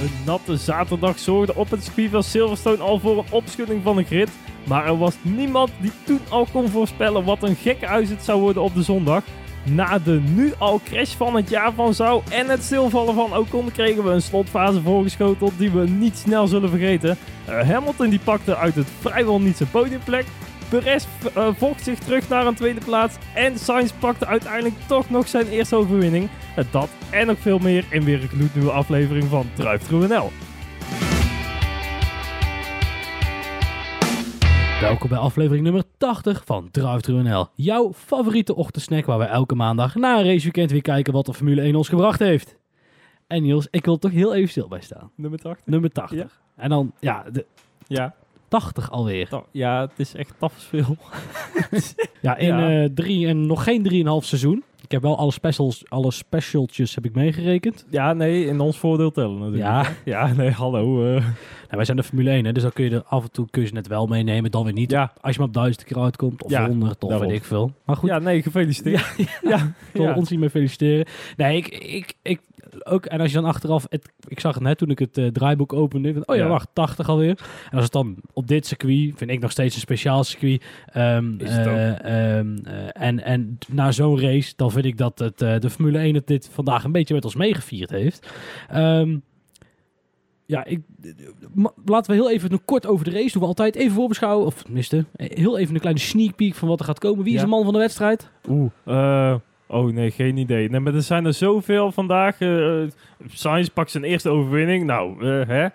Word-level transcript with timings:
Een 0.00 0.10
natte 0.26 0.56
zaterdag 0.56 1.18
zorgde 1.18 1.54
op 1.54 1.70
het 1.70 1.84
circuit 1.84 2.10
van 2.10 2.22
Silverstone 2.22 2.82
al 2.82 2.98
voor 2.98 3.18
een 3.18 3.30
opschudding 3.30 3.82
van 3.82 3.96
de 3.96 4.04
grid. 4.04 4.30
Maar 4.66 4.86
er 4.86 4.98
was 4.98 5.14
niemand 5.22 5.70
die 5.80 5.92
toen 6.04 6.20
al 6.28 6.46
kon 6.52 6.68
voorspellen 6.68 7.24
wat 7.24 7.42
een 7.42 7.56
gekke 7.56 7.86
uitzet 7.86 8.24
zou 8.24 8.40
worden 8.40 8.62
op 8.62 8.74
de 8.74 8.82
zondag. 8.82 9.22
Na 9.64 9.98
de 9.98 10.20
nu 10.34 10.52
al 10.58 10.80
crash 10.84 11.14
van 11.14 11.36
het 11.36 11.50
jaar 11.50 11.72
van 11.72 11.94
Zou 11.94 12.22
en 12.30 12.48
het 12.48 12.62
stilvallen 12.62 13.14
van 13.14 13.36
Ocon 13.36 13.72
kregen 13.72 14.04
we 14.04 14.10
een 14.10 14.22
slotfase 14.22 14.80
voorgeschoteld 14.80 15.52
die 15.56 15.70
we 15.70 15.88
niet 15.88 16.16
snel 16.16 16.46
zullen 16.46 16.70
vergeten. 16.70 17.18
Uh, 17.48 17.68
Hamilton 17.68 18.08
die 18.08 18.20
pakte 18.24 18.56
uit 18.56 18.74
het 18.74 18.88
vrijwel 19.00 19.40
niet 19.40 19.56
zijn 19.56 19.70
podiumplek. 19.70 20.26
Perez 20.70 21.06
uh, 21.36 21.48
vocht 21.54 21.84
zich 21.84 21.98
terug 21.98 22.28
naar 22.28 22.46
een 22.46 22.54
tweede 22.54 22.80
plaats. 22.84 23.16
En 23.34 23.58
Sainz 23.58 23.92
pakte 23.92 24.26
uiteindelijk 24.26 24.74
toch 24.86 25.10
nog 25.10 25.28
zijn 25.28 25.46
eerste 25.46 25.76
overwinning. 25.76 26.28
Uh, 26.58 26.64
dat 26.70 26.88
en 27.10 27.26
nog 27.26 27.38
veel 27.38 27.58
meer 27.58 27.84
in 27.90 28.04
weer 28.04 28.22
een 28.22 28.28
gloednieuwe 28.28 28.70
aflevering 28.70 29.24
van 29.24 29.46
Druif 29.54 29.90
NL. 29.90 30.30
Welkom 34.80 35.08
bij 35.08 35.18
aflevering 35.18 35.64
nummer 35.64 35.82
80 35.96 36.42
van 36.44 36.70
Drive 36.70 37.12
NL. 37.12 37.46
Jouw 37.54 37.92
favoriete 37.92 38.54
ochtendsnack 38.54 39.06
waar 39.06 39.18
we 39.18 39.24
elke 39.24 39.54
maandag 39.54 39.94
na 39.94 40.18
een 40.18 40.24
raceweekend 40.24 40.70
weer 40.70 40.82
kijken 40.82 41.12
wat 41.12 41.26
de 41.26 41.34
Formule 41.34 41.60
1 41.60 41.74
ons 41.74 41.88
gebracht 41.88 42.18
heeft. 42.18 42.56
En 43.26 43.42
Niels, 43.42 43.68
ik 43.70 43.84
wil 43.84 43.98
toch 43.98 44.10
heel 44.10 44.34
even 44.34 44.48
stil 44.48 44.68
bij 44.68 44.80
staan. 44.80 45.10
Nummer 45.14 45.38
80? 45.38 45.66
Nummer 45.66 45.92
80. 45.92 46.18
Ja. 46.18 46.26
En 46.56 46.68
dan, 46.68 46.92
ja, 47.00 47.24
de, 47.32 47.46
Ja, 47.86 48.14
80 48.50 48.90
alweer. 48.90 49.28
ta- 49.28 49.44
ja 49.50 49.80
het 49.80 49.92
is 49.96 50.14
echt 50.14 50.34
tafelsveel. 50.38 50.96
Ja, 52.20 52.36
in 52.36 52.46
Ja. 52.46 52.82
eh, 52.82 52.88
drie 52.94 53.26
en 53.26 53.46
nog 53.46 53.64
geen 53.64 53.82
3,5 53.82 54.24
seizoen. 54.26 54.62
Ik 54.84 54.90
heb 54.96 55.02
wel 55.02 55.18
alle 55.18 55.32
specials, 55.32 55.82
alle 55.88 56.10
specialtjes 56.10 56.94
heb 56.94 57.04
ik 57.04 57.14
meegerekend. 57.14 57.86
Ja, 57.90 58.12
nee, 58.12 58.46
in 58.46 58.60
ons 58.60 58.78
voordeel 58.78 59.10
tellen 59.10 59.38
natuurlijk. 59.38 59.62
Ja. 59.64 59.86
Ja, 60.04 60.32
nee, 60.32 60.50
hallo. 60.50 61.04
eh. 61.04 61.12
Nou, 61.12 61.24
wij 61.68 61.84
zijn 61.84 61.96
de 61.96 62.02
Formule 62.02 62.30
1, 62.30 62.44
hè, 62.44 62.52
dus 62.52 62.62
dan 62.62 62.72
kun 62.72 62.84
je 62.84 62.90
er 62.90 63.02
af 63.04 63.22
en 63.22 63.30
toe 63.30 63.46
kun 63.50 63.62
je 63.62 63.72
net 63.72 63.86
wel 63.86 64.06
meenemen, 64.06 64.50
dan 64.50 64.64
weer 64.64 64.72
niet. 64.72 64.90
ja, 64.90 65.12
Als 65.20 65.32
je 65.32 65.38
maar 65.38 65.48
op 65.48 65.54
duizend 65.54 65.84
keer 65.84 65.98
uitkomt, 66.02 66.42
of 66.44 66.50
Ja, 66.50 66.66
100, 66.66 67.04
of 67.04 67.18
weet 67.20 67.30
ik 67.30 67.44
veel. 67.44 67.72
Maar 67.84 67.96
goed, 67.96 68.08
ja, 68.08 68.18
nee, 68.18 68.42
gefeliciteerd. 68.42 69.14
Ja, 69.42 69.72
ja, 69.92 70.14
ons 70.14 70.30
niet 70.30 70.40
meer 70.40 70.50
feliciteren. 70.50 71.06
Nee, 71.36 71.56
ik, 71.56 71.68
ik, 71.68 72.14
ik 72.22 72.40
ook. 72.86 73.06
En 73.06 73.20
als 73.20 73.28
je 73.30 73.36
dan 73.40 73.44
achteraf, 73.44 73.86
het, 73.88 74.12
ik 74.28 74.40
zag 74.40 74.54
het 74.54 74.62
net 74.62 74.78
toen 74.78 74.90
ik 74.90 74.98
het 74.98 75.18
eh, 75.18 75.26
draaiboek 75.26 75.72
opende. 75.72 76.12
Van, 76.12 76.22
oh 76.26 76.36
ja, 76.36 76.42
Ja. 76.42 76.48
wacht, 76.48 76.68
80 76.72 77.08
alweer. 77.08 77.38
En 77.70 77.74
als 77.74 77.82
het 77.84 77.92
dan 77.92 78.16
op 78.32 78.46
dit 78.48 78.66
circuit, 78.66 79.12
vind 79.16 79.30
ik 79.30 79.40
nog 79.40 79.50
steeds 79.50 79.74
een 79.74 79.80
speciaal 79.80 80.24
circuit. 80.24 80.62
ehm, 80.92 81.38
eh, 81.38 82.38
ehm, 82.38 82.56
eh, 82.64 82.88
en, 82.92 83.24
en 83.24 83.58
na 83.68 83.92
zo'n 83.92 84.20
race, 84.20 84.52
dan 84.56 84.70
vind 84.70 84.84
ik 84.84 84.96
dat 84.98 85.18
het, 85.18 85.38
de 85.38 85.70
Formule 85.70 85.98
1 85.98 86.14
het 86.14 86.26
dit 86.26 86.48
vandaag 86.52 86.84
een 86.84 86.92
beetje 86.92 87.14
met 87.14 87.24
ons 87.24 87.34
meegevierd 87.34 87.90
heeft. 87.90 88.26
Ehm, 88.68 89.16
ja, 90.46 90.64
ik, 90.64 90.80
laten 91.84 92.10
we 92.10 92.16
heel 92.20 92.30
even 92.30 92.50
nog 92.50 92.64
kort 92.64 92.86
over 92.86 93.04
de 93.04 93.10
race 93.10 93.32
doen. 93.32 93.42
We 93.42 93.48
altijd 93.48 93.74
even 93.74 93.94
voorbeschouwen, 93.94 94.46
of 94.46 94.62
tenminste, 94.62 95.04
heel 95.16 95.58
even 95.58 95.74
een 95.74 95.80
kleine 95.80 96.00
sneak 96.00 96.36
peek 96.36 96.54
van 96.54 96.68
wat 96.68 96.78
er 96.80 96.84
gaat 96.84 96.98
komen. 96.98 97.24
Wie 97.24 97.34
is 97.34 97.40
de 97.40 97.46
man 97.46 97.64
van 97.64 97.72
de 97.72 97.78
wedstrijd? 97.78 98.30
Oeh, 98.48 98.70
eh, 98.84 99.34
oh 99.70 99.92
nee, 99.92 100.10
geen 100.10 100.36
idee. 100.36 100.70
Nee, 100.70 100.80
maar 100.80 100.94
er 100.94 101.02
zijn 101.02 101.24
er 101.26 101.34
zoveel 101.34 101.92
vandaag. 101.92 102.40
eh 102.40 102.82
Sainz 103.28 103.68
pakt 103.68 103.90
zijn 103.90 104.04
eerste 104.04 104.28
overwinning. 104.28 104.84
Nou, 104.84 105.26
eh, 105.40 105.48
hè? 105.48 105.66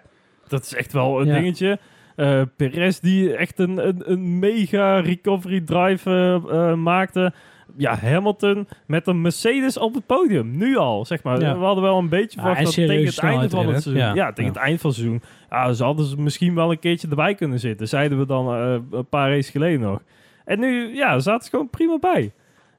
Dat 0.48 0.64
is 0.66 0.76
echt 0.76 0.94
wel 0.94 1.22
een 1.22 1.28
Ja. 1.28 1.34
dingetje. 1.34 1.80
Eh 2.16 2.42
Perez 2.56 3.00
die 3.00 3.36
echt 3.36 3.60
een, 3.60 3.88
een, 3.88 4.12
een 4.12 4.40
mega 4.40 5.00
recovery 5.00 5.62
drive 5.62 6.10
eh, 6.10 6.70
eh, 6.70 6.78
maakte. 6.78 7.34
Ja, 7.78 7.96
Hamilton 7.96 8.68
met 8.88 9.08
een 9.08 9.22
Mercedes 9.22 9.78
op 9.78 9.94
het 9.94 10.06
podium. 10.06 10.58
Nu 10.58 10.78
al, 10.78 11.06
zeg 11.06 11.24
maar. 11.24 11.40
Ja. 11.40 11.58
We 11.58 11.64
hadden 11.66 11.84
wel 11.84 11.98
een 11.98 12.10
beetje 12.10 12.40
verwacht 12.40 12.64
dat 12.64 12.74
tegen 12.74 13.06
het 13.06 13.18
einde 13.20 13.50
van 13.50 13.68
het 13.68 13.82
seizoen... 13.84 14.04
Ja. 14.04 14.14
Ja, 14.14 14.34
tegen 14.34 14.52
het 14.54 14.62
eind 14.62 14.82
van 14.82 14.90
het 14.90 15.00
seizoen. 15.00 15.22
Ja, 15.50 15.74
ze 15.74 15.84
hadden 15.84 16.06
ze 16.06 16.22
misschien 16.22 16.56
wel 16.56 16.72
een 16.72 16.80
keertje 16.80 17.08
erbij 17.10 17.36
kunnen 17.36 17.60
zitten. 17.60 17.88
Zeiden 17.88 18.18
we 18.20 18.26
dan 18.26 18.54
eh, 18.56 18.78
een 18.92 19.08
paar 19.10 19.30
races 19.30 19.50
geleden 19.50 19.80
nog. 19.80 20.02
En 20.46 20.60
nu, 20.60 20.96
ja, 20.96 21.20
zaten 21.20 21.44
ze 21.44 21.50
gewoon 21.50 21.70
prima 21.70 21.98
bij. 22.00 22.32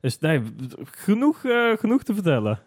Dus 0.06 0.19
nee, 0.19 0.41
genoeg, 0.84 1.44
eh, 1.44 1.77
genoeg 1.77 2.03
te 2.03 2.15
vertellen. 2.15 2.59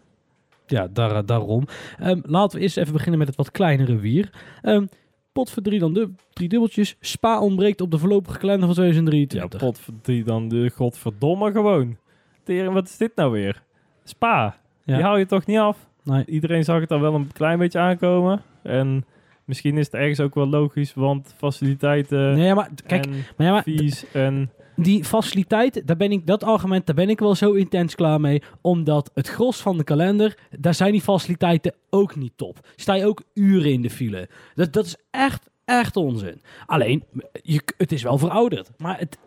Ja, 0.66 0.88
daar, 0.92 1.16
eh, 1.16 1.22
daarom. 1.26 1.66
Ehm, 1.98 2.20
laten 2.22 2.56
we 2.58 2.62
eerst 2.62 2.76
even 2.76 2.92
beginnen 2.92 3.18
met 3.18 3.28
het 3.28 3.36
wat 3.36 3.50
kleinere 3.50 3.96
wier. 3.96 4.30
Ehm, 4.62 4.86
pot 5.32 5.50
voor 5.50 5.62
drie, 5.62 5.78
dan 5.78 5.92
de, 5.92 6.10
drie 6.32 6.48
dubbeltjes. 6.48 6.96
Spa 7.00 7.40
ontbreekt 7.40 7.80
op 7.80 7.90
de 7.90 7.98
voorlopige 7.98 8.38
kalender 8.38 8.74
van 8.74 8.84
Ja, 8.84 8.90
2023. 8.90 9.60
pot 9.60 9.80
die 10.02 10.24
dan 10.24 10.48
de 10.48 10.70
godverdomme 10.74 11.52
gewoon. 11.52 11.96
Tering, 12.42 12.72
wat 12.72 12.88
is 12.88 12.96
dit 12.96 13.12
nou 13.14 13.32
weer? 13.32 13.62
Spa, 14.04 14.56
Ja. 14.84 14.94
die 14.94 15.04
hou 15.04 15.18
je 15.18 15.26
toch 15.26 15.46
niet 15.46 15.58
af? 15.58 15.88
Nee. 16.04 16.24
Iedereen 16.26 16.64
zag 16.64 16.80
het 16.80 16.88
dan 16.88 17.00
wel 17.00 17.14
een 17.14 17.32
klein 17.32 17.58
beetje 17.58 17.78
aankomen. 17.78 18.42
En 18.62 19.04
misschien 19.44 19.78
is 19.78 19.84
het 19.86 19.94
ergens 19.94 20.20
ook 20.20 20.34
wel 20.34 20.48
logisch, 20.48 20.94
want 20.94 21.34
faciliteiten 21.36 22.34
Nee, 22.34 22.54
maar 22.54 22.70
kijk, 22.86 23.06
en 23.06 23.10
maar 23.36 23.46
ja, 23.46 23.52
maar 23.52 23.64
en... 24.12 24.50
die 24.82 25.04
faciliteit, 25.04 25.86
daar 25.86 25.96
ben 25.96 26.12
ik, 26.12 26.26
dat 26.26 26.44
argument, 26.44 26.86
daar 26.86 26.94
ben 26.94 27.08
ik 27.08 27.18
wel 27.18 27.34
zo 27.34 27.52
intens 27.52 27.94
klaar 27.94 28.20
mee. 28.20 28.42
Omdat 28.60 29.10
het 29.14 29.28
gros 29.28 29.60
van 29.60 29.76
de 29.76 29.84
kalender, 29.84 30.38
daar 30.58 30.74
zijn 30.74 30.92
die 30.92 31.00
faciliteiten 31.00 31.74
ook 31.90 32.16
niet 32.16 32.32
top. 32.36 32.68
Sta 32.76 32.94
je 32.94 33.06
ook 33.06 33.22
uren 33.34 33.72
in 33.72 33.82
de 33.82 33.90
file. 33.90 34.28
Dat, 34.54 34.72
dat 34.72 34.86
is 34.86 34.96
echt, 35.10 35.50
echt 35.64 35.96
onzin. 35.96 36.42
Alleen, 36.66 37.04
je, 37.42 37.62
het 37.76 37.92
is 37.92 38.02
wel 38.02 38.18
verouderd. 38.18 38.70
Maar 38.76 38.98
het, 38.98 39.18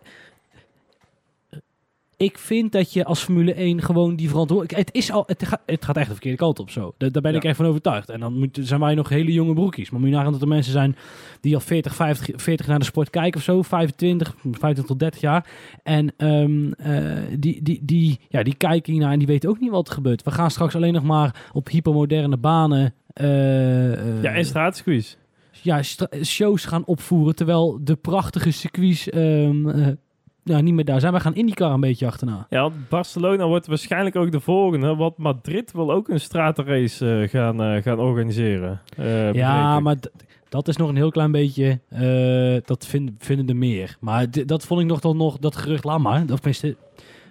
ik 2.24 2.38
vind 2.38 2.72
dat 2.72 2.92
je 2.92 3.04
als 3.04 3.22
Formule 3.22 3.54
1 3.54 3.82
gewoon 3.82 4.16
die 4.16 4.28
verantwoordelijkheid... 4.28 4.86
Het, 4.86 4.96
is 4.96 5.10
al, 5.10 5.24
het, 5.26 5.46
gaat, 5.46 5.60
het 5.66 5.84
gaat 5.84 5.96
echt 5.96 6.06
de 6.06 6.12
verkeerde 6.12 6.36
kant 6.38 6.58
op 6.58 6.70
zo. 6.70 6.94
Daar, 6.98 7.12
daar 7.12 7.22
ben 7.22 7.34
ik 7.34 7.42
Ja. 7.42 7.48
echt 7.48 7.56
van 7.58 7.66
overtuigd. 7.66 8.10
En 8.10 8.20
dan 8.20 8.38
moet, 8.38 8.58
zijn 8.62 8.80
wij 8.80 8.94
nog 8.94 9.08
hele 9.08 9.32
jonge 9.32 9.54
broekjes. 9.54 9.90
Maar 9.90 10.00
moet 10.00 10.08
je 10.08 10.14
nagaan 10.14 10.32
dat 10.32 10.40
er 10.42 10.48
mensen 10.48 10.72
zijn 10.72 10.96
die 11.40 11.54
al 11.54 11.60
40, 11.60 11.94
50, 11.94 12.42
40 12.42 12.66
naar 12.66 12.78
de 12.78 12.84
sport 12.84 13.10
kijken 13.10 13.38
of 13.38 13.44
zo. 13.44 13.62
25, 13.62 14.34
25 14.42 14.84
tot 14.84 14.98
30 14.98 15.20
jaar. 15.20 15.46
En 15.82 16.12
ehm, 16.16 16.72
eh, 16.72 17.12
die, 17.38 17.62
die, 17.62 17.80
die, 17.82 18.18
ja, 18.28 18.42
die 18.42 18.54
kijken 18.54 18.92
hiernaar 18.92 19.12
en 19.12 19.18
die 19.18 19.26
weten 19.26 19.48
ook 19.50 19.60
niet 19.60 19.70
wat 19.70 19.88
er 19.88 19.94
gebeurt. 19.94 20.22
We 20.22 20.30
gaan 20.30 20.50
straks 20.50 20.74
alleen 20.74 20.92
nog 20.92 21.04
maar 21.04 21.48
op 21.52 21.68
hypermoderne 21.68 22.36
banen... 22.36 22.94
eh, 23.12 23.92
eh, 23.92 24.22
Ja, 24.22 24.32
en 24.34 24.44
straatcircuits. 24.44 25.16
ja, 25.62 25.82
stra- 25.82 26.08
shows 26.24 26.64
gaan 26.64 26.84
opvoeren. 26.84 27.34
Terwijl 27.34 27.78
de 27.82 27.96
prachtige 27.96 28.50
circuits 28.50 29.08
ehm, 29.10 29.68
eh, 29.68 29.86
ja, 30.44 30.60
niet 30.60 30.74
meer 30.74 30.84
daar 30.84 31.00
zijn. 31.00 31.12
Wij 31.12 31.20
gaan 31.20 31.34
IndyCar 31.34 31.72
een 31.72 31.80
beetje 31.80 32.06
achterna. 32.06 32.46
Ja, 32.50 32.70
Barcelona 32.88 33.46
wordt 33.46 33.66
waarschijnlijk 33.66 34.16
ook 34.16 34.32
de 34.32 34.40
volgende. 34.40 34.96
Want 34.96 35.16
Madrid 35.16 35.72
wil 35.72 35.92
ook 35.92 36.08
een 36.08 36.20
stratenrace 36.20 37.20
eh, 37.22 37.28
gaan, 37.28 37.62
eh, 37.62 37.82
gaan 37.82 37.98
organiseren. 37.98 38.80
eh, 38.96 39.32
ja, 39.32 39.80
maar 39.80 39.96
dat 40.48 40.68
is 40.68 40.76
nog 40.76 40.88
een 40.88 40.96
heel 40.96 41.10
klein 41.10 41.32
beetje. 41.32 41.80
dat 42.64 42.86
vind, 42.86 43.10
vinden 43.18 43.48
er 43.48 43.56
meer. 43.56 43.96
Maar 44.00 44.26
dat 44.46 44.64
vond 44.66 44.80
ik 44.80 44.86
nog 44.86 45.00
dan 45.00 45.16
nog 45.16 45.38
dat 45.38 45.56
gerucht. 45.56 45.84
Laat 45.84 45.98
maar. 45.98 46.20
Of 46.20 46.26
tenminste, 46.40 46.76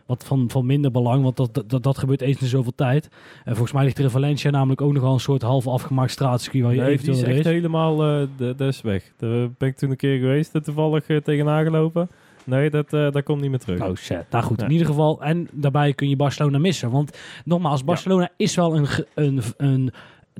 wat 0.05 0.23
van, 0.25 0.49
van 0.49 0.65
minder 0.65 0.91
belang. 0.91 1.23
Want 1.23 1.37
dat, 1.37 1.63
dat, 1.67 1.83
dat 1.83 1.97
gebeurt 1.97 2.21
eens 2.21 2.41
in 2.41 2.47
zoveel 2.47 2.75
tijd. 2.75 3.09
En 3.43 3.51
volgens 3.51 3.71
mij 3.71 3.83
ligt 3.83 3.97
er 3.97 4.03
in 4.03 4.09
Valencia 4.09 4.49
namelijk 4.51 4.81
ook 4.81 4.93
nogal 4.93 5.13
een 5.13 5.19
soort 5.19 5.41
half 5.41 5.67
afgemaakt 5.67 6.11
straatcircuit. 6.11 6.63
Waar 6.63 6.73
je 6.73 6.79
Nee, 6.79 6.87
die 6.89 6.97
eventueel 6.99 7.17
is 7.21 7.23
race. 7.27 7.37
echt 7.37 7.55
helemaal 7.55 7.97
de, 7.97 8.27
dat 8.37 8.59
is 8.67 8.81
weg. 8.81 9.11
Daar 9.17 9.49
ben 9.57 9.69
ik 9.69 9.77
toen 9.77 9.89
een 9.89 9.95
keer 9.95 10.19
geweest, 10.19 10.63
toevallig 10.63 11.09
uh, 11.09 11.17
tegenaan 11.17 11.63
gelopen. 11.63 12.09
Nee, 12.43 12.69
dat, 12.69 12.89
dat 12.89 13.23
komt 13.23 13.41
niet 13.41 13.49
meer 13.49 13.59
terug. 13.59 13.81
Oh 13.81 13.95
shit. 13.95 14.23
Nou 14.29 14.43
goed, 14.43 14.59
Ja. 14.59 14.65
in 14.65 14.71
ieder 14.71 14.87
geval. 14.87 15.21
En 15.21 15.47
daarbij 15.51 15.93
kun 15.93 16.09
je 16.09 16.15
Barcelona 16.15 16.57
missen. 16.57 16.91
Want 16.91 17.17
nogmaals, 17.45 17.83
Barcelona 17.83 18.29
is 18.37 18.55
wel 18.55 18.75
een, 18.75 18.87
een, 19.15 19.41
een 19.57 19.91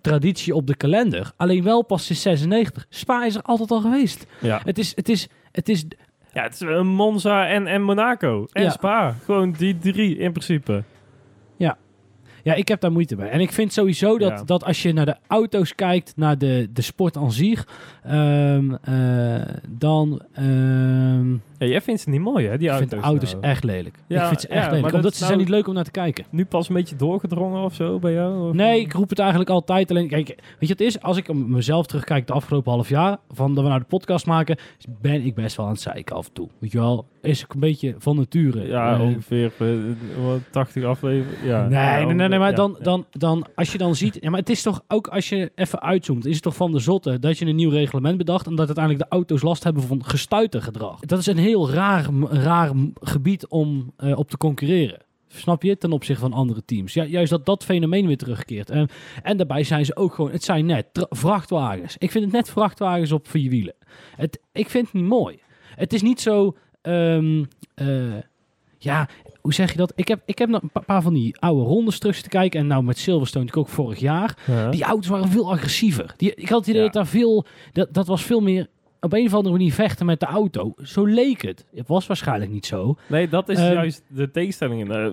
traditie 0.01 0.55
op 0.55 0.67
de 0.67 0.75
kalender. 0.75 1.31
Alleen 1.37 1.63
wel 1.63 1.83
pas 1.85 2.05
sinds 2.05 2.21
96. 2.21 2.85
Spa 2.89 3.25
is 3.25 3.35
er 3.35 3.41
altijd 3.41 3.71
al 3.71 3.81
geweest. 3.81 4.25
Ja. 4.41 4.61
Het 4.63 4.77
is, 4.77 4.95
het 4.95 5.09
is, 5.09 5.27
het 5.51 5.69
is 5.69 5.85
ja, 6.33 6.43
het 6.43 6.53
is 6.53 6.59
een 6.59 6.87
Monza 6.87 7.47
en, 7.47 7.67
en 7.67 7.81
Monaco. 7.83 8.47
En 8.51 8.63
Ja. 8.63 8.69
Spa. 8.69 9.15
Gewoon 9.23 9.51
die 9.51 9.77
drie 9.77 10.17
in 10.17 10.31
principe. 10.31 10.83
Ja, 12.45 12.53
ik 12.53 12.67
heb 12.67 12.81
daar 12.81 12.91
moeite 12.91 13.15
mee. 13.15 13.29
En 13.29 13.39
ik 13.39 13.51
vind 13.51 13.73
sowieso 13.73 14.17
dat, 14.17 14.29
Ja. 14.39 14.44
dat 14.44 14.63
als 14.63 14.81
je 14.81 14.94
naar 14.94 15.06
de 15.06 15.15
auto's 15.27 15.75
kijkt, 15.75 16.13
naar 16.15 16.38
de, 16.38 16.69
de 16.73 16.81
sport 16.81 17.17
aan 17.17 17.31
zich, 17.31 17.67
ehm, 18.03 18.73
eh, 18.81 19.41
dan 19.69 20.21
ehm, 20.33 21.35
Ja, 21.63 21.69
jij 21.69 21.81
vindt 21.81 22.01
ze 22.01 22.10
niet 22.10 22.19
mooi, 22.21 22.48
hè, 22.48 22.57
die 22.57 22.68
ik 22.68 22.74
auto's. 22.74 22.89
vind 22.89 23.04
auto's 23.04 23.31
nou. 23.31 23.44
echt 23.44 23.63
lelijk. 23.63 23.95
Ja, 24.07 24.21
ik 24.21 24.27
vind 24.27 24.42
ze 24.42 24.48
echt 24.48 24.65
lelijk. 24.65 24.83
dat 24.83 24.94
Omdat 24.94 25.13
ze 25.13 25.18
nou- 25.19 25.31
zijn 25.33 25.39
niet 25.44 25.50
leuk 25.56 25.68
om 25.68 25.74
naar 25.74 25.83
te 25.83 25.92
kijken. 25.92 26.25
Nu 26.30 26.45
pas 26.45 26.69
een 26.69 26.75
beetje 26.75 26.95
doorgedrongen 26.95 27.63
of 27.63 27.74
zo 27.74 28.00
bij 28.00 28.13
jou? 28.13 28.50
Of- 28.50 28.56
Nee, 28.56 28.80
ik 28.80 28.94
roep 28.94 29.10
het 29.10 29.19
eigenlijk 29.19 29.50
altijd. 29.50 29.89
Alleen, 29.89 30.07
kijk, 30.07 30.27
weet 30.27 30.36
je, 30.60 30.68
het 30.68 30.81
is 30.81 31.01
als 31.01 31.18
ik 31.18 31.33
mezelf 31.33 31.86
terugkijk 31.86 32.27
de 32.27 32.33
afgelopen 32.33 32.71
half 32.71 32.89
jaar, 32.89 33.18
van 33.31 33.54
dat 33.54 33.63
we 33.63 33.69
nou 33.69 33.81
de 33.81 33.88
podcast 33.88 34.25
maken, 34.25 34.57
ben 35.01 35.25
ik 35.25 35.36
best 35.36 35.56
wel 35.57 35.65
aan 35.65 35.71
het 35.71 35.81
zeiken 35.81 36.15
af 36.15 36.27
en 36.27 36.33
toe. 36.33 36.48
Weet 36.60 36.71
je 36.71 36.77
wel, 36.80 37.06
is 37.21 37.44
ook 37.44 37.54
een 37.54 37.60
beetje 37.60 37.95
van 37.98 38.16
nature. 38.16 38.68
Ja, 38.68 38.94
Eh, 38.94 39.01
ongeveer 39.01 39.51
eh, 39.59 39.68
wat, 40.25 40.39
80 40.51 40.83
afleveringen. 40.83 41.45
Ja. 41.48 41.62
Nee, 41.68 41.80
Ja, 41.80 42.06
nee, 42.06 42.13
nee, 42.16 42.27
nee, 42.27 42.39
maar 42.39 42.56
dan. 42.56 42.77
Dan, 42.81 43.06
dan, 43.12 43.45
als 43.56 43.71
je 43.71 43.77
dan 43.77 43.95
ziet, 43.95 44.18
ja, 44.21 44.30
maar 44.30 44.39
het 44.39 44.50
is 44.50 44.62
toch 44.62 44.81
ook 44.88 45.07
als 45.07 45.30
je 45.30 45.51
even 45.56 45.81
uitzoomt, 45.81 46.25
is 46.25 46.33
het 46.33 46.44
toch 46.44 46.56
van 46.56 46.71
de 46.71 46.80
zotte 46.80 47.19
dat 47.19 47.38
je 47.38 47.45
een 47.45 47.56
nieuw 47.56 47.69
reglement 47.69 48.18
bedacht 48.18 48.45
en 48.48 48.56
dat 48.56 48.66
uiteindelijk 48.66 49.04
de 49.09 49.16
auto's 49.16 49.42
last 49.42 49.63
hebben 49.63 49.83
van 49.83 50.06
gestuitergedrag. 50.06 51.00
Dat 51.00 51.19
is 51.19 51.25
een 51.25 51.38
heel 51.38 51.52
raar, 51.61 52.09
raar 52.29 52.71
gebied 52.94 53.47
om 53.47 53.94
eh, 53.97 54.17
op 54.17 54.29
te 54.29 54.38
concurreren, 54.38 55.01
Snap 55.27 55.63
je? 55.63 55.77
Ten 55.77 55.91
opzichte 55.91 56.21
van 56.21 56.33
andere 56.33 56.65
teams. 56.65 56.94
Ja, 56.94 57.03
juist 57.05 57.29
dat 57.29 57.45
dat 57.45 57.63
fenomeen 57.63 58.07
weer 58.07 58.17
terugkeert. 58.17 58.69
En, 58.69 58.88
en 59.23 59.38
daarbij 59.38 59.63
zijn 59.63 59.85
ze 59.85 59.95
ook 59.95 60.13
gewoon, 60.13 60.31
het 60.31 60.44
zijn 60.44 60.65
net 60.65 60.85
vrachtwagens. 61.09 61.95
Ik 61.97 62.11
vind 62.11 62.23
het 62.23 62.33
net 62.33 62.50
vrachtwagens 62.50 63.11
op 63.11 63.27
vier 63.29 63.50
wielen. 63.50 63.73
Het, 64.15 64.39
ik 64.51 64.69
vind 64.69 64.85
het 64.85 64.94
niet 64.94 65.03
mooi. 65.03 65.39
Het 65.75 65.94
is 65.94 66.01
niet 66.01 66.21
zo, 66.21 66.55
ehm, 66.81 67.44
eh, 67.75 68.13
ja, 68.77 69.09
hoe 69.41 69.53
zeg 69.53 69.71
je 69.71 69.77
dat? 69.77 69.94
Ik 69.95 70.07
heb, 70.07 70.21
ik 70.25 70.38
heb 70.38 70.49
nog 70.49 70.61
een 70.61 70.71
pa- 70.71 70.79
paar 70.79 71.01
van 71.01 71.13
die 71.13 71.39
oude 71.39 71.63
rondes 71.63 71.99
terug 71.99 72.21
te 72.21 72.29
kijken. 72.29 72.59
En 72.59 72.67
nou 72.67 72.83
met 72.83 72.97
Silverstone 72.97 73.45
natuurlijk 73.45 73.69
ook 73.69 73.75
vorig 73.75 73.99
jaar. 73.99 74.38
Ja. 74.47 74.69
Die 74.69 74.83
auto's 74.83 75.07
waren 75.07 75.29
veel 75.29 75.51
agressiever. 75.51 76.13
Die, 76.17 76.35
ik 76.35 76.49
had 76.49 76.59
het 76.59 76.67
idee 76.67 76.79
Ja. 76.79 76.85
dat 76.85 76.94
daar 76.95 77.07
veel, 77.07 77.45
dat, 77.71 77.94
dat 77.94 78.07
was 78.07 78.23
veel 78.23 78.41
meer 78.41 78.67
op 79.03 79.13
een 79.13 79.25
of 79.25 79.33
andere 79.33 79.55
manier 79.55 79.73
vechten 79.73 80.05
met 80.05 80.19
de 80.19 80.25
auto. 80.25 80.73
Zo 80.81 81.05
leek 81.05 81.41
het. 81.41 81.65
Het 81.75 81.88
was 81.88 82.07
waarschijnlijk 82.07 82.51
niet 82.51 82.65
zo. 82.65 82.97
Nee, 83.07 83.29
dat 83.29 83.50
is 83.50 83.57
Ehm, 83.57 83.73
juist 83.73 84.03
de 84.07 84.31
tegenstelling. 84.31 84.91
Eh, 84.91 85.07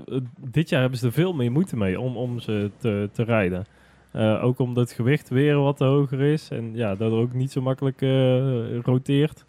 dit 0.51 0.69
jaar 0.69 0.81
hebben 0.81 0.99
ze 0.99 1.07
er 1.07 1.13
veel 1.13 1.33
meer 1.33 1.53
moeite 1.53 1.77
mee 1.77 2.01
om, 2.01 2.17
om 2.17 2.41
ze 2.41 2.71
te, 2.77 3.09
te 3.13 3.23
rijden. 3.23 3.67
Eh, 4.13 4.45
ook 4.45 4.59
omdat 4.59 4.89
het 4.89 4.97
gewicht 4.97 5.29
weer 5.29 5.57
wat 5.59 5.79
hoger 5.79 6.21
is. 6.21 6.49
En 6.51 6.71
ja, 6.75 6.95
dat 6.95 7.13
er 7.13 7.19
ook 7.19 7.33
niet 7.33 7.53
zo 7.53 7.61
makkelijk 7.61 8.03
eh, 8.03 8.79
roteert. 8.79 9.45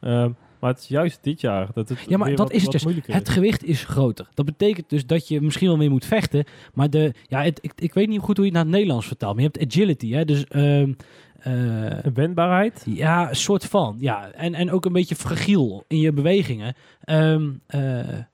Ehm, 0.00 0.30
maar 0.60 0.70
het 0.70 0.78
is 0.78 0.88
juist 0.88 1.18
dit 1.22 1.40
jaar 1.40 1.68
dat 1.74 1.88
het 1.88 2.04
Ja, 2.08 2.16
maar 2.16 2.26
weer 2.26 2.36
dat 2.36 2.46
wat, 2.46 2.56
is 2.56 2.62
het 2.62 2.72
dus. 2.72 2.84
Het 3.06 3.28
gewicht 3.28 3.64
is 3.64 3.84
groter. 3.84 4.28
Dat 4.34 4.46
betekent 4.46 4.90
dus 4.90 5.06
dat 5.06 5.28
je 5.28 5.40
misschien 5.40 5.68
wel 5.68 5.76
mee 5.76 5.90
moet 5.90 6.04
vechten. 6.04 6.44
Maar 6.74 6.90
de, 6.90 7.14
ja, 7.26 7.42
het, 7.42 7.58
ik, 7.62 7.72
ik 7.76 7.94
weet 7.94 8.08
niet 8.08 8.20
goed 8.20 8.36
hoe 8.36 8.46
je 8.46 8.50
het 8.50 8.60
naar 8.60 8.68
het 8.68 8.74
Nederlands 8.74 9.06
vertaalt. 9.06 9.34
Maar 9.34 9.44
je 9.44 9.50
hebt 9.52 9.72
agility. 9.72 10.12
Hè? 10.12 10.24
Dus 10.24 10.44
ehm, 10.44 10.92
De 11.42 12.10
wendbaarheid? 12.14 12.82
ja, 12.86 13.28
een 13.28 13.36
soort 13.36 13.64
van. 13.64 13.96
Ja. 13.98 14.30
En, 14.30 14.54
en 14.54 14.70
ook 14.72 14.84
een 14.84 14.92
beetje 14.92 15.14
fragiel 15.16 15.84
in 15.88 15.98
je 16.00 16.12
bewegingen. 16.12 16.74
Ehm, 17.04 17.48
eh, 17.66 17.80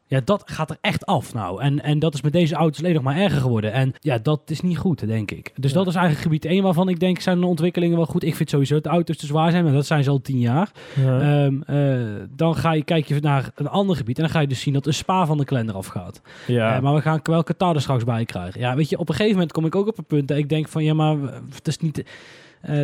ja, 0.08 0.20
dat 0.24 0.42
gaat 0.46 0.70
er 0.70 0.78
echt 0.80 1.06
af 1.06 1.34
nou. 1.34 1.62
En, 1.62 1.82
en 1.82 1.98
dat 1.98 2.14
is 2.14 2.20
met 2.20 2.32
deze 2.32 2.54
auto's 2.54 2.78
alleen 2.80 2.94
nog 2.94 3.02
maar 3.02 3.16
erger 3.16 3.40
geworden. 3.40 3.72
En 3.72 3.92
ja, 4.00 4.18
dat 4.18 4.40
is 4.46 4.60
niet 4.60 4.78
goed, 4.78 5.06
denk 5.06 5.30
ik. 5.30 5.52
Dus 5.56 5.70
Ja. 5.70 5.76
dat 5.76 5.86
is 5.86 5.94
eigenlijk 5.94 6.24
gebied 6.24 6.44
1 6.44 6.62
waarvan 6.62 6.88
ik 6.88 7.00
denk 7.00 7.20
zijn 7.20 7.40
de 7.40 7.46
ontwikkelingen 7.46 7.96
wel 7.96 8.06
goed. 8.06 8.22
Ik 8.24 8.34
vind 8.36 8.50
sowieso 8.50 8.74
dat 8.74 8.82
de 8.82 8.88
auto's 8.88 9.16
te 9.16 9.26
zwaar 9.26 9.50
zijn, 9.50 9.64
maar 9.64 9.72
dat 9.72 9.86
zijn 9.86 10.04
ze 10.04 10.10
al 10.10 10.20
tien 10.20 10.38
jaar. 10.38 10.70
Ja. 10.96 11.20
Ehm, 11.20 11.60
eh, 11.62 12.04
dan 12.36 12.56
ga 12.56 12.72
je, 12.72 12.82
kijk 12.84 13.06
je 13.06 13.18
naar 13.20 13.50
een 13.54 13.68
ander 13.68 13.96
gebied 13.96 14.16
en 14.16 14.22
dan 14.22 14.32
ga 14.32 14.40
je 14.40 14.46
dus 14.46 14.60
zien 14.60 14.74
dat 14.74 14.86
een 14.86 14.94
spa 14.94 15.26
van 15.26 15.38
de 15.38 15.44
kalender 15.44 15.74
afgaat. 15.74 16.20
ja. 16.46 16.80
Maar 16.80 16.94
we 16.94 17.00
gaan 17.00 17.20
wel 17.22 17.42
Qatar 17.42 17.74
er 17.74 17.80
straks 17.80 18.04
bij 18.04 18.24
krijgen. 18.24 18.60
Ja, 18.60 18.76
weet 18.76 18.88
je, 18.88 18.98
op 18.98 19.08
een 19.08 19.14
gegeven 19.14 19.34
moment 19.34 19.52
kom 19.52 19.66
ik 19.66 19.74
ook 19.74 19.86
op 19.88 19.98
een 19.98 20.04
punt 20.04 20.28
dat 20.28 20.36
ik 20.38 20.48
denk 20.48 20.68
van 20.68 20.84
ja, 20.84 20.94
maar 20.94 21.16
het 21.54 21.68
is 21.68 21.78
niet, 21.78 22.04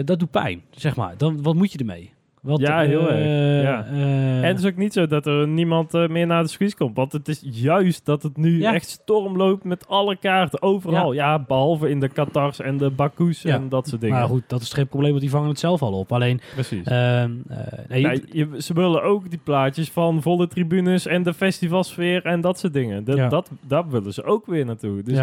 dat 0.04 0.18
doet 0.18 0.30
pijn, 0.30 0.62
zeg 0.70 0.96
maar. 0.96 1.14
Dan, 1.16 1.42
wat 1.42 1.54
moet 1.54 1.72
je 1.72 1.78
ermee? 1.78 2.12
Wat, 2.42 2.60
Ja, 2.60 2.80
heel 2.80 3.08
eh, 3.08 3.58
erg. 3.58 3.64
Ja. 3.64 3.84
eh, 3.92 4.36
en 4.36 4.44
het 4.44 4.58
is 4.58 4.64
ook 4.66 4.76
niet 4.76 4.92
zo 4.92 5.06
dat 5.06 5.26
er 5.26 5.48
niemand 5.48 5.94
eh, 5.94 6.08
meer 6.08 6.26
naar 6.26 6.42
de 6.42 6.48
squeeze 6.48 6.76
komt. 6.76 6.96
Want 6.96 7.12
het 7.12 7.28
is 7.28 7.42
juist 7.44 8.04
dat 8.04 8.22
het 8.22 8.36
nu 8.36 8.60
Ja. 8.60 8.74
echt 8.74 8.88
storm 8.88 9.36
loopt 9.36 9.64
met 9.64 9.88
alle 9.88 10.16
kaarten 10.16 10.62
overal. 10.62 11.12
Ja, 11.12 11.38
behalve 11.38 11.88
in 11.90 12.00
de 12.00 12.08
Qatars 12.08 12.60
en 12.60 12.76
de 12.78 12.90
Bakus 12.90 13.44
en 13.44 13.68
dat 13.68 13.88
soort 13.88 14.00
dingen. 14.00 14.18
maar 14.18 14.28
goed, 14.28 14.42
dat 14.46 14.60
is 14.62 14.72
geen 14.72 14.86
probleem, 14.88 15.10
want 15.10 15.22
die 15.22 15.30
vangen 15.30 15.48
het 15.48 15.58
zelf 15.58 15.82
al 15.82 15.92
op. 15.92 16.12
Alleen, 16.12 16.40
Precies. 16.54 16.86
ehm, 16.86 17.30
eh, 17.48 17.56
nee, 17.88 18.22
je, 18.32 18.48
ze 18.58 18.74
willen 18.74 19.02
ook 19.02 19.30
die 19.30 19.40
plaatjes 19.44 19.90
van 19.90 20.22
volle 20.22 20.48
tribunes 20.48 21.06
en 21.06 21.22
de 21.22 21.34
festivalsfeer 21.34 22.24
en 22.24 22.40
dat 22.40 22.58
soort 22.58 22.72
dingen. 22.72 23.04
Dat, 23.04 23.30
dat, 23.30 23.50
daar 23.66 23.88
willen 23.88 24.12
ze 24.12 24.24
ook 24.24 24.46
weer 24.46 24.64
naartoe. 24.64 25.02
Dus 25.02 25.18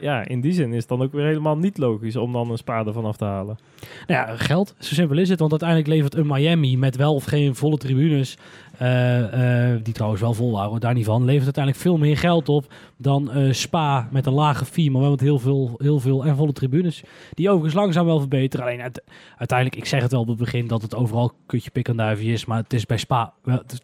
ja. 0.00 0.26
in 0.28 0.40
die 0.40 0.52
zin 0.52 0.72
is 0.72 0.78
het 0.78 0.88
dan 0.88 1.02
ook 1.02 1.12
weer 1.12 1.26
helemaal 1.26 1.58
niet 1.58 1.78
logisch 1.78 2.16
om 2.16 2.32
dan 2.32 2.50
een 2.50 2.58
spaar 2.58 2.86
ervan 2.86 3.04
af 3.04 3.16
te 3.16 3.24
halen. 3.24 3.58
Nou 4.06 4.28
ja, 4.28 4.36
geld. 4.36 4.74
Zo 4.78 4.94
simpel 4.94 5.18
is 5.18 5.28
het. 5.28 5.38
Want 5.38 5.50
uiteindelijk 5.50 5.88
levert 5.88 6.14
een 6.14 6.26
Miami 6.26 6.76
met 6.76 6.96
wel 6.96 7.14
of 7.14 7.24
geen 7.24 7.54
volle 7.54 7.76
tribunes, 7.78 8.36
eh, 8.80 9.72
eh, 9.72 9.80
die 9.82 9.92
trouwens 9.94 10.22
wel 10.22 10.34
vol 10.34 10.52
waren, 10.52 10.70
hoor, 10.70 10.80
daar 10.80 10.94
niet 10.94 11.04
van, 11.04 11.24
levert 11.24 11.44
uiteindelijk 11.44 11.84
veel 11.84 11.98
meer 11.98 12.16
geld 12.16 12.48
op 12.48 12.72
dan 12.96 13.30
eh, 13.30 13.52
Spa 13.52 14.08
met 14.10 14.26
een 14.26 14.32
lage 14.32 14.64
fee, 14.64 14.90
maar 14.90 15.00
wel 15.00 15.10
met 15.10 15.20
heel 15.20 15.38
veel, 15.38 15.74
heel 15.78 16.00
veel 16.00 16.24
en 16.24 16.36
volle 16.36 16.52
tribunes. 16.52 17.02
Die 17.34 17.48
overigens 17.48 17.74
langzaam 17.74 18.06
wel 18.06 18.18
verbeteren. 18.18 18.66
Alleen 18.66 18.80
uite- 18.80 19.02
uiteindelijk, 19.36 19.78
ik 19.78 19.84
zeg 19.86 20.02
het 20.02 20.10
wel 20.10 20.20
op 20.20 20.28
het 20.28 20.36
begin 20.36 20.66
dat 20.66 20.82
het 20.82 20.94
overal 20.94 21.32
kutje 21.46 21.70
pik 21.70 21.88
en 21.88 21.96
duifje 21.96 22.32
is, 22.32 22.44
maar 22.44 22.58
het 22.58 22.72
is 22.72 22.86
bij 22.86 22.96
Spa 22.96 23.32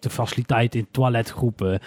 de, 0.00 0.10
faciliteit 0.10 0.74
in 0.74 0.86
toiletgroepen, 0.90 1.80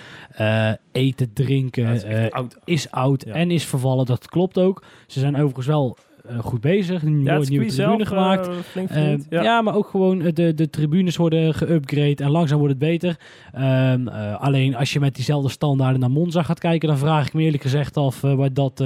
eten, 0.91 1.33
drinken, 1.33 1.83
Ja, 1.83 1.91
is 1.91 2.31
oud. 2.31 2.57
is 2.65 2.91
oud 2.91 3.23
Ja. 3.25 3.33
en 3.33 3.51
is 3.51 3.65
vervallen. 3.65 4.05
Dat 4.05 4.27
klopt 4.27 4.59
ook. 4.59 4.83
Ze 5.07 5.19
zijn 5.19 5.35
overigens 5.35 5.67
wel 5.67 5.97
eh, 6.27 6.39
goed 6.39 6.61
bezig. 6.61 7.03
Een 7.03 7.23
Ja, 7.23 7.33
mooie 7.35 7.49
nieuwe 7.49 7.65
tribune 7.65 7.97
zelf, 8.05 8.07
gemaakt. 8.07 8.47
eh, 8.47 8.53
flink 8.55 8.89
Eh, 8.89 9.17
ja. 9.29 9.41
ja. 9.43 9.61
maar 9.61 9.75
ook 9.75 9.87
gewoon 9.87 10.19
de, 10.19 10.53
de 10.53 10.69
tribunes 10.69 11.17
worden 11.17 11.53
geüpgrade 11.55 12.15
en 12.23 12.29
langzaam 12.31 12.57
wordt 12.59 12.73
het 12.73 12.83
beter. 12.83 13.17
Ehm, 13.53 14.07
eh, 14.07 14.41
alleen 14.41 14.75
als 14.75 14.93
je 14.93 14.99
met 14.99 15.15
diezelfde 15.15 15.49
standaarden 15.49 15.99
naar 15.99 16.11
Monza 16.11 16.43
gaat 16.43 16.59
kijken, 16.59 16.87
dan 16.87 16.97
vraag 16.97 17.27
ik 17.27 17.33
me 17.33 17.41
eerlijk 17.41 17.63
gezegd 17.63 17.97
af 17.97 18.21
waar 18.21 18.53
dat, 18.53 18.83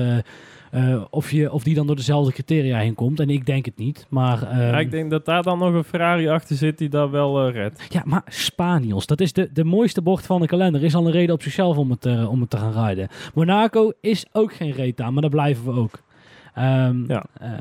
of, 1.10 1.32
je, 1.32 1.52
of 1.52 1.64
die 1.64 1.76
dan 1.76 1.88
door 1.88 1.96
dezelfde 1.96 2.32
criteria 2.32 2.78
heen 2.78 2.94
komt. 2.94 3.20
En 3.20 3.30
ik 3.30 3.46
denk 3.46 3.66
het 3.66 3.78
niet. 3.78 4.06
Maar, 4.10 4.44
ehm, 4.44 4.60
Ja, 4.62 4.80
ik 4.80 4.92
denk 4.92 5.10
dat 5.12 5.26
daar 5.26 5.44
dan 5.44 5.60
nog 5.60 5.74
een 5.74 5.84
Ferrari 5.84 6.28
achter 6.28 6.56
zit 6.56 6.78
die 6.78 6.90
dat 6.90 7.10
wel 7.10 7.48
eh, 7.48 7.54
redt. 7.54 7.86
ja, 7.90 8.02
maar 8.06 8.24
Spaniels, 8.28 9.06
dat 9.06 9.22
is 9.22 9.34
de, 9.34 9.50
de 9.54 9.64
mooiste 9.64 10.02
bocht 10.02 10.26
van 10.26 10.42
de 10.42 10.48
kalender. 10.48 10.84
Is 10.84 10.96
al 10.96 11.06
een 11.06 11.12
reden 11.12 11.36
op 11.36 11.42
zichzelf 11.42 11.78
om 11.78 11.90
het, 11.90 12.28
om 12.28 12.40
het 12.42 12.50
te 12.50 12.58
gaan 12.58 12.72
rijden. 12.74 13.08
Monaco 13.34 13.92
is 14.02 14.26
ook 14.32 14.54
geen 14.54 14.72
reet 14.72 15.02
aan, 15.02 15.14
maar 15.14 15.22
daar 15.22 15.32
blijven 15.32 15.66
we 15.66 15.80
ook. 15.80 16.00
Ehm, 16.54 17.04
Ja. 17.08 17.26
eh, 17.40 17.52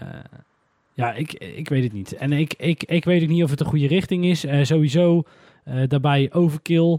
ja, 0.95 1.13
ik, 1.13 1.33
ik 1.35 1.69
weet 1.69 1.83
het 1.83 1.93
niet. 1.93 2.13
En 2.15 2.33
ik, 2.33 2.55
ik, 2.55 2.83
ik 2.85 3.05
weet 3.05 3.23
ook 3.23 3.29
niet 3.29 3.43
of 3.43 3.51
het 3.51 3.59
de 3.59 3.65
goede 3.65 3.87
richting 3.87 4.25
is. 4.25 4.45
Eh, 4.45 4.63
sowieso 4.65 5.23
eh, 5.65 5.75
daarbij 5.89 6.29
overkill 6.33 6.99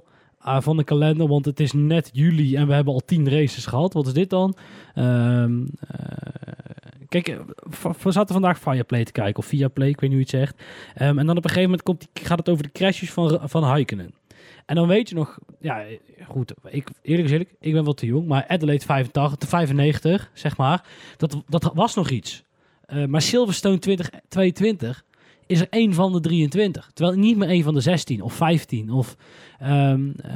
van 0.59 0.77
de 0.77 0.83
kalender, 0.83 1.27
want 1.27 1.45
het 1.45 1.59
is 1.59 1.71
net 1.73 2.09
juli 2.13 2.55
en 2.55 2.67
we 2.67 2.73
hebben 2.73 2.93
al 2.93 3.01
tien 3.05 3.29
races 3.29 3.65
gehad. 3.65 3.93
Wat 3.93 4.07
is 4.07 4.13
dit 4.13 4.29
dan? 4.29 4.55
Ehm, 4.95 5.61
eh, 5.87 6.33
kijk, 7.09 7.37
we 8.03 8.11
zaten 8.11 8.33
vandaag 8.33 8.59
Fireplay 8.59 9.03
te 9.03 9.11
kijken, 9.11 9.37
of 9.37 9.45
Viaplay, 9.45 9.87
ik 9.87 9.99
weet 9.99 10.09
niet 10.09 10.19
hoe 10.19 10.29
je 10.31 10.37
het 10.37 10.49
zegt. 10.53 10.67
Ehm, 10.95 11.19
en 11.19 11.25
dan 11.25 11.37
op 11.37 11.43
een 11.43 11.49
gegeven 11.49 11.63
moment 11.63 11.83
komt 11.83 12.07
die, 12.13 12.25
gaat 12.25 12.37
het 12.37 12.49
over 12.49 12.63
de 12.63 12.71
crashes 12.71 13.11
van, 13.11 13.39
van. 13.49 13.63
En 14.65 14.75
dan 14.75 14.87
weet 14.87 15.09
je 15.09 15.15
nog, 15.15 15.39
ja, 15.59 15.85
goed, 16.27 16.53
ik, 16.69 16.87
eerlijk 17.01 17.29
gezegd, 17.29 17.49
ik 17.59 17.73
ben 17.73 17.83
wat 17.83 17.97
te 17.97 18.05
jong, 18.05 18.27
maar 18.27 18.45
Adelaide 18.47 18.85
85, 18.85 19.49
95, 19.49 20.31
zeg 20.33 20.57
maar, 20.57 20.85
dat, 21.17 21.43
dat 21.47 21.71
was 21.73 21.95
nog 21.95 22.09
iets. 22.09 22.43
Eh, 22.85 23.05
maar 23.05 23.21
Silverstone 23.21 23.79
2022 23.79 25.03
is 25.45 25.59
er 25.59 25.67
één 25.69 25.93
van 25.93 26.13
de 26.13 26.19
23. 26.19 26.91
Terwijl 26.93 27.17
niet 27.17 27.37
meer 27.37 27.49
één 27.49 27.63
van 27.63 27.73
de 27.73 27.81
16 27.81 28.21
of 28.21 28.33
15. 28.33 28.91
Of, 28.91 29.15
ehm, 29.59 30.09
eh, 30.21 30.33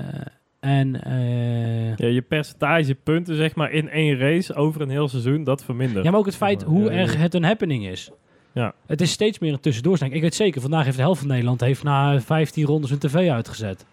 en 0.59 1.03
eh, 1.03 1.95
Ja, 1.95 2.07
je 2.07 2.21
percentage 2.21 2.95
punten 2.95 3.35
zeg 3.35 3.55
maar 3.55 3.71
in 3.71 3.89
één 3.89 4.17
race 4.17 4.53
over 4.53 4.81
een 4.81 4.89
heel 4.89 5.07
seizoen, 5.07 5.43
dat 5.43 5.63
vermindert. 5.63 6.03
Ja, 6.05 6.11
maar 6.11 6.19
ook 6.19 6.25
het 6.25 6.35
feit 6.35 6.63
hoe 6.63 6.83
ja, 6.83 6.91
ja. 6.91 6.97
erg 6.97 7.17
het 7.17 7.33
een 7.33 7.43
happening 7.43 7.87
is. 7.87 8.11
Ja. 8.53 8.73
Het 8.85 9.01
is 9.01 9.11
steeds 9.11 9.39
meer 9.39 9.53
een 9.53 9.59
tussendoorstelling. 9.59 10.15
Ik 10.15 10.21
weet 10.21 10.35
zeker, 10.35 10.61
vandaag 10.61 10.83
heeft 10.83 10.97
de 10.97 11.03
helft 11.03 11.19
van 11.19 11.29
Nederland 11.29 11.61
heeft 11.61 11.83
na 11.83 12.21
15 12.21 12.65
rondes 12.65 12.91
een 12.91 12.99
tv 12.99 13.29
uitgezet. 13.29 13.85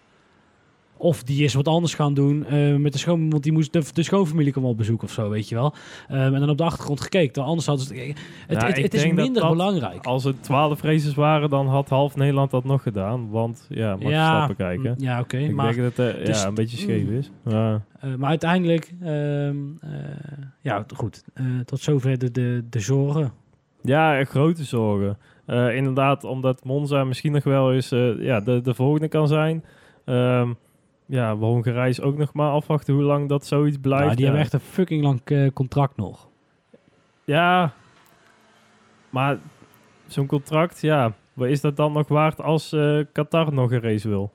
Of 0.97 1.23
die 1.23 1.43
is 1.43 1.53
wat 1.53 1.67
anders 1.67 1.93
gaan 1.93 2.13
doen 2.13 2.45
eh, 2.45 2.75
met 2.75 2.93
de 2.93 2.99
schoon, 2.99 3.29
want 3.29 3.43
die 3.43 3.51
moest 3.51 3.73
de, 3.73 3.83
de 3.93 4.03
schoonfamilie 4.03 4.51
kwam 4.51 4.65
op 4.65 4.77
bezoek 4.77 5.03
of 5.03 5.11
zo, 5.11 5.29
weet 5.29 5.49
je 5.49 5.55
wel. 5.55 5.73
Ehm, 6.07 6.33
en 6.33 6.39
dan 6.39 6.49
op 6.49 6.57
de 6.57 6.63
achtergrond 6.63 7.01
gekeken. 7.01 7.43
Anders 7.43 7.67
hadden 7.67 7.85
ze 7.85 7.93
het. 7.93 8.05
Het, 8.47 8.61
Ja, 8.61 8.67
het, 8.67 8.77
ik 8.77 8.83
het 8.83 8.93
is 8.93 9.03
dat 9.03 9.11
minder 9.11 9.41
dat 9.41 9.51
belangrijk. 9.51 10.05
Als 10.05 10.23
het 10.23 10.43
12 10.43 10.81
races 10.81 11.13
waren, 11.15 11.49
dan 11.49 11.67
had 11.67 11.89
half 11.89 12.15
Nederland 12.15 12.51
dat 12.51 12.63
nog 12.63 12.83
gedaan. 12.83 13.29
Want 13.29 13.65
ja, 13.69 13.91
mag 13.91 14.01
je 14.01 14.07
ja, 14.07 14.35
stappen 14.35 14.55
kijken. 14.55 14.95
mm, 14.97 15.03
ja 15.03 15.19
oké. 15.19 15.37
ik 15.37 15.53
maar, 15.53 15.73
denk 15.73 15.95
dat 15.95 16.05
het 16.05 16.15
eh, 16.17 16.25
dus- 16.25 16.41
ja, 16.41 16.47
een 16.47 16.53
beetje 16.53 16.77
scheef 16.77 17.07
is. 17.09 17.31
Ja. 17.45 17.81
eh, 17.99 18.15
maar 18.15 18.29
uiteindelijk, 18.29 18.93
ehm, 19.01 19.55
eh, 19.81 19.89
ja 20.61 20.85
goed, 20.95 21.23
tot 21.65 21.79
zover 21.79 22.17
de, 22.17 22.31
de, 22.31 22.63
de 22.69 22.79
zorgen. 22.79 23.31
Ja, 23.81 24.23
grote 24.23 24.63
zorgen. 24.63 25.17
Inderdaad, 25.73 26.23
omdat 26.23 26.63
Monza 26.63 27.03
misschien 27.03 27.31
nog 27.31 27.43
wel 27.43 27.73
eens 27.73 27.89
ja, 28.19 28.39
de, 28.39 28.61
de 28.61 28.73
volgende 28.73 29.07
kan 29.07 29.27
zijn. 29.27 29.63
Ehm, 30.05 30.49
ja, 31.05 31.35
Hongarije 31.35 31.89
is 31.89 32.01
ook 32.01 32.17
nog 32.17 32.33
maar 32.33 32.51
afwachten 32.51 32.93
hoe 32.93 33.03
lang 33.03 33.29
dat 33.29 33.45
zoiets 33.45 33.77
blijft. 33.81 34.09
Ja, 34.09 34.15
die 34.15 34.19
ja. 34.19 34.23
hebben 34.23 34.41
echt 34.41 34.53
een 34.53 34.59
fucking 34.59 35.03
lang 35.03 35.21
eh, 35.23 35.51
contract 35.53 35.97
nog. 35.97 36.27
Ja, 37.23 37.73
maar 39.09 39.37
zo'n 40.07 40.25
contract, 40.25 40.81
ja, 40.81 41.13
wat 41.33 41.47
is 41.47 41.61
dat 41.61 41.75
dan 41.75 41.91
nog 41.91 42.07
waard 42.07 42.41
als 42.41 42.71
eh, 42.71 42.99
Qatar 43.11 43.53
nog 43.53 43.71
een 43.71 43.81
race 43.81 44.07
wil? 44.07 44.31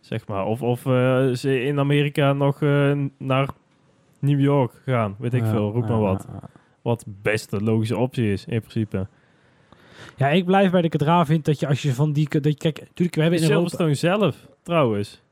Zeg 0.00 0.26
maar. 0.26 0.46
Of, 0.46 0.62
of 0.62 0.86
eh, 0.86 1.28
ze 1.28 1.62
in 1.64 1.78
Amerika 1.78 2.32
nog 2.32 2.60
naar 3.18 3.48
New 4.18 4.40
York 4.40 4.72
gaan, 4.84 5.16
weet 5.18 5.34
ik 5.34 5.44
veel, 5.44 5.72
roep 5.72 5.88
maar 5.88 6.00
wat. 6.00 6.26
Wat 6.82 7.04
best 7.06 7.50
de 7.50 7.62
logische 7.62 7.96
optie 7.96 8.32
is, 8.32 8.44
in 8.44 8.60
principe. 8.60 9.06
Ja, 10.16 10.28
ik 10.28 10.44
blijf 10.44 10.70
bij 10.70 10.82
de 10.82 10.88
Kadra 10.88 11.26
vind 11.26 11.44
dat 11.44 11.60
je 11.60 11.66
als 11.66 11.82
je 11.82 11.94
van 11.94 12.12
die... 12.12 12.28
Dat 12.28 12.44
je, 12.44 12.54
kijk, 12.54 12.78
natuurlijk, 12.80 13.14
we 13.14 13.22
hebben 13.22 13.40
in 13.40 13.50
Europa... 13.50 13.94
Zelf, 13.94 14.46
trouwens. 14.62 15.22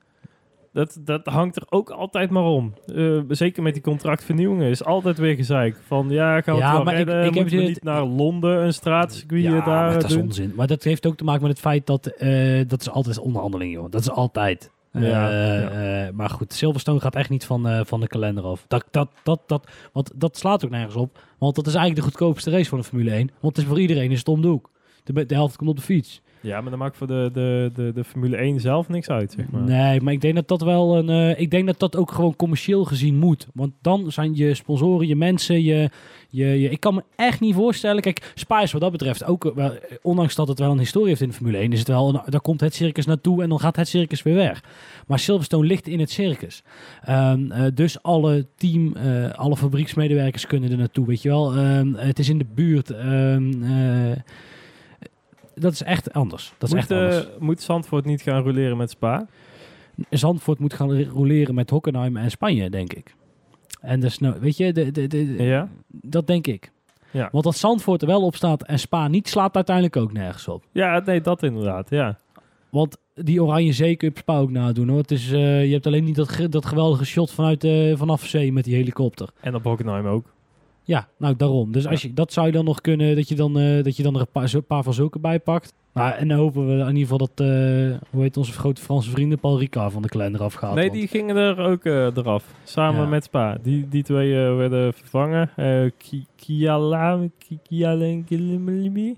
Dat, 0.72 0.98
dat 1.04 1.26
hangt 1.26 1.56
er 1.56 1.62
ook 1.68 1.90
altijd 1.90 2.30
maar 2.30 2.42
om. 2.44 2.74
Eh, 2.94 3.18
zeker 3.28 3.62
met 3.62 3.72
die 3.74 3.82
contractvernieuwingen 3.82 4.70
is 4.70 4.84
altijd 4.84 5.18
weer 5.18 5.34
gezeik. 5.36 5.76
Van 5.86 6.08
ja, 6.10 6.40
gaan 6.40 6.54
we 6.54 6.60
Ja, 6.60 6.66
het 6.66 6.74
wel 6.76 6.84
maar 6.84 6.92
ik- 7.00 7.06
redden? 7.06 7.24
ik 7.24 7.34
heb 7.34 7.50
het- 7.50 7.68
niet 7.68 7.82
naar 7.82 8.04
Londen 8.04 8.62
een 8.64 8.72
straatcircuit 8.72 9.42
Ja, 9.42 9.50
daar 9.50 9.64
maar 9.66 9.92
dat 9.92 10.04
is 10.04 10.12
doen? 10.12 10.22
onzin. 10.22 10.52
Maar 10.56 10.66
dat 10.66 10.82
heeft 10.84 11.06
ook 11.06 11.16
te 11.16 11.24
maken 11.24 11.40
met 11.42 11.50
het 11.50 11.60
feit 11.60 11.86
dat... 11.86 12.06
eh, 12.06 12.60
dat 12.66 12.80
is 12.80 12.90
altijd 12.90 13.18
onderhandeling, 13.18 13.72
joh. 13.72 13.90
Dat 13.90 14.00
is 14.00 14.10
altijd. 14.10 14.70
Eh, 14.92 15.08
ja. 15.08 16.10
maar 16.14 16.30
goed, 16.30 16.52
Silverstone 16.52 17.00
gaat 17.00 17.14
echt 17.14 17.30
niet 17.30 17.44
van, 17.44 17.86
van 17.86 18.00
de 18.00 18.06
kalender 18.06 18.44
af. 18.44 18.64
Dat, 18.68 18.84
dat, 18.90 19.08
dat, 19.22 19.40
dat, 19.46 19.68
want 19.92 20.10
dat 20.14 20.36
slaat 20.36 20.64
ook 20.64 20.70
nergens 20.70 20.94
op. 20.96 21.18
Want 21.38 21.54
dat 21.54 21.66
is 21.66 21.74
eigenlijk 21.74 22.04
de 22.06 22.10
goedkoopste 22.12 22.50
race 22.50 22.68
van 22.68 22.78
de 22.78 22.84
Formule 22.84 23.10
1. 23.10 23.30
Want 23.40 23.56
het 23.56 23.64
is 23.64 23.70
voor 23.70 23.80
iedereen 23.80 24.10
is 24.10 24.18
het 24.18 24.28
om 24.28 24.40
de 24.42 24.48
hoek. 24.48 24.70
De, 25.04 25.26
de 25.26 25.34
helft 25.34 25.56
komt 25.56 25.70
op 25.70 25.76
de 25.76 25.82
fiets. 25.82 26.22
Ja, 26.40 26.60
maar 26.60 26.70
dat 26.70 26.78
maakt 26.78 26.96
voor 26.96 27.06
de, 27.06 27.30
de, 27.32 27.70
de, 27.74 27.92
de 27.94 28.04
Formule 28.04 28.36
1 28.36 28.60
zelf 28.60 28.88
niks 28.88 29.08
uit, 29.08 29.32
zeg 29.36 29.50
maar. 29.50 29.62
Nee, 29.62 30.00
maar 30.00 30.12
ik 30.12 30.20
denk 30.20 30.34
dat 30.34 30.48
dat 30.48 30.62
wel 30.62 30.96
een. 30.98 31.08
eh, 31.08 31.40
ik 31.40 31.50
denk 31.50 31.66
dat 31.66 31.78
dat 31.78 31.96
ook 31.96 32.10
gewoon 32.12 32.36
commercieel 32.36 32.84
gezien 32.84 33.16
moet. 33.16 33.46
Want 33.54 33.72
dan 33.82 34.12
zijn 34.12 34.34
je 34.36 34.54
sponsoren, 34.54 35.06
je 35.06 35.16
mensen, 35.16 35.62
je, 35.62 35.90
je, 36.28 36.70
Ik 36.70 36.80
kan 36.80 36.94
me 36.94 37.02
echt 37.16 37.40
niet 37.40 37.54
voorstellen. 37.54 38.02
Kijk, 38.02 38.32
Spa 38.34 38.60
is 38.62 38.72
wat 38.72 38.80
dat 38.80 38.92
betreft 38.92 39.24
ook. 39.24 39.44
eh, 39.44 39.64
eh, 39.66 39.72
ondanks 40.02 40.34
dat 40.34 40.48
het 40.48 40.58
wel 40.58 40.70
een 40.70 40.78
historie 40.78 41.08
heeft 41.08 41.20
in 41.20 41.28
de 41.28 41.34
Formule 41.34 41.58
1, 41.58 41.72
is 41.72 41.78
het 41.78 41.88
wel. 41.88 42.12
Daar 42.26 42.40
komt 42.40 42.60
het 42.60 42.74
circus 42.74 43.06
naartoe 43.06 43.42
en 43.42 43.48
dan 43.48 43.60
gaat 43.60 43.76
het 43.76 43.88
circus 43.88 44.22
weer 44.22 44.34
weg. 44.34 44.62
Maar 45.06 45.18
Silverstone 45.18 45.66
ligt 45.66 45.86
in 45.88 46.00
het 46.00 46.10
circus. 46.10 46.62
Ehm, 47.02 47.50
eh, 47.52 47.64
dus 47.74 48.02
alle 48.02 48.46
team, 48.56 48.96
alle 49.36 49.56
fabrieksmedewerkers 49.56 50.46
kunnen 50.46 50.70
er 50.70 50.76
naartoe. 50.78 51.06
Weet 51.06 51.22
je 51.22 51.28
wel. 51.28 51.54
Ehm, 51.56 51.94
het 51.94 52.18
is 52.18 52.28
in 52.28 52.38
de 52.38 52.46
buurt. 52.54 52.90
Eh, 52.90 53.36
dat 55.60 55.72
is 55.72 55.82
echt 55.82 56.12
anders. 56.12 56.52
Dat 56.58 56.68
is 56.68 56.74
moet, 56.74 56.82
echt 56.82 56.92
anders. 56.92 57.26
eh, 57.26 57.30
moet 57.40 57.60
Zandvoort 57.62 58.04
niet 58.04 58.22
gaan 58.22 58.42
roleren 58.42 58.76
met 58.76 58.90
Spa? 58.90 59.26
Zandvoort 60.10 60.58
moet 60.58 60.74
gaan 60.74 61.02
roleren 61.02 61.54
met 61.54 61.70
Hockenheim 61.70 62.16
en 62.16 62.30
Spanje, 62.30 62.70
denk 62.70 62.92
ik. 62.92 63.14
En 63.80 64.00
dus, 64.00 64.18
nou, 64.18 64.40
weet 64.40 64.56
je, 64.56 64.72
de, 64.72 64.90
de, 64.90 65.06
de, 65.06 65.18
Ja? 65.42 65.68
dat 65.90 66.26
denk 66.26 66.46
ik. 66.46 66.70
Ja. 67.10 67.28
Want 67.32 67.44
dat 67.44 67.56
Zandvoort 67.56 68.02
er 68.02 68.08
wel 68.08 68.22
op 68.22 68.36
staat 68.36 68.62
en 68.62 68.78
Spa 68.78 69.08
niet, 69.08 69.28
slaat 69.28 69.54
uiteindelijk 69.54 69.96
ook 69.96 70.12
nergens 70.12 70.48
op. 70.48 70.64
Ja, 70.72 71.02
nee, 71.04 71.20
dat 71.20 71.42
inderdaad, 71.42 71.90
ja. 71.90 72.18
Want 72.70 72.96
die 73.14 73.42
Oranje 73.42 73.72
Zee 73.72 73.96
kun 73.96 74.08
je 74.14 74.18
Spa 74.18 74.38
ook 74.38 74.50
nadoen 74.50 74.88
hoor. 74.88 74.98
Het 74.98 75.10
is, 75.10 75.32
eh, 75.32 75.64
je 75.66 75.72
hebt 75.72 75.86
alleen 75.86 76.04
niet 76.04 76.14
dat, 76.16 76.28
ge- 76.28 76.48
dat 76.48 76.66
geweldige 76.66 77.04
shot 77.04 77.30
vanuit, 77.30 77.64
eh, 77.64 77.96
vanaf 77.96 78.26
zee 78.26 78.52
met 78.52 78.64
die 78.64 78.74
helikopter. 78.74 79.28
En 79.40 79.54
op 79.54 79.64
Hockenheim 79.64 80.06
ook. 80.06 80.26
Ja, 80.88 81.08
nou 81.18 81.36
daarom. 81.36 81.72
Dus 81.72 81.86
als 81.86 82.02
je, 82.02 82.14
dat 82.14 82.32
zou 82.32 82.46
je 82.46 82.52
dan 82.52 82.64
nog 82.64 82.80
kunnen, 82.80 83.16
dat 83.16 83.28
je 83.28 83.34
dan, 83.34 83.58
eh, 83.58 83.82
dat 83.84 83.96
je 83.96 84.02
dan 84.02 84.14
er 84.14 84.20
een 84.20 84.30
paar, 84.32 84.48
zo- 84.48 84.60
paar 84.60 84.82
van 84.82 84.94
zulke 84.94 85.18
bij 85.18 85.40
pakt. 85.40 85.74
Nou, 85.94 86.12
en 86.14 86.28
dan 86.28 86.38
hopen 86.38 86.66
we 86.66 86.72
in 86.72 86.86
ieder 86.96 87.00
geval 87.02 87.18
dat, 87.18 87.30
eh, 87.34 87.46
hoe 88.10 88.22
heet 88.22 88.36
onze 88.36 88.52
grote 88.52 88.80
Franse 88.82 89.10
vrienden, 89.10 89.38
Paul 89.38 89.58
Ricard 89.58 89.92
van 89.92 90.02
de 90.02 90.08
kalender 90.08 90.40
afgaat. 90.42 90.74
nee, 90.74 90.88
want- 90.88 90.98
die 90.98 91.08
gingen 91.08 91.36
er 91.36 91.58
ook 91.58 91.84
eh, 91.84 91.92
eraf. 92.16 92.54
Samen 92.64 93.00
Ja. 93.00 93.06
met 93.06 93.24
Spa. 93.24 93.58
Die, 93.62 93.88
die 93.88 94.02
twee 94.02 94.34
werden 94.34 94.94
vervangen. 94.94 95.50
Ki- 95.98 96.26
Kiala, 96.36 97.18
Ki- 97.38 97.58
Kiala-? 97.62 99.14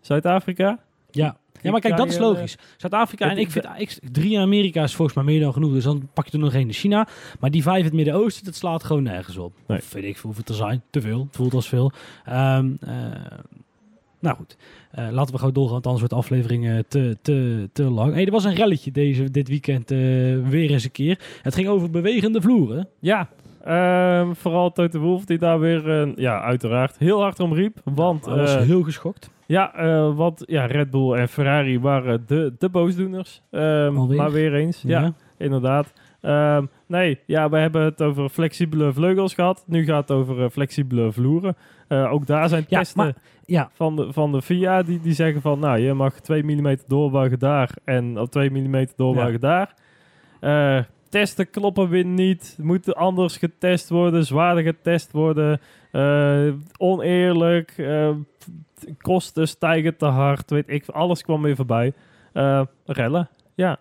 Zuid-Afrika? 0.00 0.78
Ja. 1.10 1.36
Ja, 1.62 1.70
maar 1.70 1.80
kijk, 1.80 1.96
dat 1.96 2.08
is 2.08 2.18
logisch. 2.18 2.56
Zuid-Afrika 2.76 3.24
Dat 3.28 3.36
en 3.36 3.42
ik 3.42 3.50
vind 3.50 3.66
ik, 3.76 3.98
drie 4.12 4.32
in 4.32 4.40
Amerika 4.40 4.82
is 4.82 4.94
volgens 4.94 5.16
mij 5.16 5.26
meer 5.26 5.40
dan 5.40 5.52
genoeg. 5.52 5.72
Dus 5.72 5.84
dan 5.84 6.08
pak 6.14 6.26
je 6.26 6.32
er 6.32 6.38
nog 6.38 6.54
één 6.54 6.66
in 6.66 6.72
China. 6.72 7.08
Maar 7.40 7.50
die 7.50 7.62
vijf 7.62 7.78
in 7.78 7.84
het 7.84 7.92
Midden-Oosten, 7.92 8.44
dat 8.44 8.54
slaat 8.54 8.84
gewoon 8.84 9.02
nergens 9.02 9.36
op. 9.36 9.52
Nee. 9.66 9.78
Of 9.78 9.92
weet 9.92 10.04
ik 10.04 10.16
veel 10.16 10.24
hoeveel 10.24 10.44
te 10.44 10.54
zijn. 10.54 10.82
Te 10.90 11.00
veel. 11.00 11.20
Het 11.20 11.36
voelt 11.36 11.54
als 11.54 11.68
veel. 11.68 11.92
Ehm, 12.24 12.70
eh, 12.80 12.92
nou 14.18 14.36
goed. 14.36 14.56
Eh, 14.90 15.08
laten 15.10 15.32
we 15.32 15.38
gewoon 15.38 15.54
doorgaan, 15.54 15.72
want 15.72 15.86
anders 15.86 16.08
wordt 16.08 16.14
de 16.14 16.20
aflevering 16.20 16.68
eh, 16.68 16.78
te, 16.88 17.16
te, 17.22 17.68
te 17.72 17.82
lang. 17.82 18.14
Hey, 18.14 18.24
er 18.24 18.32
was 18.32 18.44
een 18.44 18.54
relletje 18.54 18.90
deze, 18.90 19.30
dit 19.30 19.48
weekend 19.48 19.90
eh, 19.90 19.98
weer 20.48 20.70
eens 20.70 20.84
een 20.84 20.90
keer. 20.90 21.20
Het 21.42 21.54
ging 21.54 21.68
over 21.68 21.90
bewegende 21.90 22.40
vloeren. 22.40 22.88
Ja. 22.98 23.28
Ehm, 23.68 24.32
vooral 24.34 24.72
Toto 24.72 24.98
Wolf 24.98 25.24
die 25.24 25.38
daar 25.38 25.60
weer, 25.60 26.00
eh, 26.00 26.08
ja, 26.16 26.40
uiteraard 26.42 26.98
heel 26.98 27.20
hard 27.20 27.40
om 27.40 27.54
riep. 27.54 27.78
Want, 27.84 28.24
Hij 28.26 28.36
was 28.36 28.54
eh, 28.56 28.62
heel 28.62 28.82
geschokt. 28.82 29.30
ja, 29.46 29.74
eh, 29.74 30.16
want 30.16 30.42
ja, 30.46 30.66
Red 30.66 30.90
Bull 30.90 31.12
en 31.12 31.28
Ferrari 31.28 31.80
waren 31.80 32.24
de, 32.26 32.54
de 32.58 32.68
boosdoeners. 32.68 33.42
Ehm, 33.50 34.14
maar 34.16 34.30
weer 34.30 34.54
eens. 34.54 34.82
Ja, 34.86 35.12
inderdaad. 35.38 35.92
Ehm, 36.20 36.64
nee, 36.86 37.20
ja, 37.26 37.48
we 37.50 37.58
hebben 37.58 37.82
het 37.82 38.02
over 38.02 38.28
flexibele 38.28 38.92
vleugels 38.92 39.34
gehad. 39.34 39.64
Nu 39.66 39.84
gaat 39.84 40.08
het 40.08 40.16
over 40.18 40.50
flexibele 40.50 41.12
vloeren. 41.12 41.56
Ook 41.88 42.26
daar 42.26 42.48
zijn 42.48 42.64
Ja, 42.68 42.78
testen 42.78 43.02
maar- 43.04 43.14
ja. 43.46 43.70
van, 43.72 43.96
de, 43.96 44.12
van 44.12 44.32
de 44.32 44.42
FIA 44.42 44.82
die, 44.82 45.00
die 45.00 45.12
zeggen 45.12 45.40
van... 45.40 45.58
nou, 45.58 45.78
je 45.78 45.92
mag 45.92 46.20
2 46.20 46.42
mm 46.44 46.76
doorbuigen 46.86 47.38
daar 47.38 47.70
en 47.84 48.18
of 48.20 48.28
2 48.28 48.50
mm 48.50 48.86
doorbuigen 48.96 49.40
daar. 49.40 49.74
Testen 51.08 51.50
kloppen 51.50 51.88
weer 51.88 52.04
niet. 52.04 52.56
Moeten 52.60 52.94
anders 52.94 53.36
getest 53.36 53.88
worden, 53.88 54.24
zwaarder 54.24 54.62
getest 54.62 55.12
worden. 55.12 55.60
Eh, 55.92 56.52
oneerlijk. 56.76 57.74
eh, 57.76 58.10
kosten 58.98 59.48
stijgen 59.48 59.96
te 59.96 60.06
hard. 60.06 60.50
Weet 60.50 60.68
ik, 60.70 60.88
alles 60.88 61.22
kwam 61.22 61.42
weer 61.42 61.56
voorbij. 61.56 61.92
Eh, 62.32 62.62
rellen, 62.84 63.28
ja. 63.54 63.78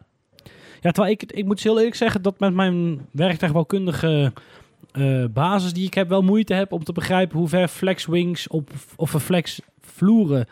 Ja, 0.81 0.91
terwijl 0.91 1.13
ik, 1.13 1.31
ik 1.31 1.45
moet 1.45 1.63
heel 1.63 1.77
eerlijk 1.77 1.95
zeggen 1.95 2.21
dat 2.21 2.39
met 2.39 2.53
mijn 2.53 3.07
werktuigbouwkundige 3.11 4.33
basis 5.33 5.73
die 5.73 5.85
ik 5.85 5.93
heb, 5.93 6.09
wel 6.09 6.21
moeite 6.21 6.53
heb 6.53 6.71
om 6.71 6.83
te 6.83 6.91
begrijpen 6.91 7.37
hoe 7.37 7.47
ver 7.47 7.67
flexwings 7.67 8.47
op, 8.47 8.69
of 8.95 9.13
een 9.13 9.19
flex 9.19 9.61
vloeren 9.81 10.47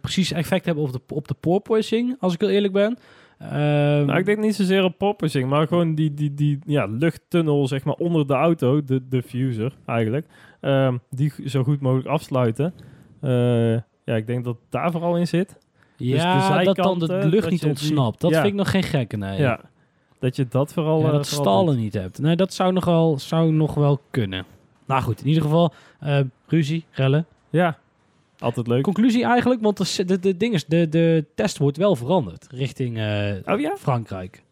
precies 0.00 0.32
effect 0.32 0.64
hebben 0.64 0.84
op 0.84 0.92
de, 0.92 1.00
op 1.14 1.28
de 1.28 1.34
porpoising, 1.34 2.16
als 2.20 2.34
ik 2.34 2.40
heel 2.40 2.50
eerlijk 2.50 2.72
ben. 2.72 2.98
Ehm, 3.38 4.04
Nou, 4.06 4.18
ik 4.18 4.24
denk 4.24 4.38
niet 4.38 4.54
zozeer 4.54 4.84
op 4.84 4.98
porpoising, 4.98 5.48
maar 5.48 5.66
gewoon 5.66 5.94
die, 5.94 6.14
die, 6.14 6.34
die 6.34 6.58
ja, 6.66 6.86
luchttunnel 6.86 7.66
zeg 7.66 7.84
maar, 7.84 7.94
onder 7.94 8.26
de 8.26 8.34
auto, 8.34 8.84
de 8.84 9.08
diffuser 9.08 9.72
eigenlijk, 9.86 10.26
ehm, 10.60 10.96
die 11.10 11.32
zo 11.46 11.62
goed 11.64 11.80
mogelijk 11.80 12.08
afsluiten. 12.08 12.74
Eh, 13.20 13.72
ja, 14.04 14.14
ik 14.14 14.26
denk 14.26 14.44
dat 14.44 14.56
daar 14.68 14.90
vooral 14.90 15.16
in 15.16 15.26
zit. 15.26 15.58
ja, 15.96 16.58
de 16.58 16.64
dat 16.64 16.76
dan 16.76 16.98
de 16.98 17.26
lucht 17.28 17.50
niet 17.50 17.60
die- 17.60 17.68
ontsnapt. 17.68 18.20
Dat 18.20 18.30
ja. 18.30 18.36
vind 18.40 18.52
ik 18.52 18.58
nog 18.58 18.70
geen 18.70 18.82
gekke, 18.82 19.16
nee. 19.16 19.38
Ja, 19.40 19.60
dat 20.18 20.36
je 20.36 20.46
dat 20.48 20.72
vooral... 20.72 21.00
Ja, 21.00 21.06
eh, 21.06 21.12
dat 21.12 21.28
vooral 21.28 21.44
stallen 21.44 21.76
niet 21.76 21.94
hebt. 21.94 22.18
Nee, 22.18 22.36
dat 22.36 22.52
zou 22.52 22.72
nog 22.72 22.84
wel, 22.84 23.18
zou 23.18 23.52
nog 23.52 23.74
wel 23.74 24.00
kunnen. 24.10 24.44
Nou 24.86 25.02
goed, 25.02 25.20
in 25.20 25.26
ieder 25.26 25.42
geval, 25.42 25.72
eh, 26.00 26.20
ruzie, 26.46 26.84
rellen. 26.90 27.26
Ja, 27.50 27.78
altijd 28.38 28.66
leuk. 28.66 28.82
Conclusie 28.82 29.24
eigenlijk, 29.24 29.60
want 29.62 29.96
de, 29.96 30.04
de, 30.04 30.18
de, 30.18 30.36
ding 30.36 30.54
is, 30.54 30.64
de, 30.64 30.88
de 30.88 31.24
test 31.34 31.58
wordt 31.58 31.76
wel 31.76 31.96
veranderd 31.96 32.46
richting 32.50 32.98
eh, 32.98 33.54
Oh 33.54 33.60
ja? 33.60 33.76
Frankrijk. 33.78 34.44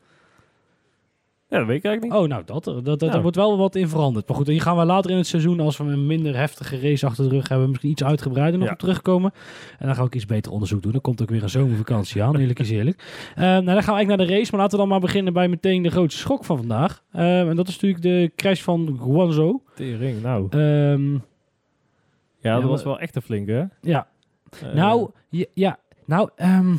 Ja, 1.48 1.58
dat 1.60 1.68
weet 1.68 1.76
ik 1.78 1.84
eigenlijk 1.84 2.14
niet. 2.14 2.22
Oh, 2.22 2.28
nou, 2.28 2.42
dat, 2.46 2.64
dat, 2.64 2.84
dat, 2.84 3.00
Nou. 3.00 3.12
er 3.12 3.22
wordt 3.22 3.36
wel 3.36 3.58
wat 3.58 3.74
in 3.74 3.88
veranderd. 3.88 4.28
Maar 4.28 4.36
goed, 4.36 4.46
hier 4.46 4.60
gaan 4.60 4.76
we 4.76 4.84
later 4.84 5.10
in 5.10 5.16
het 5.16 5.26
seizoen, 5.26 5.60
als 5.60 5.76
we 5.76 5.84
een 5.84 6.06
minder 6.06 6.36
heftige 6.36 6.80
race 6.80 7.06
achter 7.06 7.24
de 7.28 7.34
rug 7.34 7.48
hebben, 7.48 7.68
misschien 7.68 7.90
iets 7.90 8.04
uitgebreider 8.04 8.58
nog 8.58 8.66
Ja. 8.68 8.72
op 8.72 8.78
terugkomen. 8.78 9.32
En 9.78 9.86
dan 9.86 9.94
ga 9.94 10.02
ik 10.04 10.14
iets 10.14 10.26
beter 10.26 10.52
onderzoek 10.52 10.82
doen. 10.82 10.92
Dan 10.92 11.00
komt 11.00 11.22
ook 11.22 11.30
weer 11.30 11.42
een 11.42 11.48
zomervakantie 11.50 12.22
aan, 12.22 12.36
eerlijk 12.36 12.58
is 12.58 12.70
eerlijk. 12.70 13.02
Eh, 13.34 13.42
nou, 13.42 13.64
dan 13.64 13.64
gaan 13.64 13.94
we 13.94 13.98
eigenlijk 13.98 14.06
naar 14.08 14.26
de 14.26 14.32
race, 14.34 14.50
maar 14.50 14.60
laten 14.60 14.72
we 14.78 14.82
dan 14.84 14.88
maar 14.88 15.00
beginnen 15.00 15.32
bij 15.32 15.48
meteen 15.48 15.82
de 15.82 15.90
grootste 15.90 16.20
schok 16.20 16.44
van 16.44 16.56
vandaag. 16.56 17.02
Eh, 17.10 17.48
en 17.48 17.56
dat 17.56 17.68
is 17.68 17.74
natuurlijk 17.74 18.02
de 18.02 18.32
crash 18.36 18.60
van 18.60 18.98
Guangzhou. 19.02 19.60
Tering, 19.74 20.22
nou. 20.22 20.46
Ehm, 20.50 21.14
Ja, 22.44 22.54
ja, 22.54 22.60
dat 22.60 22.70
was 22.70 22.82
wel 22.84 22.98
echt 23.00 23.16
een 23.16 23.22
flinke, 23.22 23.68
ja, 23.80 24.06
Eh, 24.62 24.72
Nou, 24.74 25.10
ja, 25.28 25.44
ja 25.54 25.78
nou, 26.04 26.28
ehm, 26.36 26.74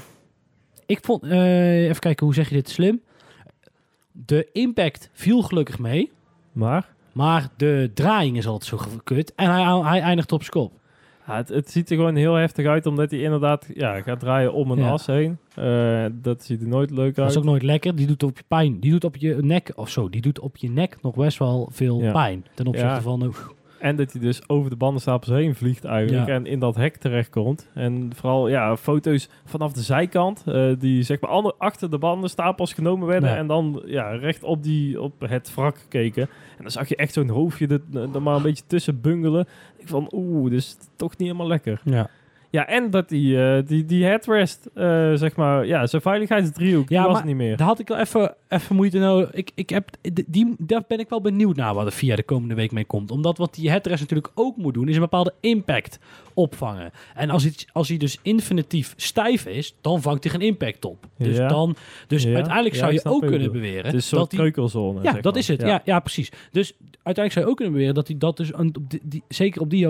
ik 0.86 1.00
vond, 1.06 1.24
eh, 1.24 1.84
even 1.84 2.00
kijken, 2.00 2.26
hoe 2.26 2.36
zeg 2.36 2.50
je 2.50 2.56
dit 2.56 2.70
slim? 2.70 3.02
De 4.12 4.50
impact 4.52 5.10
viel 5.14 5.42
gelukkig 5.42 5.80
mee, 5.80 6.12
Maar... 6.52 6.90
maar 7.12 7.48
de 7.58 7.92
draaiing 7.94 8.38
is 8.38 8.48
altijd 8.48 8.70
zo 8.70 8.78
gekut 8.78 9.34
en 9.36 9.52
hij, 9.52 9.64
hij 9.82 10.02
eindigt 10.02 10.32
op. 10.32 10.42
Ja, 11.28 11.36
het, 11.36 11.50
het 11.50 11.72
ziet 11.72 11.90
er 11.90 11.96
gewoon 11.96 12.16
heel 12.16 12.34
heftig 12.34 12.66
uit, 12.66 12.86
omdat 12.86 13.12
hij 13.12 13.20
inderdaad 13.20 13.68
ja, 13.74 14.02
gaat 14.02 14.20
draaien 14.20 14.54
om 14.54 14.72
een 14.72 14.78
Ja. 14.80 14.90
as 14.90 15.06
heen. 15.06 15.38
Eh, 15.56 16.06
dat 16.14 16.44
ziet 16.44 16.62
er 16.62 16.68
nooit 16.68 16.92
leuk 16.92 17.16
Dat 17.16 17.24
uit. 17.24 17.32
is 17.34 17.38
ook 17.38 17.44
nooit 17.44 17.64
lekker. 17.64 17.96
Die 17.96 18.08
doet 18.08 18.24
op 18.24 18.38
je 18.38 18.44
pijn. 18.48 18.80
Die 18.80 18.92
doet 18.92 19.04
op 19.04 19.16
je 19.16 19.36
nek, 19.42 19.72
of 19.76 19.90
zo, 19.90 20.10
die 20.10 20.22
doet 20.22 20.40
op 20.40 20.58
je 20.58 20.70
nek 20.70 20.98
nog 21.02 21.16
best 21.16 21.38
wel 21.38 21.70
veel 21.72 22.02
Ja. 22.02 22.12
pijn. 22.12 22.46
Ten 22.54 22.68
opzichte 22.68 22.90
Ja. 22.90 23.02
van, 23.02 23.34
En 23.86 23.96
dat 23.96 24.12
hij 24.12 24.22
dus 24.22 24.50
over 24.50 24.70
de 24.70 24.76
bandenstapels 24.76 25.30
heen 25.36 25.56
vliegt 25.56 25.84
eigenlijk 25.84 26.28
Ja. 26.28 26.34
en 26.34 26.46
in 26.46 26.60
dat 26.60 26.76
hek 26.76 26.96
terechtkomt. 26.98 27.70
En 27.74 28.12
vooral 28.16 28.48
ja, 28.48 28.78
foto's 28.78 29.30
vanaf 29.46 29.74
de 29.74 29.82
zijkant, 29.82 30.44
eh, 30.46 30.72
die 30.80 31.04
zeg 31.04 31.20
maar 31.22 31.30
ander- 31.30 31.54
achter 31.58 31.90
de 31.92 31.98
bandenstapels 31.98 32.74
genomen 32.74 33.08
werden. 33.08 33.30
Ja. 33.30 33.36
En 33.36 33.48
dan 33.48 33.82
ja, 33.86 34.10
recht 34.10 34.44
op, 34.44 34.64
die, 34.64 35.02
op 35.02 35.14
het 35.22 35.56
wrak 35.56 35.86
keken. 35.90 36.22
En 36.58 36.62
dan 36.62 36.72
zag 36.72 36.88
je 36.90 36.96
echt 36.96 37.14
zo'n 37.14 37.30
hoofdje 37.30 37.68
er, 37.68 38.10
er 38.14 38.22
maar 38.22 38.36
een 38.36 38.42
beetje 38.42 38.64
tussen 38.68 39.02
bungelen. 39.02 39.48
Ik 39.78 39.88
van 39.88 40.12
oeh, 40.16 40.50
dus 40.50 40.78
toch 40.96 41.10
niet 41.10 41.28
helemaal 41.28 41.48
lekker. 41.48 41.82
ja. 41.84 42.10
Ja, 42.56 42.68
en 42.68 42.90
dat 42.90 43.10
die, 43.10 43.44
eh, 43.44 43.66
die, 43.66 43.86
die 43.86 44.06
headrest, 44.06 44.70
eh, 44.74 45.14
zeg 45.14 45.36
maar, 45.36 45.66
ja, 45.66 45.88
zijn 45.88 46.02
veiligheidsdriehoek, 46.02 46.90
Ja, 46.90 47.00
die 47.00 47.08
was 47.08 47.18
maar 47.18 47.28
niet 47.28 47.36
meer. 47.36 47.58
Daar 47.58 47.68
had 47.68 47.80
ik 47.80 47.88
wel 47.88 47.98
even, 47.98 48.36
even 48.50 48.76
moeite 48.76 48.98
nodig. 48.98 49.32
Ik, 49.32 49.52
ik 49.56 49.70
heb, 49.70 49.90
die, 50.28 50.56
daar 50.58 50.84
ben 50.88 51.00
ik 51.00 51.10
wel 51.10 51.22
benieuwd 51.22 51.56
naar 51.56 51.74
wat 51.74 51.86
er 51.86 51.92
via 51.92 52.16
de 52.16 52.24
komende 52.24 52.56
week 52.56 52.72
mee 52.72 52.86
komt. 52.86 53.12
Omdat 53.12 53.38
wat 53.38 53.56
die 53.56 53.70
headrest 53.70 54.00
natuurlijk 54.00 54.32
ook 54.36 54.58
moet 54.58 54.74
doen, 54.74 54.88
is 54.88 54.96
een 54.96 55.02
bepaalde 55.02 55.34
impact 55.40 56.00
opvangen. 56.36 56.92
En 57.16 57.30
als, 57.30 57.46
iets, 57.46 57.66
als 57.72 57.88
hij 57.88 57.98
dus 57.98 58.20
infinitief 58.22 58.94
stijf 58.98 59.46
is, 59.46 59.76
dan 59.82 60.02
vangt 60.02 60.24
hij 60.24 60.32
geen 60.34 60.42
impact 60.42 60.86
op. 60.86 61.06
Dus, 61.18 61.38
Ja. 61.38 61.48
dan, 61.48 61.76
dus 62.08 62.24
Ja. 62.24 62.34
uiteindelijk 62.36 62.76
zou 62.76 62.94
je 62.94 63.02
ook 63.04 63.26
kunnen 63.26 63.52
beweren 63.52 63.86
Het 63.86 63.94
is 63.94 64.10
dat 64.10 64.28
kreukelzone. 64.30 65.02
ja, 65.04 65.12
zeg 65.12 65.22
dat 65.22 65.34
maar. 65.34 65.42
is 65.42 65.48
het. 65.48 65.62
Ja. 65.62 65.82
Ja, 65.86 66.00
precies. 66.00 66.32
Dus 66.52 66.74
uiteindelijk 67.04 67.32
zou 67.34 67.46
je 67.46 67.52
ook 67.52 67.56
kunnen 67.58 67.74
beweren 67.74 67.96
dat 67.96 68.08
hij 68.08 68.18
dat 68.18 68.38
dus 68.38 68.54
een, 68.54 68.76
op 68.78 68.90
die, 68.90 69.00
die- 69.04 69.24
zeker 69.28 69.62
op 69.62 69.70
die, 69.70 69.88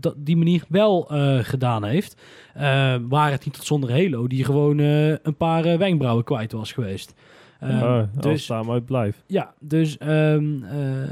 dat, 0.00 0.14
die 0.16 0.36
manier 0.36 0.64
wel 0.68 1.10
eh, 1.10 1.38
gedaan 1.38 1.84
heeft. 1.84 2.16
Eh 2.54 2.96
waar 3.08 3.30
het 3.30 3.44
niet 3.44 3.54
tot 3.54 3.64
zonder 3.64 3.90
Halo, 3.90 4.26
die 4.26 4.44
gewoon 4.44 4.78
een 4.78 5.36
paar 5.36 5.78
wenkbrauwen 5.78 6.24
kwijt 6.24 6.52
was 6.52 6.72
geweest. 6.72 7.14
Ehm, 7.60 7.72
Ja, 7.78 8.08
dus 8.20 8.48
het 8.48 8.68
uit 8.70 8.84
blijft. 8.86 9.22
ja, 9.26 9.54
dus. 9.60 9.98
ehm, 9.98 10.62
eh, 10.62 11.02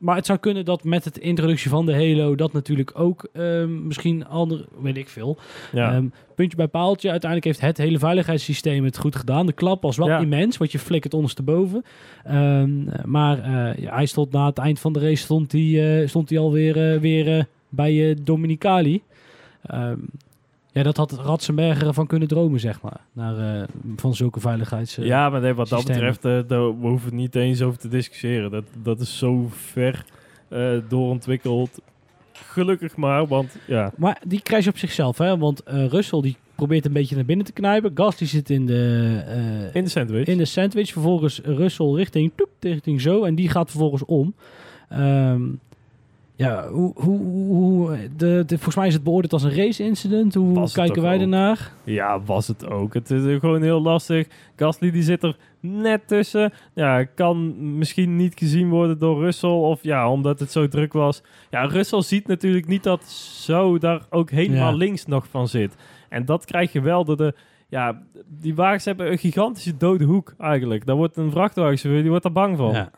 maar 0.00 0.16
het 0.16 0.26
zou 0.26 0.38
kunnen 0.38 0.64
dat 0.64 0.84
met 0.84 1.04
het 1.04 1.18
introductie 1.18 1.70
van 1.70 1.86
de 1.86 1.92
Halo 1.92 2.34
dat 2.34 2.52
natuurlijk 2.52 2.90
ook 2.94 3.28
ehm, 3.32 3.86
misschien 3.86 4.26
ander, 4.26 4.64
weet 4.82 4.96
ik 4.96 5.08
veel. 5.08 5.38
Ja. 5.72 5.92
Ehm, 5.92 6.06
puntje 6.34 6.56
bij 6.56 6.68
paaltje. 6.68 7.10
Uiteindelijk 7.10 7.50
heeft 7.50 7.60
het 7.66 7.78
hele 7.86 7.98
veiligheidssysteem 7.98 8.84
het 8.84 8.98
goed 8.98 9.16
gedaan. 9.16 9.46
De 9.46 9.52
klap 9.52 9.82
was 9.82 9.96
wel 9.96 10.08
Ja. 10.08 10.18
immens, 10.18 10.56
want 10.56 10.72
je 10.72 10.78
flikkert 10.78 11.14
ondersteboven. 11.14 11.84
Ehm, 12.24 12.70
maar 13.04 13.38
eh, 13.38 13.90
hij 13.90 14.06
stond 14.06 14.32
na 14.32 14.46
het 14.46 14.58
eind 14.58 14.80
van 14.80 14.92
de 14.92 15.00
race 15.00 15.22
stond 15.22 15.52
hij, 15.52 16.00
eh, 16.02 16.08
stond 16.08 16.30
hij 16.30 16.38
alweer 16.38 16.92
eh, 16.92 17.00
weer, 17.00 17.46
bij 17.68 18.16
Dominicali. 18.22 19.02
Ja, 20.72 20.82
dat 20.82 20.96
had 20.96 21.12
Ratzenberger 21.12 21.86
ervan 21.86 22.06
kunnen 22.06 22.28
dromen, 22.28 22.60
zeg 22.60 22.80
maar. 22.82 23.00
Naar, 23.12 23.60
eh, 23.60 23.68
van 23.96 24.14
zulke 24.14 24.40
veiligheids... 24.40 24.98
eh, 24.98 25.06
ja, 25.06 25.30
maar 25.30 25.40
nee, 25.40 25.54
wat 25.54 25.68
dat 25.68 25.84
betreft, 25.84 26.24
eh, 26.24 26.38
daar, 26.46 26.80
we 26.80 26.86
hoeven 26.88 27.06
het 27.06 27.18
niet 27.18 27.34
eens 27.34 27.62
over 27.62 27.78
te 27.78 27.88
discussiëren. 27.88 28.50
Dat, 28.50 28.64
dat 28.82 29.00
is 29.00 29.18
zo 29.18 29.48
ver 29.50 30.04
doorontwikkeld. 30.88 31.80
Gelukkig 32.32 32.96
maar, 32.96 33.26
want 33.26 33.56
ja, 33.66 33.92
Maar 33.96 34.22
die 34.26 34.40
crash 34.42 34.66
op 34.66 34.78
zichzelf, 34.78 35.18
hè? 35.18 35.38
Want 35.38 35.62
Russell 35.64 36.20
die 36.20 36.36
probeert 36.54 36.84
een 36.84 36.92
beetje 36.92 37.14
naar 37.14 37.24
binnen 37.24 37.46
te 37.46 37.52
knijpen. 37.52 37.90
Gasly 37.94 38.26
zit 38.26 38.50
in 38.50 38.66
de, 38.66 39.70
in 39.72 39.84
de 39.84 39.90
sandwich. 39.90 40.26
in 40.26 40.38
de 40.38 40.44
sandwich. 40.44 40.92
Vervolgens 40.92 41.40
Russell 41.44 41.86
richting, 41.86 42.32
toep, 42.34 42.48
richting 42.60 43.00
zo. 43.00 43.24
En 43.24 43.34
die 43.34 43.48
gaat 43.48 43.70
vervolgens 43.70 44.04
om. 44.04 44.34
Ehm, 44.88 45.42
ja, 46.40 46.68
hoe, 46.68 46.92
hoe, 46.94 47.18
hoe 47.46 47.96
de, 48.16 48.42
de, 48.46 48.54
volgens 48.54 48.76
mij 48.76 48.86
is 48.86 48.94
het 48.94 49.02
beoordeeld 49.02 49.32
als 49.32 49.42
een 49.42 49.54
race-incident. 49.54 50.34
Hoe 50.34 50.54
Was 50.54 50.72
kijken 50.72 51.02
wij 51.02 51.20
ernaar? 51.20 51.72
Ja, 51.84 52.20
was 52.20 52.48
het 52.48 52.70
ook. 52.70 52.94
Het 52.94 53.10
is 53.10 53.38
gewoon 53.38 53.62
heel 53.62 53.82
lastig. 53.82 54.26
Gasly 54.56 54.90
die 54.90 55.02
zit 55.02 55.22
er 55.22 55.36
net 55.60 56.06
tussen. 56.06 56.52
Ja, 56.74 57.04
kan 57.04 57.54
misschien 57.78 58.16
niet 58.16 58.34
gezien 58.36 58.68
worden 58.68 58.98
door 58.98 59.20
Russell. 59.20 59.48
Of 59.50 59.82
ja, 59.82 60.10
omdat 60.10 60.40
het 60.40 60.52
zo 60.52 60.68
druk 60.68 60.92
was. 60.92 61.22
Ja, 61.50 61.64
Russell 61.64 62.02
ziet 62.02 62.26
natuurlijk 62.26 62.66
niet 62.66 62.82
dat 62.82 63.04
zo 63.04 63.78
daar 63.78 64.00
ook 64.10 64.30
helemaal 64.30 64.70
Ja. 64.70 64.76
links 64.76 65.06
nog 65.06 65.26
van 65.30 65.48
zit. 65.48 65.76
En 66.08 66.24
dat 66.24 66.44
krijg 66.44 66.72
je 66.72 66.80
wel 66.80 67.04
door 67.04 67.16
de... 67.16 67.34
Ja, 67.68 68.02
die 68.26 68.54
wagens 68.54 68.84
hebben 68.84 69.10
een 69.10 69.18
gigantische 69.18 69.76
dode 69.76 70.04
hoek 70.04 70.34
eigenlijk. 70.38 70.86
Daar 70.86 70.96
wordt 70.96 71.16
een 71.16 71.30
vrachtwagenchauffeur, 71.30 72.00
die 72.00 72.10
wordt 72.10 72.24
er 72.24 72.32
bang 72.32 72.56
van. 72.56 72.72
Ja. 72.72 72.90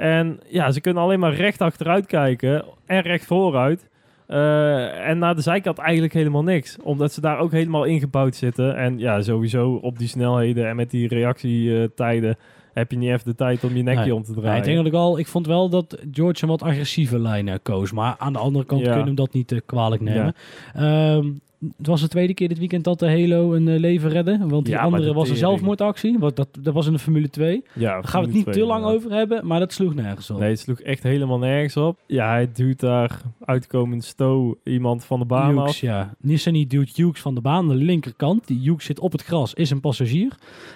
En 0.00 0.40
ja, 0.48 0.70
ze 0.70 0.80
kunnen 0.80 1.02
alleen 1.02 1.20
maar 1.20 1.34
recht 1.34 1.60
achteruit 1.60 2.06
kijken 2.06 2.64
en 2.86 3.00
recht 3.00 3.24
vooruit. 3.24 3.88
Eh, 4.26 5.08
en 5.08 5.18
naar 5.18 5.34
de 5.34 5.40
zijkant 5.40 5.78
eigenlijk 5.78 6.12
helemaal 6.12 6.42
niks. 6.42 6.76
Omdat 6.82 7.12
ze 7.12 7.20
daar 7.20 7.38
ook 7.38 7.52
helemaal 7.52 7.84
ingebouwd 7.84 8.36
zitten. 8.36 8.76
En 8.76 8.98
ja, 8.98 9.20
sowieso 9.22 9.72
op 9.82 9.98
die 9.98 10.08
snelheden 10.08 10.68
en 10.68 10.76
met 10.76 10.90
die 10.90 11.08
reactietijden 11.08 12.36
heb 12.72 12.90
je 12.90 12.96
niet 12.96 13.08
even 13.10 13.24
de 13.24 13.34
tijd 13.34 13.64
om 13.64 13.76
je 13.76 13.82
nekje 13.82 14.02
Nee. 14.04 14.14
om 14.14 14.22
te 14.22 14.32
Ja, 14.34 14.40
draaien. 14.40 14.58
ik 14.58 14.64
denk 14.64 14.76
dat 14.76 14.86
ik 14.86 14.92
al, 14.92 15.18
ik 15.18 15.26
vond 15.26 15.46
wel 15.46 15.68
dat 15.68 15.98
George 16.12 16.42
een 16.42 16.48
wat 16.48 16.62
agressieve 16.62 17.18
lijn 17.18 17.48
eh, 17.48 17.54
koos. 17.62 17.92
Maar 17.92 18.14
aan 18.18 18.32
de 18.32 18.38
andere 18.38 18.64
kant 18.64 18.80
Ja. 18.80 18.86
kunnen 18.86 19.02
we 19.02 19.08
hem 19.08 19.16
dat 19.24 19.32
niet 19.32 19.52
eh, 19.52 19.58
kwalijk 19.66 20.02
nemen. 20.02 20.34
Ehm, 20.74 21.26
het 21.76 21.86
was 21.86 22.00
de 22.00 22.08
tweede 22.08 22.34
keer 22.34 22.48
dit 22.48 22.58
weekend 22.58 22.84
dat 22.84 22.98
de 22.98 23.06
Halo 23.10 23.54
een 23.54 23.68
eh, 23.68 23.78
leven 23.78 24.10
redde. 24.10 24.38
Want 24.46 24.64
die 24.64 24.74
Ja, 24.74 24.80
andere 24.80 25.04
de 25.04 25.12
was 25.12 25.28
een 25.28 25.36
zelfmoordactie. 25.36 26.18
Wat, 26.18 26.36
dat, 26.36 26.48
dat 26.60 26.74
was 26.74 26.86
in 26.86 26.92
de 26.92 26.98
Formule 26.98 27.30
2. 27.30 27.62
ja, 27.74 27.92
Daar 27.92 28.04
gaan 28.04 28.20
we 28.20 28.26
het 28.26 28.36
niet 28.36 28.52
te 28.52 28.64
lang 28.64 28.84
over 28.84 29.10
hebben, 29.12 29.46
maar 29.46 29.58
dat 29.58 29.72
sloeg 29.72 29.94
nergens 29.94 30.30
op. 30.30 30.38
Nee, 30.38 30.50
het 30.50 30.58
sloeg 30.58 30.80
echt 30.80 31.02
helemaal 31.02 31.38
nergens 31.38 31.76
op. 31.76 31.98
Ja, 32.06 32.28
hij 32.30 32.48
duwt 32.52 32.80
daar 32.80 33.20
uitkomend 33.44 34.04
sto 34.04 34.58
iemand 34.64 35.04
van 35.04 35.18
de 35.18 35.24
baan 35.24 35.50
Hughes, 35.50 35.68
af. 35.70 35.80
ja. 35.80 36.14
Nissany 36.20 36.66
duwt 36.66 36.96
Hughes 36.96 37.20
van 37.20 37.34
de 37.34 37.40
baan 37.40 37.56
aan 37.56 37.68
de 37.68 37.74
linkerkant. 37.84 38.46
Die 38.46 38.60
Hughes 38.62 38.84
zit 38.84 39.00
op 39.00 39.12
het 39.12 39.22
gras, 39.22 39.54
is 39.54 39.70
een 39.70 39.80
passagier. 39.80 40.32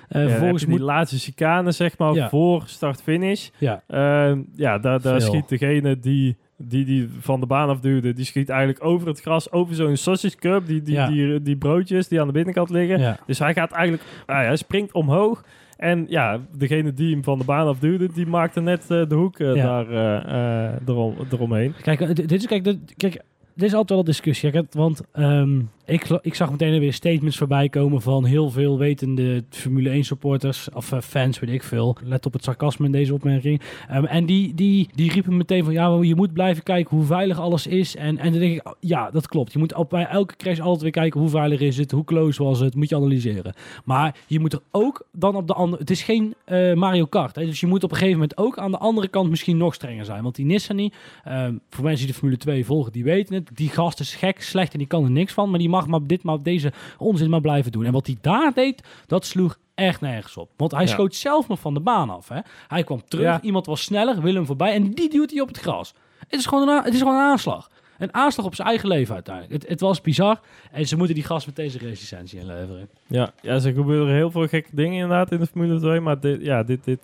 Eh, 0.09 0.23
Ja, 0.23 0.29
vervolgens 0.29 0.61
heb 0.63 0.71
je 0.71 0.77
moet... 0.77 0.77
die 0.87 0.95
laatste 0.95 1.19
chicane, 1.19 1.73
zeg 1.73 1.99
maar, 1.99 2.29
voor 2.29 2.63
start-finish. 2.67 3.49
Ja, 3.59 3.83
Ehm, 3.87 4.41
ja, 4.55 4.79
daar, 4.79 5.01
daar 5.01 5.21
schiet 5.21 5.49
degene 5.49 5.99
die, 5.99 6.37
die 6.57 6.85
die 6.85 7.09
van 7.21 7.41
de 7.41 7.47
baan 7.47 7.69
afduwde, 7.69 8.13
die 8.13 8.25
schiet 8.25 8.49
eigenlijk 8.49 8.85
over 8.85 9.09
het 9.09 9.21
gras, 9.21 9.53
over 9.53 9.75
zo'n 9.75 9.97
sausage 9.97 10.37
cup, 10.37 10.67
die, 10.67 10.83
die, 10.83 10.95
Ja. 10.95 11.07
die, 11.07 11.43
die 11.43 11.57
broodjes 11.57 12.09
die 12.09 12.21
aan 12.21 12.27
de 12.27 12.33
binnenkant 12.33 12.71
liggen. 12.71 12.99
ja. 12.99 13.19
Dus 13.27 13.39
hij 13.39 13.55
gaat 13.55 13.73
eigenlijk, 13.73 14.03
ah 14.27 14.37
ja, 14.41 14.43
hij 14.47 14.57
springt 14.57 14.93
omhoog. 14.93 15.45
En 15.77 16.07
ja, 16.09 16.41
degene 16.57 16.93
die 16.93 17.13
hem 17.13 17.25
van 17.25 17.39
de 17.39 17.45
baan 17.45 17.67
afduwde, 17.67 18.09
die 18.13 18.27
maakte 18.27 18.61
net 18.61 18.81
eh, 18.91 19.09
de 19.09 19.15
hoek 19.15 19.39
eh, 19.39 19.55
daar 19.55 19.91
eh, 19.91 20.73
erom, 20.87 21.15
eromheen. 21.31 21.75
Kijk, 21.83 21.99
dit 22.07 22.17
dit 22.17 22.33
is, 22.33 22.47
kijk, 22.47 22.65
dit, 22.65 22.79
kijk, 22.97 23.21
dit 23.55 23.69
is 23.69 23.75
altijd 23.75 23.89
wel 23.89 23.99
een 23.99 24.05
discussie. 24.05 24.67
Want 24.71 25.01
ehm, 25.13 25.61
ik, 25.85 26.19
ik 26.23 26.35
zag 26.35 26.51
meteen 26.51 26.81
weer 26.81 26.93
statements 26.93 27.37
voorbij 27.37 27.69
komen 27.69 28.03
van 28.03 28.25
heel 28.25 28.51
veel 28.51 28.79
wetende 28.79 29.45
Formule 29.51 29.91
1 29.91 30.05
supporters 30.05 30.69
of 30.75 30.93
eh, 30.93 31.01
fans, 31.01 31.39
weet 31.39 31.51
ik 31.51 31.63
veel. 31.63 31.97
Let 32.05 32.27
op 32.27 32.33
het 32.33 32.45
sarcasme 32.45 32.87
in 32.87 32.93
deze 32.93 33.15
opmerking. 33.15 33.61
Ehm, 33.89 34.05
en 34.05 34.27
die, 34.27 34.55
die, 34.55 34.89
die 34.95 35.13
riepen 35.13 35.37
meteen 35.37 35.65
van 35.65 35.73
ja, 35.73 35.99
je 36.01 36.15
moet 36.15 36.33
blijven 36.33 36.63
kijken 36.63 36.97
hoe 36.97 37.07
veilig 37.07 37.41
alles 37.41 37.67
is. 37.67 37.97
En, 37.97 38.19
en 38.19 38.31
dan 38.31 38.41
denk 38.41 38.55
ik, 38.55 38.69
oh, 38.69 38.73
ja, 38.81 39.11
dat 39.11 39.29
klopt. 39.29 39.53
Je 39.53 39.59
moet 39.59 39.75
op, 39.75 39.91
bij 39.91 40.07
elke 40.07 40.37
crash 40.37 40.61
altijd 40.61 40.83
weer 40.83 40.91
kijken 40.91 41.21
hoe 41.21 41.29
veilig 41.29 41.61
is 41.61 41.77
het, 41.77 41.91
hoe 41.91 42.05
close 42.05 42.43
was 42.43 42.61
het, 42.61 42.75
moet 42.75 42.89
je 42.89 42.97
analyseren. 42.97 43.55
Maar 43.85 44.17
je 44.27 44.41
moet 44.41 44.53
er 44.53 44.63
ook 44.71 45.07
dan 45.13 45.37
op 45.37 45.47
de 45.47 45.55
andere... 45.55 45.81
Het 45.81 45.91
is 45.91 46.03
geen 46.03 46.35
eh, 46.45 46.75
Mario 46.75 47.07
Kart, 47.07 47.37
hè, 47.37 47.45
dus 47.45 47.61
je 47.61 47.67
moet 47.67 47.85
op 47.85 47.91
een 47.91 47.97
gegeven 47.97 48.19
moment 48.19 48.39
ook 48.39 48.59
aan 48.59 48.71
de 48.71 48.79
andere 48.79 49.09
kant 49.09 49.31
misschien 49.31 49.57
nog 49.57 49.75
strenger 49.75 50.05
zijn. 50.05 50.23
Want 50.23 50.35
die 50.35 50.47
Nissany, 50.47 50.93
Ehm, 51.25 51.55
voor 51.71 51.85
mensen 51.85 52.05
die 52.05 52.13
de 52.13 52.19
Formule 52.19 52.39
2 52.39 52.65
volgen, 52.65 52.93
die 52.93 53.05
weten 53.05 53.35
het. 53.35 53.44
Die 53.53 53.69
gast 53.69 54.01
is 54.01 54.15
gek, 54.15 54.43
slecht 54.43 54.73
en 54.73 54.79
die 54.79 54.87
kan 54.87 55.05
er 55.05 55.11
niks 55.11 55.33
van. 55.33 55.51
Maar 55.51 55.59
die 55.59 55.69
mag 55.69 55.87
maar 55.87 56.01
dit 56.07 56.23
maar 56.23 56.43
deze 56.43 56.73
onzin 56.99 57.31
maar 57.31 57.41
blijven 57.41 57.73
doen. 57.73 57.85
En 57.85 57.93
wat 57.93 58.07
hij 58.07 58.17
daar 58.21 58.53
deed, 58.55 58.83
dat 59.07 59.27
sloeg 59.27 59.59
echt 59.75 60.01
nergens 60.01 60.37
op. 60.37 60.51
Want 60.57 60.71
hij 60.73 60.81
Ja. 60.81 60.87
schoot 60.87 61.15
zelf 61.15 61.49
nog 61.49 61.61
van 61.61 61.75
de 61.75 61.81
baan 61.81 62.11
af. 62.11 62.29
Hè? 62.29 62.39
Hij 62.69 62.85
kwam 62.85 63.03
terug, 63.09 63.25
Ja. 63.25 63.41
iemand 63.41 63.67
was 63.67 63.83
sneller, 63.83 64.21
wil 64.23 64.35
hem 64.35 64.47
voorbij. 64.47 64.73
En 64.75 64.91
die 64.91 65.11
duwt 65.11 65.31
hij 65.31 65.41
op 65.41 65.49
het 65.49 65.59
gras. 65.59 65.95
Het 66.19 66.33
is 66.41 66.47
gewoon 66.47 66.69
een, 66.69 66.83
het 66.85 66.93
is 66.95 66.99
gewoon 66.99 67.15
een 67.15 67.21
aanslag. 67.21 67.71
Een 67.99 68.15
aanslag 68.15 68.47
op 68.47 68.55
zijn 68.55 68.69
eigen 68.69 68.89
leven 68.89 69.15
uiteindelijk. 69.15 69.55
Het, 69.55 69.69
het 69.71 69.81
was 69.81 70.01
bizar. 70.01 70.41
En 70.73 70.87
ze 70.87 70.97
moeten 70.97 71.15
die 71.15 71.25
gast 71.25 71.47
met 71.47 71.57
deze 71.57 71.79
resistentie 71.79 72.39
inleveren. 72.39 72.89
Ja, 73.07 73.33
ja, 73.43 73.59
ze 73.59 73.73
gebeuren 73.73 74.15
heel 74.15 74.31
veel 74.31 74.47
gekke 74.49 74.69
dingen 74.73 74.93
inderdaad 74.95 75.31
in 75.33 75.39
de 75.39 75.47
Formule 75.47 75.81
2, 75.81 76.01
maar 76.01 76.21
dit, 76.21 76.43
ja, 76.43 76.63
dit, 76.63 76.85
dit 76.85 77.01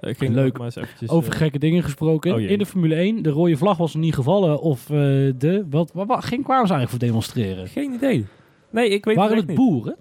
eh, 0.00 0.14
ging 0.14 0.34
Leuk. 0.34 0.56
maar 0.56 0.66
eens 0.66 0.76
eventjes... 0.76 1.08
Over 1.08 1.32
eh, 1.32 1.38
gekke 1.38 1.58
dingen 1.58 1.82
gesproken. 1.82 2.34
oh 2.34 2.40
in 2.40 2.58
de 2.58 2.66
Formule 2.66 2.94
1, 2.94 3.22
de 3.22 3.30
rode 3.30 3.56
vlag 3.56 3.76
was 3.76 3.94
niet 3.94 4.14
gevallen. 4.14 4.60
Of 4.60 4.90
eh, 4.90 4.96
de... 5.38 5.66
Wat, 5.70 5.90
wat, 5.92 6.06
wat 6.06 6.24
ging 6.24 6.44
kwamen 6.44 6.66
ze 6.66 6.74
eigenlijk 6.74 6.90
voor 6.90 7.10
demonstreren? 7.10 7.68
geen 7.68 7.92
idee. 7.92 8.26
Nee, 8.70 8.88
ik 8.88 9.04
weet 9.04 9.16
Waren 9.16 9.36
het 9.36 9.54
boeren? 9.54 9.96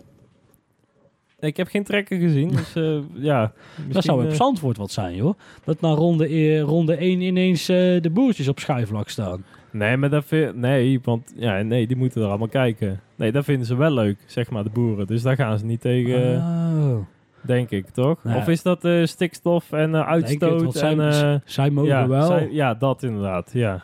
Ik 1.39 1.58
heb 1.58 1.67
geen 1.67 1.84
trekken 1.84 2.19
gezien, 2.19 2.49
dus 2.49 2.73
ja. 3.13 3.51
Dat 3.91 4.03
zou 4.03 4.23
op 4.23 4.29
eh, 4.29 4.36
Zandvoort 4.36 4.77
wat 4.77 4.91
zijn, 4.91 5.15
joh. 5.15 5.34
Dat 5.63 5.81
na 5.81 5.89
ronde, 5.89 6.27
eh, 6.27 6.62
ronde 6.62 6.95
1 6.95 7.21
ineens 7.21 7.65
de 7.65 8.10
boertjes 8.13 8.47
op 8.47 8.60
schijfvlak 8.60 9.10
staan. 9.10 9.45
Nee, 9.71 9.97
maar 9.97 10.10
dat 10.10 10.25
vind, 10.25 10.55
nee, 10.55 10.99
want 11.03 11.34
ja, 11.36 11.62
nee, 11.62 11.88
die 11.88 11.97
moeten 11.97 12.21
er 12.21 12.27
allemaal 12.27 12.47
kijken. 12.47 12.99
Nee, 13.15 13.31
dat 13.31 13.43
vinden 13.43 13.65
ze 13.65 13.75
wel 13.75 13.91
leuk, 13.91 14.17
zeg 14.25 14.49
maar, 14.49 14.63
de 14.63 14.69
boeren. 14.69 15.08
Dus 15.08 15.21
daar 15.21 15.36
gaan 15.36 15.60
ze 15.60 15.65
niet 15.65 15.81
tegen, 15.81 16.38
oh. 16.38 16.97
Denk 17.45 17.69
ik, 17.69 17.89
toch? 17.89 18.23
Nee. 18.23 18.36
Of 18.38 18.47
is 18.47 18.62
dat 18.62 18.86
eh, 18.86 19.05
stikstof 19.05 19.71
en 19.71 19.95
eh, 19.95 19.99
het, 19.99 20.08
uitstoot? 20.08 20.73
zij, 20.73 20.91
en, 20.91 21.12
eh, 21.12 21.36
zij 21.45 21.69
mogen 21.69 21.89
ja, 21.89 22.08
wel. 22.08 22.25
zij- 22.25 22.49
ja, 22.51 22.73
dat 22.73 23.03
inderdaad, 23.03 23.49
ja. 23.53 23.84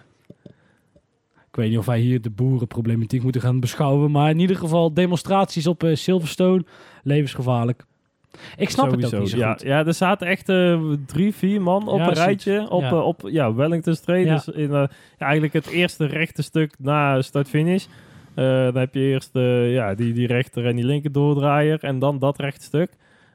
Ik 1.50 1.58
weet 1.58 1.70
niet 1.70 1.78
of 1.78 1.86
wij 1.86 2.00
hier 2.00 2.22
de 2.22 2.30
boerenproblematiek 2.30 3.24
moeten 3.24 3.42
gaan 3.42 3.60
beschouwen. 3.60 4.12
Maar 4.12 4.30
in 4.30 4.40
ieder 4.40 4.56
geval 4.56 4.94
demonstraties 4.94 5.68
op 5.68 5.84
Silverstone. 5.94 6.64
Levensgevaarlijk. 7.04 7.84
Ik 8.58 8.70
snap 8.70 8.86
het 8.86 8.94
ook 9.14 9.20
niet 9.20 9.30
zo 9.30 9.38
ja, 9.38 9.52
goed. 9.52 9.62
Ja, 9.62 9.86
er 9.86 9.94
zaten 9.94 10.28
echt 10.28 10.46
drie, 11.06 11.34
vier 11.34 11.62
man 11.62 11.88
op 11.88 12.00
Ja, 12.00 12.08
een 12.10 12.16
zoiets. 12.16 12.46
rijtje 12.46 12.70
op, 12.70 12.82
Ja. 12.82 12.96
op 13.02 13.22
ja, 13.26 13.54
Wellington 13.54 13.96
Street. 13.96 14.26
Ja. 14.26 14.34
Dus 14.34 14.48
in, 14.48 14.88
eigenlijk 15.18 15.54
het 15.54 15.68
eerste 15.68 16.06
rechte 16.06 16.42
stuk 16.42 16.74
na 16.80 17.22
start-finish. 17.22 17.86
Dan 18.36 18.78
heb 18.78 18.94
je 18.94 19.00
eerst 19.02 19.30
ja, 19.74 19.96
die, 19.96 20.14
die 20.14 20.28
rechter 20.28 20.66
en 20.66 20.76
die 20.76 20.86
linker 20.86 21.12
doordraaier 21.12 21.84
en 21.84 22.00
dan 22.00 22.20
dat 22.20 22.40
rechte 22.40 22.64
stuk. 22.64 22.92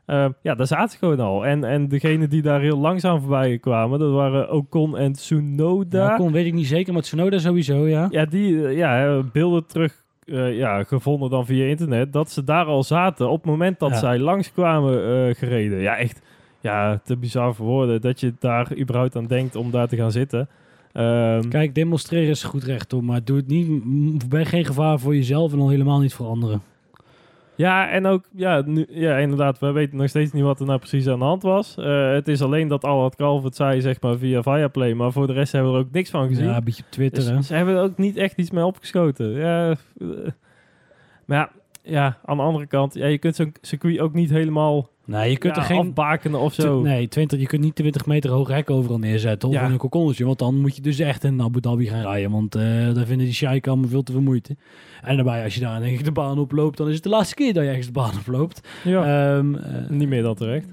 Eh, 0.07 0.27
ja, 0.43 0.55
daar 0.55 0.67
zaten 0.67 0.91
ze 0.91 0.99
gewoon 0.99 1.21
al. 1.21 1.47
En, 1.47 1.65
en 1.65 1.89
degene 1.89 2.29
die 2.29 2.43
daar 2.43 2.61
heel 2.61 2.79
langzaam 2.79 3.21
voorbij 3.21 3.59
kwamen, 3.59 3.99
dat 3.99 4.13
waren 4.13 4.53
Ocon 4.53 4.97
en 4.97 5.13
Tsunoda. 5.13 6.05
Ja, 6.05 6.17
kon, 6.17 6.33
weet 6.33 6.47
ik 6.47 6.53
niet 6.55 6.67
zeker, 6.67 6.93
maar 6.93 7.03
Tsunoda 7.03 7.39
sowieso, 7.39 7.87
ja. 7.89 8.07
Ja, 8.11 8.25
die 8.25 8.67
eh, 8.67 8.77
ja, 8.77 8.95
hebben 8.97 9.31
beelden 9.33 9.67
terug 9.67 10.05
eh, 10.25 10.57
ja, 10.57 10.83
gevonden 10.83 11.31
dan 11.31 11.47
via 11.47 11.65
internet. 11.65 12.13
Dat 12.13 12.31
ze 12.31 12.45
daar 12.45 12.65
al 12.65 12.83
zaten 12.83 13.31
op 13.31 13.37
het 13.43 13.51
moment 13.51 13.79
dat 13.79 13.91
Ja. 13.91 13.97
zij 13.97 14.19
langskwamen 14.19 15.29
eh 15.29 15.35
gereden. 15.35 15.79
Ja, 15.81 15.97
echt 15.97 16.21
ja, 16.61 17.01
te 17.05 17.17
bizar 17.17 17.55
voor 17.55 17.67
woorden 17.67 18.01
dat 18.01 18.21
je 18.21 18.35
daar 18.39 18.77
überhaupt 18.79 19.17
aan 19.17 19.27
denkt 19.27 19.57
om 19.57 19.71
daar 19.71 19.89
te 19.89 19.97
gaan 19.97 20.13
zitten. 20.13 20.49
Ehm, 20.93 21.49
Kijk, 21.49 21.75
demonstreren 21.75 22.29
is 22.31 22.43
goed 22.43 22.65
recht, 22.65 22.89
Tom. 22.89 23.05
Maar 23.05 23.25
doe 23.25 23.37
het 23.37 23.47
niet. 23.47 24.29
Ben 24.29 24.47
geen 24.47 24.65
gevaar 24.65 24.99
voor 24.99 25.15
jezelf 25.15 25.53
en 25.53 25.59
al 25.61 25.69
helemaal 25.69 26.01
niet 26.01 26.15
voor 26.15 26.27
anderen. 26.27 26.63
Ja, 27.57 27.89
en 27.91 28.07
ook, 28.07 28.25
ja, 28.35 28.63
nu, 28.67 28.87
ja, 28.89 29.17
inderdaad, 29.17 29.59
we 29.59 29.73
weten 29.73 29.97
nog 29.97 30.09
steeds 30.09 30.33
niet 30.33 30.43
wat 30.43 30.61
er 30.61 30.67
nou 30.67 30.79
precies 30.79 31.09
aan 31.09 31.19
de 31.19 31.25
hand 31.25 31.43
was. 31.43 31.77
Eh, 31.77 32.11
het 32.11 32.29
is 32.29 32.43
alleen 32.43 32.69
dat 32.69 32.85
al 32.85 33.05
het 33.05 33.17
Kalf 33.17 33.43
het 33.43 33.57
zei, 33.57 33.81
zeg 33.81 34.01
maar, 34.01 34.19
via 34.19 34.43
Viaplay. 34.43 34.93
Maar 34.93 35.13
voor 35.13 35.27
de 35.27 35.33
rest 35.33 35.53
hebben 35.53 35.73
we 35.73 35.79
er 35.79 35.85
ook 35.85 35.93
niks 35.93 36.11
van 36.11 36.29
gezien. 36.29 36.45
Ja, 36.45 36.57
een 36.57 36.65
beetje 36.65 36.83
op 36.83 36.91
Twitter, 36.91 37.25
hè. 37.25 37.37
Dus 37.37 37.47
ze 37.47 37.55
hebben 37.55 37.75
er 37.75 37.83
ook 37.83 37.99
niet 37.99 38.17
echt 38.17 38.37
iets 38.37 38.51
mee 38.51 38.65
opgeschoten. 38.65 39.31
Ja, 39.31 39.71
eh, 39.71 40.09
maar 41.25 41.39
ja, 41.39 41.51
ja, 41.83 42.19
aan 42.25 42.37
de 42.37 42.43
andere 42.43 42.67
kant, 42.67 42.95
ja, 42.95 43.07
je 43.07 43.19
kunt 43.19 43.37
zo'n 43.37 43.55
circuit 43.61 43.99
ook 43.99 44.13
niet 44.13 44.31
helemaal 44.31 44.89
Nee, 45.07 45.31
je 45.31 45.39
kunt 45.39 45.55
ja, 45.55 45.61
er 45.61 45.67
geen... 45.67 45.79
afbakenen 45.79 46.41
of 46.41 46.55
zo. 46.55 46.81
Nee, 46.81 47.09
20, 47.09 47.41
je 47.41 47.47
kunt 47.47 47.63
niet 47.63 47.75
20 47.75 48.07
meter 48.07 48.31
hoge 48.31 48.53
hek 48.53 48.71
overal 48.71 48.99
neerzetten. 48.99 49.49
Of 49.49 49.55
Ja. 49.55 49.65
in 49.65 49.71
een 49.73 49.79
kokonnetje. 49.79 50.25
Want 50.25 50.39
dan 50.39 50.61
moet 50.61 50.77
je 50.77 50.83
dus 50.83 50.99
echt 50.99 51.25
in 51.25 51.43
Abu 51.43 51.61
Dhabi 51.61 51.87
gaan 51.87 52.03
rijden. 52.03 52.31
Want 52.31 52.55
eh 52.55 52.63
daar 52.95 53.07
vinden 53.07 53.27
die 53.27 53.35
sheiken 53.35 53.71
allemaal 53.73 53.91
veel 53.91 54.03
te 54.03 54.13
veel 54.13 54.21
moeite. 54.21 54.57
En 55.03 55.15
daarbij, 55.17 55.45
als 55.45 55.55
je 55.55 55.61
daar 55.61 55.81
denk 55.81 55.99
ik 55.99 56.05
de 56.05 56.13
baan 56.13 56.39
oploopt, 56.39 56.77
dan 56.77 56.89
is 56.89 56.95
het 56.95 57.03
de 57.03 57.09
laatste 57.09 57.35
keer 57.35 57.53
dat 57.53 57.63
je 57.63 57.69
ergens 57.69 57.87
de 57.87 57.93
baan 57.93 58.19
oploopt. 58.19 58.69
Ja, 58.85 59.37
Ehm, 59.37 59.55
eh, 59.55 59.89
niet 59.89 60.09
meer 60.09 60.23
dan 60.23 60.35
terecht. 60.35 60.69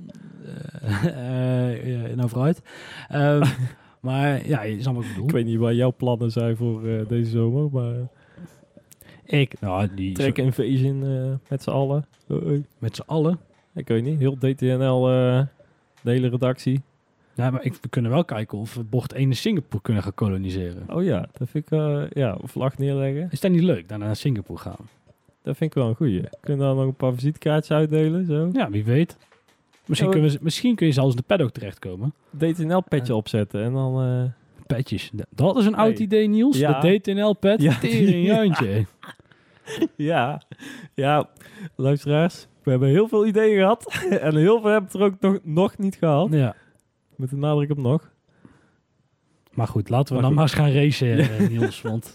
ja, 1.84 2.16
nou 2.16 2.30
vooruit. 2.30 2.62
Ehm, 3.10 3.44
maar 4.02 4.48
ja, 4.48 4.64
je 4.64 4.82
snapt 4.82 4.96
wat 4.98 5.06
ik 5.06 5.12
bedoel. 5.12 5.26
Ik 5.28 5.32
weet 5.34 5.46
niet 5.46 5.58
waar 5.58 5.74
jouw 5.74 5.94
plannen 5.98 6.32
zijn 6.32 6.56
voor 6.58 6.82
deze 7.08 7.30
zomer, 7.32 7.70
maar 7.72 7.94
Ik, 9.26 9.60
nou, 9.60 9.88
die 9.96 10.14
Track 10.14 10.38
Invasion 10.38 11.04
eh, 11.06 11.50
met 11.50 11.64
z'n 11.64 11.70
allen. 11.70 12.06
Met 12.80 12.96
z'n 12.96 13.04
allen. 13.06 13.40
Ik 13.76 13.88
weet 13.88 14.04
niet, 14.04 14.20
heel 14.20 14.38
DTNL, 14.38 15.10
eh, 15.10 15.42
de 16.02 16.12
hele 16.12 16.30
redactie. 16.30 16.82
Ja, 17.36 17.50
maar 17.52 17.64
ik, 17.66 17.74
we 17.82 17.88
kunnen 17.90 18.12
wel 18.12 18.26
kijken 18.26 18.58
of 18.58 18.74
we 18.74 18.84
bocht 18.84 19.14
1 19.14 19.22
in 19.30 19.36
Singapore 19.36 19.82
kunnen 19.84 20.04
gaan 20.04 20.14
koloniseren. 20.14 20.84
Oh 20.96 21.04
ja, 21.04 21.28
dat 21.38 21.50
vind 21.50 21.66
ik, 21.72 21.80
eh, 21.80 22.04
ja, 22.10 22.38
vlag 22.44 22.78
neerleggen. 22.78 23.28
Is 23.32 23.40
dat 23.40 23.52
niet 23.52 23.62
leuk, 23.64 23.90
daarna 23.90 24.06
naar 24.06 24.16
Singapore 24.16 24.60
gaan? 24.60 24.88
Dat 25.42 25.58
vind 25.58 25.70
ik 25.70 25.74
wel 25.82 25.90
een 25.90 25.96
goeie. 25.96 26.24
Kunnen 26.42 26.60
we 26.60 26.66
daar 26.66 26.76
nog 26.76 26.86
een 26.86 26.96
paar 26.96 27.14
visitekaartjes 27.14 27.78
uitdelen, 27.78 28.26
zo? 28.26 28.50
Ja, 28.54 28.70
wie 28.70 28.84
weet. 28.84 29.18
Misschien, 29.86 30.08
Oh. 30.10 30.14
kunnen 30.14 30.32
we, 30.32 30.40
misschien 30.42 30.76
kun 30.76 30.88
je 30.88 30.94
zelfs 30.94 31.10
in 31.10 31.16
de 31.18 31.24
paddock 31.24 31.52
terechtkomen. 31.52 32.14
DTNL-petje 32.38 33.16
opzetten 33.16 33.64
en 33.64 33.74
dan... 33.74 34.02
eh, 34.02 34.24
Petjes. 34.68 35.12
Dat 35.30 35.58
is 35.58 35.66
een 35.66 35.76
oud 35.76 36.00
idee, 36.00 36.28
Niels. 36.28 36.58
Ja. 36.58 36.80
De 36.80 37.00
DTNL-pet. 37.00 37.62
Ja. 37.62 37.80
Tering 37.80 38.58
ja, 39.96 40.42
ja, 40.94 41.30
luisteraars, 41.76 42.48
we 42.64 42.70
hebben 42.72 42.90
heel 42.90 43.08
veel 43.08 43.26
ideeën 43.26 43.58
gehad. 43.60 43.86
en 44.10 44.36
heel 44.36 44.62
veel 44.62 44.70
hebben 44.72 44.92
we 44.92 44.98
er 45.00 45.06
ook 45.06 45.20
nog, 45.20 45.40
nog 45.44 45.78
niet 45.78 45.96
gehad. 45.96 46.28
ja. 46.32 46.56
Met 47.16 47.30
de 47.30 47.36
nadruk 47.36 47.72
op 47.72 47.78
nog. 47.78 48.12
Maar 49.52 49.68
goed, 49.68 49.90
laten 49.90 50.16
we 50.16 50.22
Maar 50.22 50.32
dan 50.32 50.46
goed. 50.46 50.56
maar 50.58 50.68
eens 50.68 50.76
gaan 50.76 50.82
racen, 50.84 51.18
eh, 51.40 51.50
Niels. 51.50 51.82
Want 51.82 52.14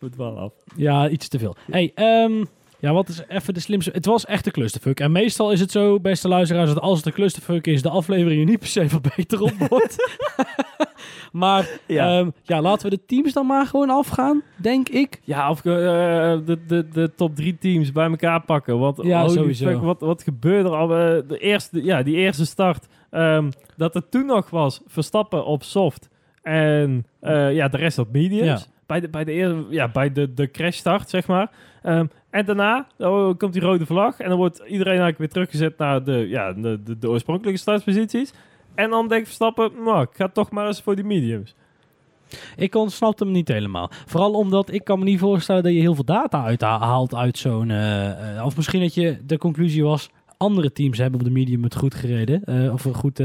Moet 0.00 0.16
wel 0.16 0.38
af. 0.38 0.52
ja, 0.76 1.08
iets 1.08 1.28
te 1.28 1.38
veel. 1.38 1.56
Hey, 1.70 1.92
ehm, 1.94 2.44
ja, 2.80 2.92
wat 2.92 3.08
is 3.08 3.22
even 3.28 3.54
de 3.54 3.60
slimste... 3.60 3.90
Het 3.90 4.06
was 4.06 4.24
echt 4.24 4.46
een 4.46 4.52
clusterfuck. 4.52 5.00
En 5.00 5.12
meestal 5.12 5.52
is 5.52 5.60
het 5.60 5.70
zo, 5.70 6.00
beste 6.00 6.28
luisteraars, 6.28 6.68
dat 6.72 6.80
als 6.82 6.96
het 6.98 7.06
een 7.06 7.12
clusterfuck 7.12 7.66
is, 7.66 7.82
de 7.82 7.88
aflevering 7.88 8.40
er 8.40 8.46
niet 8.46 8.58
per 8.58 8.68
se 8.68 8.88
veel 8.88 9.00
beter 9.16 9.40
op 9.40 9.52
wordt. 9.68 9.96
maar 11.32 11.68
Ja. 11.86 12.18
ja. 12.18 12.30
ja, 12.42 12.60
laten 12.60 12.90
we 12.90 12.96
de 12.96 13.04
teams 13.06 13.32
dan 13.32 13.46
maar 13.46 13.66
gewoon 13.66 13.90
afgaan, 13.90 14.42
denk 14.56 14.88
ik. 14.88 15.20
Ja, 15.24 15.50
of 15.50 15.58
eh, 15.58 15.64
de, 15.64 16.58
de, 16.66 16.88
de 16.88 17.12
top 17.16 17.36
drie 17.36 17.58
teams 17.58 17.92
bij 17.92 18.08
elkaar 18.08 18.40
pakken. 18.44 18.78
Want 18.78 18.98
Ja, 19.02 19.28
sowieso. 19.28 19.66
fuck, 19.70 19.80
wat, 19.80 20.00
wat 20.00 20.22
gebeurde 20.22 20.68
er 20.68 20.74
al? 20.76 20.90
eh, 20.96 21.22
de 21.28 21.38
eerste, 21.38 21.84
ja, 21.84 22.02
die 22.02 22.16
eerste 22.16 22.46
start. 22.46 22.86
ehm, 23.10 23.50
dat 23.76 23.94
er 23.94 24.08
toen 24.08 24.26
nog 24.26 24.50
was 24.50 24.80
Verstappen 24.86 25.44
op 25.44 25.62
soft. 25.62 26.08
En 26.42 27.06
eh, 27.20 27.54
ja, 27.54 27.68
de 27.68 27.76
rest 27.76 27.98
op 27.98 28.12
mediums. 28.12 28.46
Ja. 28.60 28.74
Bij, 28.86 29.00
de, 29.00 29.08
bij, 29.08 29.24
de, 29.24 29.66
ja, 29.70 29.88
bij 29.88 30.12
de, 30.12 30.34
de 30.34 30.50
crash 30.50 30.76
start, 30.76 31.10
zeg 31.10 31.26
maar. 31.26 31.50
Ehm, 31.82 32.06
en 32.36 32.44
daarna 32.44 32.86
oh, 32.98 33.36
komt 33.36 33.52
die 33.52 33.62
rode 33.62 33.86
vlag. 33.86 34.18
En 34.18 34.28
dan 34.28 34.38
wordt 34.38 34.58
iedereen 34.58 35.00
eigenlijk 35.00 35.18
weer 35.18 35.28
teruggezet 35.28 35.78
naar 35.78 36.04
de, 36.04 36.28
ja, 36.28 36.52
de, 36.52 36.96
de, 36.98 37.08
oorspronkelijke 37.08 37.60
startposities. 37.60 38.32
En 38.74 38.90
dan 38.90 39.08
denkt 39.08 39.24
Verstappen, 39.24 39.70
nou, 39.84 40.02
ik 40.02 40.08
ga 40.12 40.28
toch 40.28 40.50
maar 40.50 40.66
eens 40.66 40.82
voor 40.82 40.94
die 40.94 41.04
mediums. 41.04 41.54
Ik 42.56 42.74
ontsnapte 42.74 43.24
hem 43.24 43.32
niet 43.32 43.48
helemaal. 43.48 43.90
Vooral 44.06 44.32
omdat 44.32 44.72
ik 44.72 44.84
kan 44.84 44.98
me 44.98 45.04
niet 45.04 45.18
voorstellen 45.18 45.62
dat 45.62 45.72
je 45.72 45.80
heel 45.80 45.94
veel 45.94 46.04
data 46.04 46.44
uithaalt 46.44 47.14
uit 47.14 47.38
zo'n... 47.38 47.70
eh, 47.70 48.36
eh, 48.36 48.44
of 48.44 48.56
misschien 48.56 48.80
dat 48.80 48.94
je 48.94 49.18
de 49.26 49.38
conclusie 49.38 49.84
was... 49.84 50.10
andere 50.36 50.72
teams 50.72 50.98
hebben 50.98 51.20
op 51.20 51.26
de 51.26 51.32
medium 51.32 51.62
het 51.62 51.76
goed 51.76 51.94
gereden. 51.94 52.44
eh, 52.44 52.72
of 52.72 52.82
goed 52.92 53.22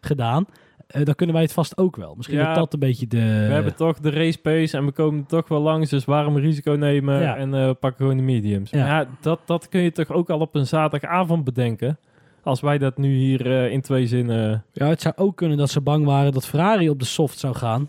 gedaan. 0.00 0.46
Eh, 0.94 1.04
dan 1.04 1.14
kunnen 1.14 1.34
wij 1.34 1.44
het 1.44 1.52
vast 1.52 1.78
ook 1.78 1.96
wel. 1.96 2.14
Misschien 2.16 2.38
Ja, 2.38 2.46
dat 2.46 2.54
dat 2.54 2.72
een 2.72 2.78
beetje 2.78 3.06
de... 3.06 3.16
We 3.16 3.52
hebben 3.52 3.74
toch 3.74 3.98
de 4.00 4.10
race 4.10 4.38
pace 4.38 4.76
en 4.76 4.84
we 4.84 4.92
komen 4.92 5.20
er 5.20 5.26
toch 5.26 5.48
wel 5.48 5.60
langs. 5.60 5.90
Dus 5.90 6.04
waarom 6.04 6.36
risico 6.36 6.72
nemen 6.72 7.20
Ja. 7.20 7.36
en 7.36 7.54
eh, 7.54 7.70
pakken 7.80 7.96
gewoon 7.96 8.16
de 8.16 8.22
mediums. 8.22 8.70
Ja. 8.70 9.06
Dat, 9.20 9.40
dat 9.44 9.68
kun 9.68 9.80
je 9.80 9.92
toch 9.92 10.10
ook 10.12 10.30
al 10.30 10.38
op 10.40 10.54
een 10.54 10.66
zaterdagavond 10.66 11.44
bedenken. 11.44 11.98
Als 12.42 12.60
wij 12.60 12.78
dat 12.78 12.96
nu 12.96 13.14
hier 13.14 13.46
eh, 13.46 13.72
in 13.72 13.80
twee 13.80 14.06
zinnen... 14.06 14.64
Ja, 14.72 14.86
het 14.88 15.00
zou 15.02 15.14
ook 15.16 15.36
kunnen 15.36 15.56
dat 15.58 15.70
ze 15.70 15.80
bang 15.80 16.04
waren 16.04 16.32
dat 16.32 16.46
Ferrari 16.46 16.88
op 16.90 16.98
de 16.98 17.04
soft 17.04 17.38
zou 17.38 17.54
gaan. 17.54 17.88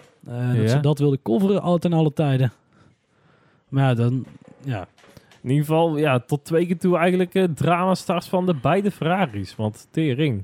Dat 0.56 0.70
ze 0.70 0.80
dat 0.80 1.00
wilden 1.00 1.22
coveren 1.22 1.62
al 1.62 1.78
ten 1.78 1.94
alle 1.94 2.14
tijden. 2.14 2.52
Maar 3.70 3.84
ja, 3.84 3.94
dan... 3.94 4.26
Ja. 4.64 4.88
In 5.42 5.50
ieder 5.50 5.66
geval, 5.66 5.98
ja, 5.98 6.20
tot 6.20 6.44
twee 6.46 6.66
keer 6.66 6.78
toe 6.78 6.98
eigenlijk 6.98 7.36
eh 7.36 7.44
drama 7.44 7.96
starts 7.96 8.28
van 8.30 8.46
de 8.46 8.54
beide 8.62 8.92
Ferraris. 8.92 9.56
Want 9.56 9.88
tering. 9.92 10.44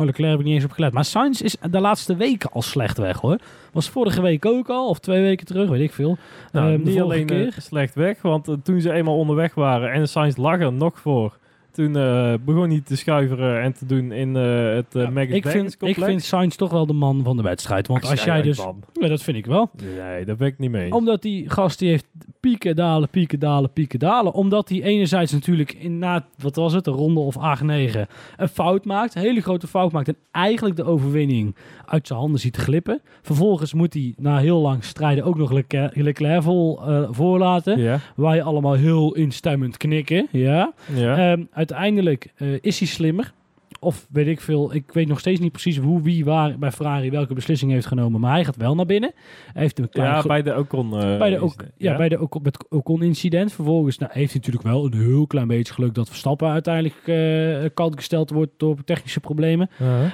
Oh, 0.00 0.06
Leclerc 0.06 0.30
heb 0.30 0.38
ik 0.40 0.44
niet 0.44 0.54
eens 0.54 0.64
op 0.64 0.70
gelet. 0.70 0.92
Maar 0.92 1.04
Sainz 1.04 1.40
is 1.40 1.56
de 1.70 1.80
laatste 1.80 2.16
weken 2.16 2.50
al 2.50 2.62
slecht 2.62 2.98
weg, 2.98 3.20
hoor. 3.20 3.38
Was 3.72 3.88
vorige 3.88 4.22
week 4.22 4.46
ook 4.46 4.68
al, 4.68 4.88
of 4.88 4.98
twee 4.98 5.22
weken 5.22 5.46
terug, 5.46 5.68
weet 5.68 5.80
ik 5.80 5.92
veel. 5.92 6.16
Nou, 6.52 6.72
Ehm, 6.72 6.82
niet 6.82 7.00
alleen 7.00 7.26
keer. 7.26 7.46
eh, 7.46 7.52
slecht 7.58 7.94
weg, 7.94 8.22
want 8.22 8.48
eh, 8.48 8.54
toen 8.62 8.80
ze 8.80 8.92
eenmaal 8.92 9.16
onderweg 9.18 9.54
waren 9.54 9.92
en 9.92 10.08
Sainz 10.08 10.36
lag 10.36 10.60
er 10.60 10.72
nog 10.72 10.98
voor. 11.00 11.36
Toen 11.70 11.96
eh, 11.96 12.34
begon 12.44 12.70
hij 12.70 12.80
te 12.84 12.96
schuiveren 12.96 13.62
en 13.62 13.72
te 13.72 13.86
doen 13.86 14.12
in 14.12 14.34
het 14.34 14.94
uh, 14.94 15.02
Ja, 15.14 15.20
ik, 15.20 15.46
vind, 15.48 15.76
ik 15.80 15.94
vind 16.04 16.22
Sainz 16.22 16.56
toch 16.56 16.70
wel 16.70 16.86
de 16.86 16.92
man 16.92 17.20
van 17.24 17.36
de 17.36 17.42
wedstrijd. 17.42 17.86
Want 17.86 18.10
als 18.10 18.24
jij 18.24 18.42
dus... 18.42 18.56
Ja, 18.92 19.08
dat 19.08 19.22
vind 19.22 19.36
ik 19.36 19.46
wel. 19.46 19.70
Nee, 19.98 20.24
daar 20.24 20.36
ben 20.36 20.46
ik 20.48 20.58
niet 20.58 20.70
mee. 20.70 20.92
Omdat 20.92 21.22
die 21.22 21.50
gast 21.50 21.78
die 21.78 21.88
heeft 21.88 22.06
pieken, 22.40 22.76
dalen, 22.76 23.08
pieken, 23.08 23.38
dalen, 23.38 23.72
pieken, 23.72 23.98
dalen. 23.98 24.32
Omdat 24.32 24.68
hij 24.68 24.82
enerzijds 24.82 25.32
natuurlijk 25.32 25.72
in 25.72 25.98
na, 25.98 26.26
wat 26.38 26.56
was 26.56 26.72
het, 26.72 26.86
een 26.86 26.92
ronde 26.92 27.20
of 27.20 27.36
8, 27.36 27.62
9, 27.62 28.06
een 28.36 28.48
fout 28.48 28.84
maakt. 28.84 29.14
Een 29.14 29.22
hele 29.22 29.40
grote 29.40 29.66
fout 29.66 29.92
maakt 29.92 30.08
en 30.08 30.16
eigenlijk 30.30 30.76
de 30.76 30.84
overwinning 30.84 31.56
uit 31.86 32.06
zijn 32.06 32.18
handen 32.18 32.40
ziet 32.40 32.56
glippen. 32.56 33.00
Vervolgens 33.22 33.74
moet 33.74 33.94
hij 33.94 34.14
na 34.16 34.38
heel 34.38 34.60
lang 34.60 34.84
strijden 34.84 35.24
ook 35.24 35.36
nog 35.36 35.50
Leclerc, 35.52 35.96
Leclerc 35.96 36.42
vol 36.42 36.86
eh, 36.86 37.08
voorlaten. 37.10 37.78
Ja, 37.78 38.00
Wij 38.16 38.42
allemaal 38.42 38.74
heel 38.74 39.14
instemmend 39.14 39.76
knikken, 39.76 40.26
ja. 40.30 40.72
ja. 40.94 41.30
Ehm, 41.30 41.44
uiteindelijk 41.52 42.32
eh, 42.36 42.48
is 42.60 42.78
hij 42.78 42.88
slimmer. 42.88 43.32
Of 43.80 44.06
weet 44.10 44.26
ik 44.26 44.40
veel. 44.40 44.74
Ik 44.74 44.92
weet 44.92 45.08
nog 45.08 45.18
steeds 45.18 45.40
niet 45.40 45.52
precies 45.52 45.76
hoe, 45.76 46.02
wie, 46.02 46.24
waar 46.24 46.58
bij 46.58 46.72
Ferrari 46.72 47.10
welke 47.10 47.34
beslissing 47.34 47.72
heeft 47.72 47.86
genomen. 47.86 48.20
Maar 48.20 48.32
hij 48.32 48.44
gaat 48.44 48.56
wel 48.56 48.74
naar 48.74 48.86
binnen. 48.86 49.12
Hij 49.52 49.62
heeft 49.62 49.78
een 49.78 49.88
klein 49.88 50.14
ja, 50.14 50.22
bij 50.22 50.42
de 50.42 50.58
Ocon. 50.58 50.92
eh, 50.92 51.18
bij 51.18 51.30
de, 51.30 51.36
is 51.36 51.40
ook, 51.40 51.60
het, 51.60 51.70
ja, 51.76 51.96
bij 51.96 52.08
de 52.08 52.18
ook 52.18 52.42
met 52.42 52.68
Ocon-incident. 52.68 53.52
Vervolgens 53.52 53.98
nou, 53.98 54.12
heeft 54.12 54.32
hij 54.32 54.40
natuurlijk 54.40 54.66
wel 54.66 54.84
een 54.84 54.94
heel 54.94 55.26
klein 55.26 55.46
beetje 55.46 55.72
geluk 55.72 55.94
dat 55.94 56.08
Verstappen 56.08 56.48
uiteindelijk 56.48 56.96
eh 57.04 57.70
kant 57.74 57.96
gesteld 57.96 58.30
wordt 58.30 58.52
door 58.56 58.84
technische 58.84 59.20
problemen. 59.20 59.70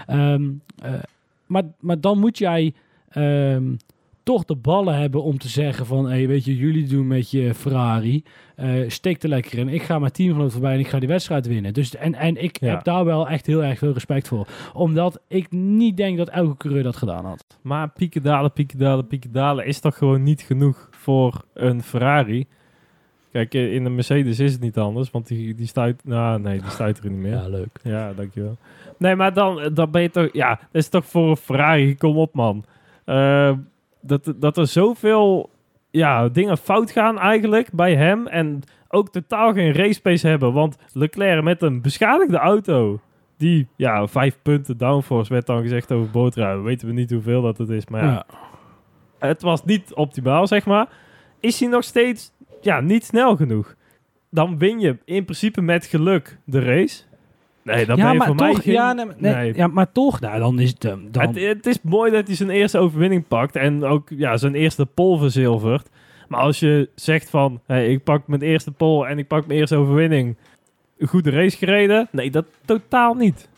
Ehm, 0.06 0.50
eh, 0.82 0.92
maar, 1.46 1.62
maar 1.80 2.00
dan 2.00 2.18
moet 2.18 2.38
jij 2.38 2.74
ehm, 3.08 3.72
toch 4.24 4.44
de 4.44 4.56
ballen 4.56 4.98
hebben 4.98 5.22
om 5.22 5.38
te 5.38 5.48
zeggen 5.48 5.86
van... 5.86 6.08
Hey, 6.08 6.26
weet 6.28 6.44
je, 6.44 6.56
jullie 6.56 6.86
doen 6.86 7.06
met 7.06 7.30
je 7.30 7.54
Ferrari. 7.54 8.22
eh 8.56 8.88
steek 8.88 9.22
er 9.22 9.28
lekker 9.28 9.58
in. 9.58 9.68
Ik 9.68 9.82
ga 9.82 9.98
mijn 9.98 10.12
teamgenoot 10.12 10.52
voorbij 10.52 10.72
en 10.72 10.78
ik 10.78 10.88
ga 10.88 10.98
die 10.98 11.08
wedstrijd 11.08 11.46
winnen. 11.46 11.72
Dus, 11.72 11.96
en, 11.96 12.14
en 12.14 12.42
ik 12.42 12.60
Ja. 12.60 12.68
heb 12.68 12.84
daar 12.84 13.04
wel 13.04 13.28
echt 13.28 13.46
heel 13.46 13.64
erg 13.64 13.78
veel 13.78 13.92
respect 13.92 14.28
voor. 14.28 14.46
Omdat 14.72 15.20
ik 15.28 15.50
niet 15.50 15.96
denk 15.96 16.16
dat 16.18 16.28
elke 16.28 16.56
coureur 16.56 16.82
dat 16.82 16.96
gedaan 16.96 17.24
had. 17.24 17.44
Maar 17.62 17.88
pieken 17.90 18.22
dalen, 18.22 18.52
pieken 18.52 18.78
dalen, 18.78 19.06
pieken 19.06 19.32
dalen 19.32 19.66
is 19.66 19.80
toch 19.80 19.98
gewoon 19.98 20.22
niet 20.22 20.42
genoeg 20.42 20.88
voor 20.90 21.44
een 21.54 21.82
Ferrari. 21.82 22.46
Kijk, 23.32 23.54
eh, 23.54 23.74
in 23.74 23.84
de 23.84 23.90
Mercedes 23.90 24.40
is 24.40 24.52
het 24.52 24.60
niet 24.60 24.78
anders, 24.78 25.10
want 25.10 25.26
die, 25.26 25.54
die 25.54 25.66
stuit... 25.66 26.00
Nou, 26.04 26.40
nee, 26.40 26.60
die 26.60 26.70
stuit 26.70 26.98
er 26.98 27.10
niet 27.10 27.18
meer. 27.20 27.32
Ja, 27.42 27.48
leuk. 27.48 27.78
Ja, 27.82 28.12
dankjewel. 28.12 28.56
Nee, 28.98 29.16
maar 29.16 29.32
dan, 29.34 29.70
dan 29.74 29.90
ben 29.90 30.02
je 30.02 30.10
toch... 30.10 30.28
Ja, 30.32 30.48
dat 30.48 30.58
is 30.82 30.88
toch 30.88 31.06
voor 31.06 31.30
een 31.30 31.36
Ferrari, 31.36 31.96
kom 31.96 32.16
op 32.16 32.34
man. 32.34 32.64
Eh, 33.04 33.52
dat, 34.06 34.34
dat 34.36 34.56
er 34.56 34.66
zoveel 34.66 35.50
ja, 35.90 36.28
dingen 36.28 36.58
fout 36.58 36.90
gaan 36.90 37.18
eigenlijk 37.18 37.72
bij 37.72 37.96
hem. 37.96 38.26
En 38.26 38.62
ook 38.88 39.08
totaal 39.08 39.52
geen 39.52 39.72
race 39.72 40.00
pace 40.00 40.28
hebben. 40.28 40.52
Want 40.52 40.76
Leclerc 40.92 41.42
met 41.42 41.62
een 41.62 41.82
beschadigde 41.82 42.38
auto... 42.38 43.00
Die, 43.36 43.68
ja, 43.76 44.06
vijf 44.06 44.38
punten 44.42 44.76
downforce 44.76 45.32
werd 45.32 45.46
dan 45.46 45.62
gezegd 45.62 45.92
over 45.92 46.10
bootruim. 46.10 46.62
Weten 46.62 46.88
we 46.88 46.94
niet 46.94 47.10
hoeveel 47.10 47.42
dat 47.42 47.58
het 47.58 47.68
is, 47.68 47.86
maar 47.86 48.04
ja. 48.04 48.10
Ja. 48.10 48.26
Het 49.18 49.42
was 49.42 49.64
niet 49.64 49.94
optimaal, 49.94 50.46
zeg 50.46 50.66
maar. 50.66 50.88
Is 51.40 51.60
hij 51.60 51.68
nog 51.68 51.84
steeds 51.84 52.32
ja, 52.60 52.80
niet 52.80 53.04
snel 53.04 53.36
genoeg? 53.36 53.74
Dan 54.30 54.58
win 54.58 54.80
je 54.80 54.98
in 55.04 55.24
principe 55.24 55.60
met 55.60 55.86
geluk 55.86 56.38
de 56.44 56.60
race. 56.60 57.02
Nee, 57.64 57.86
ben 57.86 57.96
ja, 57.96 58.10
je 58.10 58.18
maar 58.18 58.26
voor 58.26 58.36
toch, 58.36 58.52
mij 58.52 58.62
geen... 58.62 58.72
ja, 58.72 58.92
nee, 58.92 59.06
nee, 59.18 59.34
nee. 59.34 59.54
ja, 59.54 59.66
maar 59.66 59.92
toch, 59.92 60.20
nou, 60.20 60.38
dan 60.38 60.58
is 60.58 60.70
het... 60.70 60.84
ehm, 60.84 60.98
dan, 61.10 61.26
Het, 61.26 61.40
het 61.40 61.66
is 61.66 61.78
mooi 61.82 62.10
dat 62.10 62.26
hij 62.26 62.36
zijn 62.36 62.50
eerste 62.50 62.78
overwinning 62.78 63.28
pakt 63.28 63.56
en 63.56 63.84
ook 63.84 64.08
ja, 64.16 64.36
zijn 64.36 64.54
eerste 64.54 64.86
pole 64.86 65.18
verzilvert. 65.18 65.88
Maar 66.28 66.40
als 66.40 66.60
je 66.60 66.88
zegt 66.94 67.30
van, 67.30 67.60
hey, 67.66 67.88
ik 67.88 68.04
pak 68.04 68.26
mijn 68.26 68.42
eerste 68.42 68.70
pole 68.70 69.06
en 69.06 69.18
ik 69.18 69.26
pak 69.26 69.46
mijn 69.46 69.58
eerste 69.58 69.76
overwinning, 69.76 70.36
een 70.98 71.08
goede 71.08 71.30
race 71.30 71.56
gereden? 71.56 72.08
Nee, 72.10 72.30
dat 72.30 72.44
totaal 72.64 73.14
niet. 73.14 73.48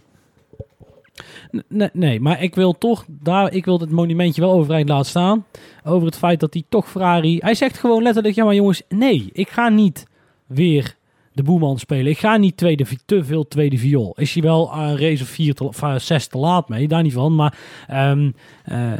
Nee, 1.68 1.90
nee, 1.92 2.20
maar 2.20 2.42
ik 2.42 2.54
wil 2.54 2.78
toch 2.78 3.04
daar, 3.08 3.52
ik 3.52 3.64
wil 3.64 3.80
het 3.80 3.90
monumentje 3.90 4.40
wel 4.40 4.52
overeind 4.52 4.88
laten 4.88 5.06
staan. 5.06 5.44
Over 5.84 6.06
het 6.06 6.16
feit 6.18 6.40
dat 6.40 6.54
hij 6.54 6.62
toch 6.68 6.90
Ferrari. 6.90 7.38
Hij 7.38 7.54
zegt 7.54 7.78
gewoon 7.78 8.02
letterlijk: 8.02 8.34
ja, 8.34 8.44
maar 8.44 8.54
jongens, 8.54 8.82
nee, 8.88 9.28
ik 9.32 9.48
ga 9.48 9.68
niet 9.68 10.06
weer 10.46 10.95
de 11.36 11.42
boeman 11.42 11.78
spelen. 11.78 12.06
Ik 12.06 12.18
ga 12.18 12.36
niet 12.36 12.56
tweede, 12.56 12.86
te 13.04 13.24
veel 13.24 13.48
tweede 13.48 13.78
viool. 13.78 14.14
Is 14.18 14.32
hij 14.32 14.42
wel 14.42 14.72
aan 14.72 14.96
race 14.96 15.22
of 15.22 15.28
vier 15.28 15.54
te, 15.54 15.64
of, 15.64 15.82
eh, 15.82 15.98
zes 15.98 16.26
te 16.26 16.38
laat 16.38 16.68
mee, 16.68 16.88
daar 16.88 17.02
niet 17.02 17.12
van. 17.12 17.34
Maar 17.34 17.58
ehm, 17.86 18.30
eh, 18.64 18.92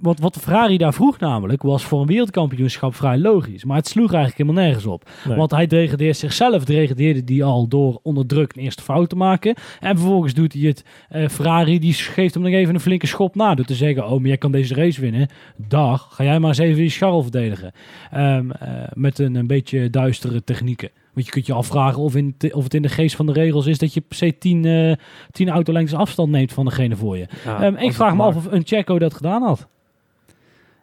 wat, 0.00 0.18
wat 0.18 0.34
de 0.34 0.40
Ferrari 0.40 0.76
daar 0.76 0.94
vroeg 0.94 1.18
namelijk, 1.18 1.62
was 1.62 1.84
voor 1.84 2.00
een 2.00 2.06
wereldkampioenschap 2.06 2.94
vrij 2.94 3.18
logisch. 3.18 3.64
Maar 3.64 3.76
het 3.76 3.88
sloeg 3.88 4.12
eigenlijk 4.12 4.42
helemaal 4.42 4.64
nergens 4.64 4.86
op. 4.86 5.10
Nee. 5.28 5.36
Want 5.36 5.50
hij 5.50 5.66
degradeert 5.66 6.16
zichzelf, 6.16 6.64
degradeerde 6.64 7.24
die 7.24 7.44
al 7.44 7.68
door 7.68 8.00
onder 8.02 8.26
druk 8.26 8.52
een 8.56 8.62
eerste 8.62 8.82
fout 8.82 9.08
te 9.08 9.16
maken. 9.16 9.54
En 9.80 9.96
vervolgens 9.96 10.34
doet 10.34 10.52
hij 10.52 10.62
het, 10.62 10.84
eh, 11.08 11.28
Ferrari 11.28 11.78
die 11.78 11.92
geeft 11.92 12.34
hem 12.34 12.42
nog 12.42 12.52
even 12.52 12.74
een 12.74 12.80
flinke 12.80 13.06
schop 13.06 13.34
na. 13.34 13.54
Door 13.54 13.64
te 13.64 13.74
zeggen, 13.74 14.04
oh 14.08 14.18
maar 14.18 14.28
jij 14.28 14.38
kan 14.38 14.52
deze 14.52 14.74
race 14.74 15.00
winnen. 15.00 15.28
Dag, 15.56 16.08
ga 16.10 16.24
jij 16.24 16.38
maar 16.38 16.48
eens 16.48 16.58
even 16.58 16.76
die 16.76 16.90
scharrel 16.90 17.22
verdedigen. 17.22 17.72
Ehm, 18.10 18.50
eh, 18.50 18.68
met 18.92 19.18
een, 19.18 19.34
een 19.34 19.46
beetje 19.46 19.90
duistere 19.90 20.44
technieken. 20.44 20.90
Want 21.16 21.28
je 21.28 21.34
kunt 21.34 21.46
je 21.46 21.52
afvragen 21.52 22.02
of, 22.02 22.14
in 22.16 22.34
te- 22.38 22.52
of 22.54 22.64
het 22.64 22.74
in 22.74 22.82
de 22.82 22.88
geest 22.88 23.16
van 23.16 23.26
de 23.26 23.32
regels 23.32 23.66
is 23.66 23.78
dat 23.78 23.94
je 23.94 24.00
per 24.00 24.16
se 24.16 24.38
10 24.38 24.64
eh 24.64 24.92
10 25.30 25.48
autolengtes 25.48 25.94
afstand 25.98 26.30
neemt 26.30 26.52
van 26.52 26.64
degene 26.64 26.96
voor 26.96 27.16
je. 27.16 27.26
Ja, 27.44 27.62
Ehm, 27.62 27.74
ik 27.76 27.92
vraag 27.92 28.14
me 28.14 28.22
af 28.22 28.36
of 28.36 28.46
een 28.50 28.62
Checo 28.66 28.98
dat 28.98 29.14
gedaan 29.14 29.42
had. 29.42 29.66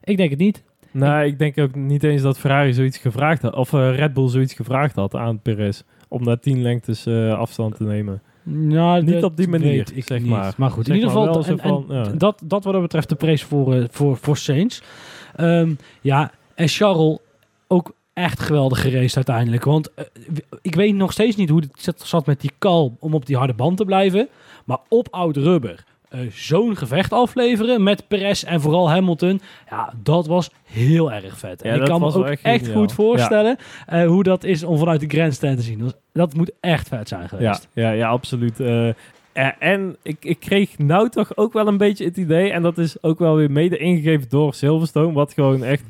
Ik 0.03 0.17
denk 0.17 0.29
het 0.29 0.39
niet. 0.39 0.63
Nee, 0.91 1.27
ik 1.27 1.39
denk 1.39 1.57
ook 1.57 1.75
niet 1.75 2.03
eens 2.03 2.21
dat 2.21 2.39
Ferrari 2.39 2.73
zoiets 2.73 2.97
gevraagd 2.97 3.41
had. 3.41 3.55
Of 3.55 3.73
eh, 3.73 3.95
Red 3.95 4.13
Bull 4.13 4.27
zoiets 4.29 4.53
gevraagd 4.53 4.95
had 4.95 5.15
aan 5.15 5.39
Perez. 5.41 5.81
Om 6.07 6.23
daar 6.23 6.39
10 6.39 6.61
lengtes 6.61 7.05
eh, 7.05 7.33
afstand 7.37 7.75
te 7.75 7.83
nemen. 7.83 8.21
Nou, 8.43 9.03
Niet 9.03 9.23
op 9.23 9.37
die 9.37 9.47
manier, 9.47 9.87
ik 9.93 10.03
zeg 10.07 10.19
niet. 10.19 10.29
maar. 10.29 10.53
Maar 10.57 10.69
goed, 10.71 10.87
in 10.87 10.93
ieder 10.95 11.09
geval, 11.09 11.43
en, 11.45 11.59
van, 11.59 11.85
en 11.89 11.95
ja. 11.95 12.03
dat, 12.03 12.41
dat 12.45 12.63
wat 12.63 12.73
dat 12.73 12.81
betreft 12.81 13.09
de 13.09 13.15
prijs 13.15 13.43
voor, 13.43 13.87
voor, 13.91 14.17
voor 14.17 14.37
Saints. 14.37 14.81
Ehm, 15.35 15.73
ja, 16.01 16.31
en 16.55 16.67
Charles 16.67 17.17
ook 17.67 17.93
echt 18.13 18.39
geweldig 18.39 18.81
geraced 18.81 19.15
uiteindelijk. 19.15 19.63
Want 19.63 19.93
eh, 19.93 20.05
ik 20.61 20.75
weet 20.75 20.95
nog 20.95 21.11
steeds 21.11 21.35
niet 21.35 21.49
hoe 21.49 21.63
het 21.81 21.97
zat- 22.03 22.25
met 22.25 22.41
die 22.41 22.51
kal 22.57 22.97
om 22.99 23.13
op 23.13 23.25
die 23.25 23.37
harde 23.37 23.53
band 23.53 23.77
te 23.77 23.85
blijven. 23.85 24.27
Maar 24.65 24.77
op 24.89 25.07
oud 25.11 25.37
rubber 25.37 25.83
eh, 26.09 26.19
zo'n 26.31 26.75
gevecht 26.77 27.11
afleveren 27.11 27.83
met 27.83 28.07
Perez 28.07 28.43
en 28.43 28.61
vooral 28.61 28.89
Hamilton. 28.89 29.41
Ja, 29.69 29.93
dat 30.03 30.27
was 30.27 30.49
heel 30.63 31.11
erg 31.11 31.37
vet. 31.37 31.63
Ja, 31.63 31.69
en 31.69 31.79
ik 31.79 31.85
kan 31.85 31.99
me 31.99 32.05
ook 32.05 32.25
echt, 32.43 32.69
goed 32.71 32.93
voorstellen 32.93 33.57
eh, 33.87 34.05
hoe 34.07 34.23
dat 34.23 34.43
is 34.43 34.63
om 34.63 34.77
vanuit 34.77 34.99
de 34.99 35.07
grandstand 35.17 35.57
te 35.57 35.63
zien. 35.63 35.79
Dat, 35.79 35.97
dat 36.13 36.33
moet 36.33 36.51
echt 36.59 36.87
vet 36.87 37.07
zijn 37.07 37.29
geweest. 37.29 37.67
ja, 37.73 37.91
ja 37.91 38.09
absoluut. 38.09 38.59
Eh, 38.59 38.89
en 39.59 39.95
ik, 40.01 40.17
ik 40.19 40.39
kreeg 40.39 40.77
nou 40.77 41.09
toch 41.09 41.37
ook 41.37 41.53
wel 41.53 41.67
een 41.67 41.77
beetje 41.77 42.05
het 42.05 42.17
idee, 42.17 42.51
en 42.51 42.61
dat 42.61 42.77
is 42.77 43.03
ook 43.03 43.19
wel 43.19 43.35
weer 43.35 43.51
mede 43.51 43.77
ingegeven 43.77 44.29
door 44.29 44.53
Silverstone, 44.53 45.13
wat 45.13 45.33
gewoon 45.33 45.63
echt, 45.63 45.83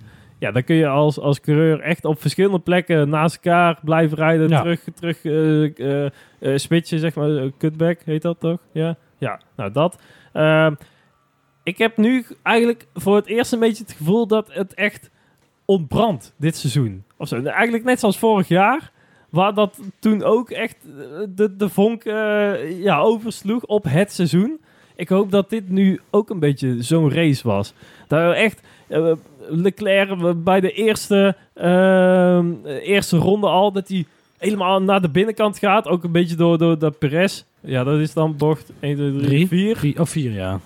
ja, 0.44 0.52
dan 0.52 0.64
kun 0.64 0.76
je 0.76 0.88
als, 0.88 1.20
als 1.20 1.40
coureur 1.42 1.80
echt 1.80 2.06
op 2.06 2.22
verschillende 2.22 2.60
plekken 2.60 3.10
naast 3.10 3.36
elkaar 3.36 3.80
blijven 3.84 4.18
rijden, 4.18 4.50
Ja. 4.50 4.62
terug, 4.62 4.84
terug 4.94 5.24
eh, 6.40 6.58
switchen, 6.58 7.00
zeg 7.00 7.16
maar, 7.16 7.50
cutback 7.58 8.00
heet 8.06 8.22
dat 8.22 8.40
toch? 8.40 8.60
Ja, 8.72 8.96
ja 9.18 9.40
nou 9.56 9.72
dat. 9.72 10.02
Ehm, 10.34 10.74
ik 11.64 11.78
heb 11.78 11.98
nu 11.98 12.26
eigenlijk 12.42 12.86
voor 12.94 13.16
het 13.16 13.26
eerst 13.26 13.52
een 13.54 13.60
beetje 13.60 13.84
het 13.84 13.94
gevoel 13.94 14.28
dat 14.28 14.54
het 14.54 14.74
echt 14.74 15.10
ontbrandt 15.66 16.34
dit 16.38 16.56
seizoen. 16.56 17.04
Of 17.18 17.28
zo. 17.28 17.44
Eigenlijk 17.44 17.84
net 17.84 18.00
zoals 18.00 18.20
vorig 18.20 18.48
jaar. 18.48 18.92
Waar 19.30 19.54
dat 19.54 19.80
toen 20.00 20.24
ook 20.24 20.50
echt 20.50 20.78
de, 21.36 21.56
de 21.56 21.70
vonk 21.70 22.04
ja, 22.78 23.00
oversloeg 23.00 23.64
op 23.66 23.84
het 23.84 24.12
seizoen. 24.12 24.60
Ik 24.96 25.10
hoop 25.10 25.32
dat 25.32 25.50
dit 25.50 25.70
nu 25.70 26.00
ook 26.10 26.30
een 26.30 26.40
beetje 26.40 26.84
zo'n 26.84 27.12
race 27.14 27.48
was. 27.48 27.74
Dat 28.08 28.34
echt 28.34 28.62
Leclerc 29.48 30.44
bij 30.44 30.60
de 30.60 30.72
eerste, 30.72 31.36
ehm, 31.54 32.54
eerste 32.66 33.18
ronde 33.18 33.48
al, 33.48 33.72
dat 33.72 33.88
hij 33.88 34.06
helemaal 34.38 34.82
naar 34.82 35.02
de 35.02 35.10
binnenkant 35.10 35.58
gaat. 35.58 35.88
Ook 35.88 36.04
een 36.04 36.12
beetje 36.12 36.36
door, 36.36 36.58
door 36.58 36.80
de 36.80 36.92
Perez. 36.92 37.44
Ja, 37.60 37.84
dat 37.84 38.00
is 38.00 38.14
dan 38.14 38.38
bocht 38.38 38.72
1, 38.80 38.96
2, 38.96 39.12
3, 39.12 39.22
Drie? 39.22 39.48
4 39.48 39.78
Vier, 39.78 40.02
of 40.02 40.10
vier, 40.10 40.32
ja. 40.32 40.60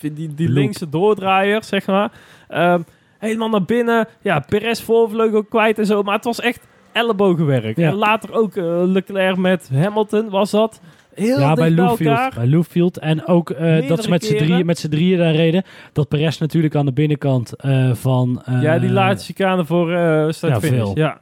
die, 0.00 0.34
die 0.34 0.48
linkse 0.48 0.88
doordraaier, 0.88 1.64
zeg 1.64 1.86
maar. 1.86 2.12
Ehm, 2.48 2.80
helemaal 3.18 3.48
naar 3.48 3.64
binnen. 3.64 4.08
Ja, 4.22 4.40
Perez 4.40 4.80
voorvleugel 4.80 5.44
kwijt 5.44 5.78
en 5.78 5.86
zo. 5.86 6.02
Maar 6.02 6.14
het 6.14 6.24
was 6.24 6.40
echt 6.40 6.66
ellebogenwerk. 6.92 7.76
Ja. 7.76 7.88
En 7.88 7.94
later 7.94 8.32
ook 8.32 8.56
eh, 8.56 8.82
Leclerc 8.84 9.36
met 9.36 9.70
Hamilton 9.72 10.30
was 10.30 10.50
dat. 10.50 10.80
Heel 11.14 11.38
ja, 11.40 11.54
bij 11.54 11.74
elkaar. 11.74 12.32
Bij 12.34 12.46
Looffield. 12.48 12.98
En 12.98 13.26
ook 13.26 13.50
eh, 13.50 13.88
dat 13.88 14.02
ze 14.02 14.10
met 14.10 14.24
z'n 14.24 14.36
drieën, 14.36 14.66
met 14.66 14.86
drieën 14.90 15.18
daar 15.18 15.34
reden. 15.34 15.62
Dat 15.92 16.08
Perez 16.08 16.38
natuurlijk 16.38 16.74
aan 16.74 16.86
de 16.86 16.92
binnenkant 16.92 17.56
eh, 17.56 17.94
van... 17.94 18.42
eh, 18.44 18.62
ja, 18.62 18.78
die 18.78 18.90
laatste 18.90 19.32
chicane 19.32 19.64
voor 19.64 19.92
eh 19.92 20.30
start 20.30 20.52
ja, 20.52 20.60
finish. 20.60 20.92
Ja. 20.94 21.20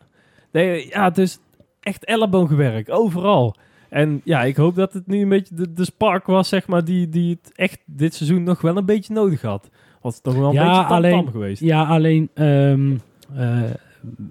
Nee, 0.52 0.88
ja, 0.88 1.10
dus 1.10 1.38
echt 1.80 2.04
ellebogenwerk. 2.04 2.90
Overal. 2.90 3.54
En 3.88 4.20
ja, 4.24 4.42
ik 4.42 4.56
hoop 4.56 4.74
dat 4.74 4.92
het 4.92 5.06
nu 5.06 5.20
een 5.20 5.28
beetje 5.28 5.54
de, 5.54 5.72
de 5.72 5.84
spark 5.84 6.26
was, 6.26 6.48
zeg 6.48 6.66
maar, 6.66 6.84
die, 6.84 7.08
die 7.08 7.38
het 7.42 7.52
echt 7.56 7.78
dit 7.86 8.14
seizoen 8.14 8.42
nog 8.42 8.60
wel 8.60 8.76
een 8.76 8.84
beetje 8.84 9.14
nodig 9.14 9.42
had. 9.42 9.70
Was 10.00 10.14
het 10.14 10.22
toch 10.22 10.34
wel 10.34 10.48
een 10.48 10.54
Ja, 10.54 10.64
beetje 10.66 10.82
tam 10.86 10.96
alleen- 10.96 11.28
geweest. 11.30 11.62
Ja, 11.62 11.84
alleen 11.84 12.28
ehm, 12.34 12.92
eh, 13.34 13.60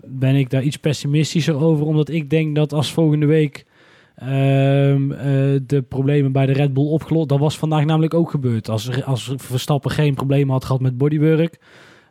ben 0.05 0.35
ik 0.35 0.49
daar 0.49 0.61
iets 0.63 0.77
pessimistischer 0.77 1.55
over. 1.55 1.85
Omdat 1.85 2.09
ik 2.09 2.29
denk 2.29 2.55
dat 2.55 2.73
als 2.73 2.93
volgende 2.93 3.25
week 3.25 3.65
ehm, 4.21 5.11
eh, 5.11 5.59
de 5.65 5.81
problemen 5.87 6.31
bij 6.31 6.45
de 6.45 6.51
Red 6.51 6.73
Bull 6.73 6.87
opgelost... 6.87 7.29
Dat 7.29 7.39
was 7.39 7.57
vandaag 7.57 7.85
namelijk 7.85 8.13
ook 8.13 8.29
gebeurd. 8.29 8.69
Als, 8.69 9.03
als 9.03 9.33
Verstappen 9.35 9.91
geen 9.91 10.13
problemen 10.13 10.53
had 10.53 10.65
gehad 10.65 10.81
met 10.81 10.97
bodywork... 10.97 11.59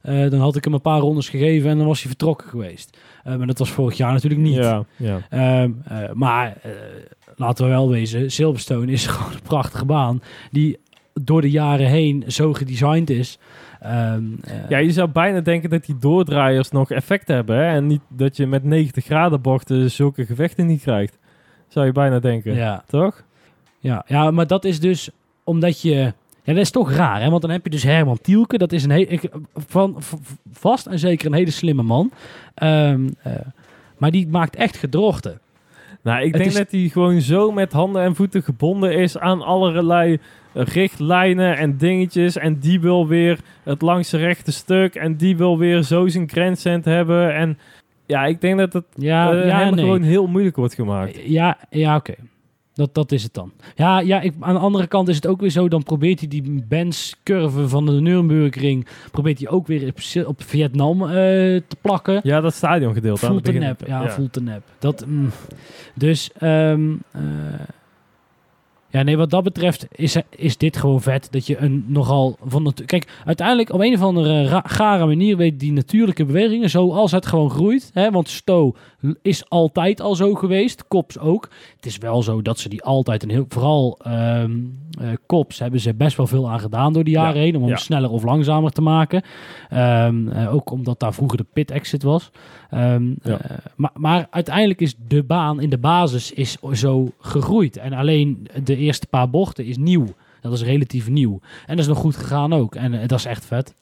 eh, 0.03 0.31
dan 0.31 0.41
had 0.41 0.57
ik 0.57 0.65
hem 0.65 0.75
een 0.75 0.81
paar 0.81 1.01
rondes 1.01 1.29
gegeven 1.29 1.71
en 1.71 1.77
dan 1.79 1.87
was 1.87 1.99
hij 2.01 2.09
vertrokken 2.09 2.49
geweest. 2.49 2.99
Eh, 3.25 3.37
maar 3.37 3.47
dat 3.47 3.59
was 3.59 3.71
vorig 3.71 3.97
jaar 3.97 4.13
natuurlijk 4.13 4.43
niet. 4.43 4.55
Ja, 4.55 4.85
ja. 4.97 5.19
Ehm, 5.31 5.71
eh, 5.85 6.13
maar 6.13 6.57
laten 7.37 7.65
we 7.65 7.71
wel 7.71 7.91
wezen, 7.91 8.31
Silverstone 8.31 8.93
is 8.93 9.07
gewoon 9.13 9.33
een 9.33 9.43
prachtige 9.43 9.85
baan 9.85 10.23
die 10.51 10.79
door 11.23 11.41
de 11.41 11.51
jaren 11.51 11.87
heen 11.87 12.25
zo 12.27 12.53
gedesigned 12.53 13.11
is. 13.11 13.39
Ehm, 13.81 14.23
eh, 14.43 14.69
Ja, 14.69 14.79
je 14.79 14.93
zou 14.93 15.09
bijna 15.09 15.41
denken 15.41 15.71
dat 15.71 15.85
die 15.85 15.97
doordraaiers 15.99 16.71
nog 16.71 16.91
effect 16.91 17.29
hebben. 17.29 17.57
Hè? 17.57 17.65
En 17.65 17.87
niet 17.87 18.01
dat 18.09 18.37
je 18.37 18.47
met 18.47 18.65
90 18.65 19.05
graden 19.05 19.41
bochten 19.41 19.91
zulke 19.91 20.27
gevechten 20.27 20.67
niet 20.67 20.83
krijgt. 20.83 21.19
Zou 21.71 21.87
je 21.87 21.93
bijna 21.93 22.19
denken. 22.19 22.55
ja, 22.55 22.85
Toch? 22.89 23.23
ja, 23.79 24.05
ja, 24.07 24.31
maar 24.31 24.47
dat 24.47 24.65
is 24.65 24.81
dus 24.81 25.11
omdat 25.45 25.81
je... 25.81 26.13
Ja, 26.43 26.53
dat 26.53 26.57
is 26.65 26.71
toch 26.71 26.93
raar, 26.93 27.21
hè? 27.23 27.31
Want 27.31 27.43
dan 27.43 27.51
heb 27.51 27.65
je 27.65 27.71
dus 27.71 27.83
Herman 27.83 28.19
Tielke. 28.23 28.59
Dat 28.59 28.73
is 28.73 28.85
een 28.85 28.91
he- 28.91 28.97
ik, 29.09 29.31
van 29.55 29.97
vast 30.53 30.87
en 30.87 30.99
zeker 30.99 31.27
een 31.27 31.33
hele 31.33 31.51
slimme 31.51 31.83
man. 31.83 32.11
Ehm, 32.55 33.09
eh, 33.23 33.33
maar 33.99 34.11
die 34.11 34.29
maakt 34.29 34.57
echt 34.57 34.77
gedrochten. 34.77 35.41
Nou, 36.03 36.23
ik 36.23 36.33
denk 36.33 36.45
is- 36.45 36.55
dat 36.55 36.71
hij 36.71 36.89
gewoon 36.89 37.21
zo 37.21 37.53
met 37.53 37.73
handen 37.73 38.03
en 38.03 38.15
voeten 38.15 38.43
gebonden 38.43 38.93
is 38.95 39.19
aan 39.19 39.43
allerlei 39.43 40.19
richtlijnen 40.53 41.57
en 41.57 41.77
dingetjes. 41.77 42.37
En 42.37 42.59
die 42.59 42.81
wil 42.81 43.07
weer 43.07 43.39
het 43.63 43.83
langste 43.83 44.17
rechte 44.17 44.53
stuk. 44.53 44.95
En 44.95 45.17
die 45.17 45.37
wil 45.37 45.59
weer 45.59 45.83
zo 45.83 46.09
zijn 46.09 46.29
grenscent 46.29 46.85
hebben. 46.85 47.35
En 47.35 47.59
ja, 48.11 48.27
ik 48.27 48.41
denk 48.41 48.59
dat 48.59 48.73
het 48.73 48.85
Ja, 48.95 49.33
eh, 49.33 49.47
ja 49.47 49.71
nee. 49.71 49.85
gewoon 49.85 50.03
heel 50.03 50.27
moeilijk 50.27 50.57
wordt 50.57 50.75
gemaakt. 50.75 51.21
Ja, 51.25 51.59
ja 51.71 51.97
oké. 51.97 52.15
Dat, 52.75 52.95
dat 52.95 53.13
is 53.13 53.23
het 53.23 53.35
dan. 53.35 53.53
Ja, 53.75 54.01
ja 54.01 54.21
ik, 54.21 54.35
aan 54.41 54.55
de 54.55 54.61
andere 54.61 54.87
kant 54.87 55.09
is 55.09 55.15
het 55.15 55.27
ook 55.27 55.41
weer 55.41 55.51
zo. 55.51 55.69
Dan 55.69 55.83
probeert 55.83 56.19
hij 56.19 56.29
die 56.29 56.65
Benz-curve 56.69 57.69
van 57.69 57.87
de 57.87 57.93
Nürburgring... 57.93 58.87
probeert 59.11 59.39
hij 59.39 59.49
ook 59.49 59.67
weer 59.67 59.89
op, 59.89 60.27
op 60.27 60.43
Vietnam 60.43 61.03
eh, 61.03 61.09
te 61.09 61.77
plakken. 61.81 62.21
Ja, 62.23 62.41
dat 62.41 62.55
stadiongedeelte 62.55 63.27
Voelt 63.27 63.45
te 63.45 63.53
nep. 63.53 63.87
Ja, 63.87 64.11
voelt 64.11 64.33
te 64.33 64.43
nep. 64.43 64.63
Dat, 64.79 65.07
mm. 65.07 65.31
Dus, 65.95 66.31
ehm, 66.39 66.93
eh, 67.11 67.23
ja, 68.91 69.03
nee, 69.03 69.17
wat 69.17 69.31
dat 69.31 69.43
betreft 69.43 69.87
is, 69.93 70.17
is 70.37 70.57
dit 70.57 70.77
gewoon 70.77 71.03
vet. 71.03 71.29
Dat 71.31 71.47
je 71.47 71.59
een 71.59 71.85
nogal 71.87 72.37
van... 72.45 72.63
natu- 72.63 72.85
Kijk, 72.85 73.21
uiteindelijk 73.25 73.73
op 73.73 73.81
een 73.81 73.95
of 73.95 74.03
andere 74.03 74.61
gare 74.65 75.07
manier 75.07 75.37
weet 75.37 75.61
die 75.61 75.73
natuurlijke 75.73 76.25
bewegingen, 76.25 76.71
zoals 76.71 77.11
het 77.13 77.27
gewoon 77.27 77.51
groeit. 77.51 77.91
Hè, 77.95 78.11
want 78.11 78.29
Sto 78.29 78.75
is 79.23 79.49
altijd 79.49 80.01
al 80.01 80.15
zo 80.15 80.35
geweest. 80.35 80.89
Kops 80.89 81.19
ook. 81.19 81.49
Het 81.77 81.87
is 81.87 81.99
wel 81.99 82.23
zo 82.23 82.43
dat 82.43 82.59
ze 82.59 82.69
die 82.69 82.83
altijd, 82.83 83.23
een 83.23 83.31
heel, 83.31 83.45
vooral 83.49 83.99
eh, 84.03 84.45
Kops, 85.27 85.59
hebben 85.59 85.81
ze 85.81 85.95
best 85.95 86.17
wel 86.17 86.27
veel 86.27 86.51
aan 86.51 86.61
gedaan 86.61 86.93
door 86.93 87.05
de 87.05 87.11
jaren 87.11 87.35
Ja, 87.35 87.41
heen. 87.41 87.57
Om 87.57 87.63
hem 87.63 87.77
sneller 87.77 88.11
of 88.11 88.23
langzamer 88.25 88.71
te 88.71 88.83
maken. 88.83 89.23
Ehm, 89.69 90.29
eh, 90.29 90.55
ook 90.55 90.71
omdat 90.71 91.01
daar 91.01 91.15
vroeger 91.15 91.39
de 91.39 91.47
pit 91.53 91.71
exit 91.71 92.03
was. 92.03 92.31
Ehm, 92.71 93.05
Ja. 93.23 93.39
eh, 93.41 93.57
maar, 93.77 93.91
maar 93.95 94.27
uiteindelijk 94.31 94.81
is 94.81 94.95
de 95.09 95.23
baan 95.23 95.61
in 95.61 95.71
de 95.71 95.79
basis 95.79 96.33
is 96.33 96.57
zo 96.73 97.09
gegroeid. 97.19 97.77
En 97.77 97.93
alleen 97.93 98.47
de 98.65 98.77
eerste 98.81 99.07
paar 99.07 99.31
bochten 99.31 99.65
is 99.65 99.77
nieuw. 99.77 100.07
Dat 100.41 100.53
is 100.53 100.63
relatief 100.63 101.09
nieuw. 101.09 101.41
En 101.67 101.77
dat 101.77 101.79
is 101.79 101.87
nog 101.87 101.99
goed 101.99 102.17
gegaan 102.17 102.53
ook. 102.53 102.75
En 102.75 102.95
eh, 103.01 103.09
dat 103.09 103.19
is 103.19 103.25
echt 103.25 103.45
vet. 103.45 103.75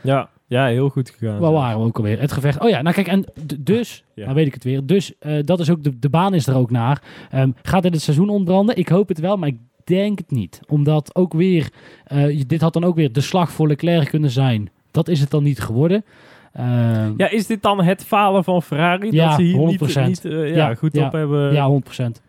Ja, 0.00 0.28
ja, 0.46 0.66
heel 0.66 0.88
goed 0.88 1.10
gegaan. 1.10 1.38
Waar 1.38 1.52
waren 1.52 1.78
we 1.80 1.84
ook 1.86 1.96
alweer? 1.96 2.20
Het 2.20 2.32
gevecht. 2.32 2.60
Oh 2.60 2.68
ja, 2.68 2.82
nou 2.82 2.94
kijk, 2.94 3.06
en 3.06 3.24
dus, 3.58 4.04
Ja. 4.14 4.22
nou 4.24 4.34
weet 4.34 4.46
ik 4.46 4.54
het 4.54 4.64
weer. 4.64 4.86
Dus 4.86 5.18
eh, 5.18 5.42
dat 5.42 5.60
is 5.60 5.70
ook, 5.70 5.82
de, 5.82 5.98
de 5.98 6.08
baan 6.08 6.34
is 6.34 6.46
er 6.46 6.56
ook 6.56 6.70
naar. 6.70 7.02
Ehm, 7.30 7.50
gaat 7.62 7.84
het 7.84 7.92
het 7.92 8.02
seizoen 8.02 8.28
ontbranden? 8.28 8.76
Ik 8.76 8.88
hoop 8.88 9.08
het 9.08 9.18
wel, 9.20 9.36
maar 9.36 9.48
ik 9.48 9.58
denk 9.84 10.18
het 10.18 10.30
niet. 10.30 10.60
Omdat 10.68 11.14
ook 11.14 11.32
weer, 11.32 11.68
je- 12.08 12.44
dit 12.46 12.60
had 12.60 12.72
dan 12.72 12.84
ook 12.84 12.96
weer 12.96 13.12
de 13.12 13.20
slag 13.20 13.50
voor 13.50 13.66
Leclerc 13.68 14.08
kunnen 14.08 14.30
zijn. 14.30 14.70
Dat 14.90 15.08
is 15.08 15.20
het 15.20 15.30
dan 15.30 15.42
niet 15.42 15.60
geworden. 15.60 16.04
Ehm, 16.52 17.12
Ja, 17.16 17.30
is 17.30 17.46
dit 17.46 17.62
dan 17.62 17.82
het 17.82 18.04
falen 18.04 18.44
van 18.44 18.62
Ferrari? 18.62 19.12
Ja, 19.12 19.26
dat 19.26 19.34
ze 19.36 19.42
hier 19.42 19.58
niet, 19.58 19.80
100%. 19.80 20.06
niet 20.06 20.22
ja, 20.22 20.44
Ja, 20.44 20.74
goed 20.74 20.96
op 20.98 21.12
hebben... 21.12 21.52
ja, 21.52 21.66
100%. 21.68 22.22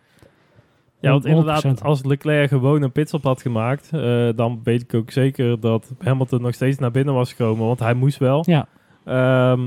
Ja, 1.00 1.12
want 1.12 1.24
100%. 1.24 1.28
inderdaad, 1.28 1.84
als 1.84 2.04
Leclerc 2.04 2.50
gewoon 2.50 2.82
een 2.82 2.92
pitstop 2.92 3.24
had 3.24 3.42
gemaakt, 3.42 3.90
eh, 3.94 4.30
dan 4.36 4.60
weet 4.64 4.82
ik 4.82 4.94
ook 4.94 5.12
zeker 5.12 5.60
dat 5.60 5.92
Hamilton 6.00 6.42
nog 6.42 6.54
steeds 6.54 6.78
naar 6.78 6.92
binnen 6.92 7.14
was 7.14 7.34
gekomen, 7.34 7.66
want 7.66 7.80
hij 7.80 7.94
moest 7.94 8.18
wel. 8.18 8.44
Ja. 8.46 8.68
Ehm, 9.06 9.62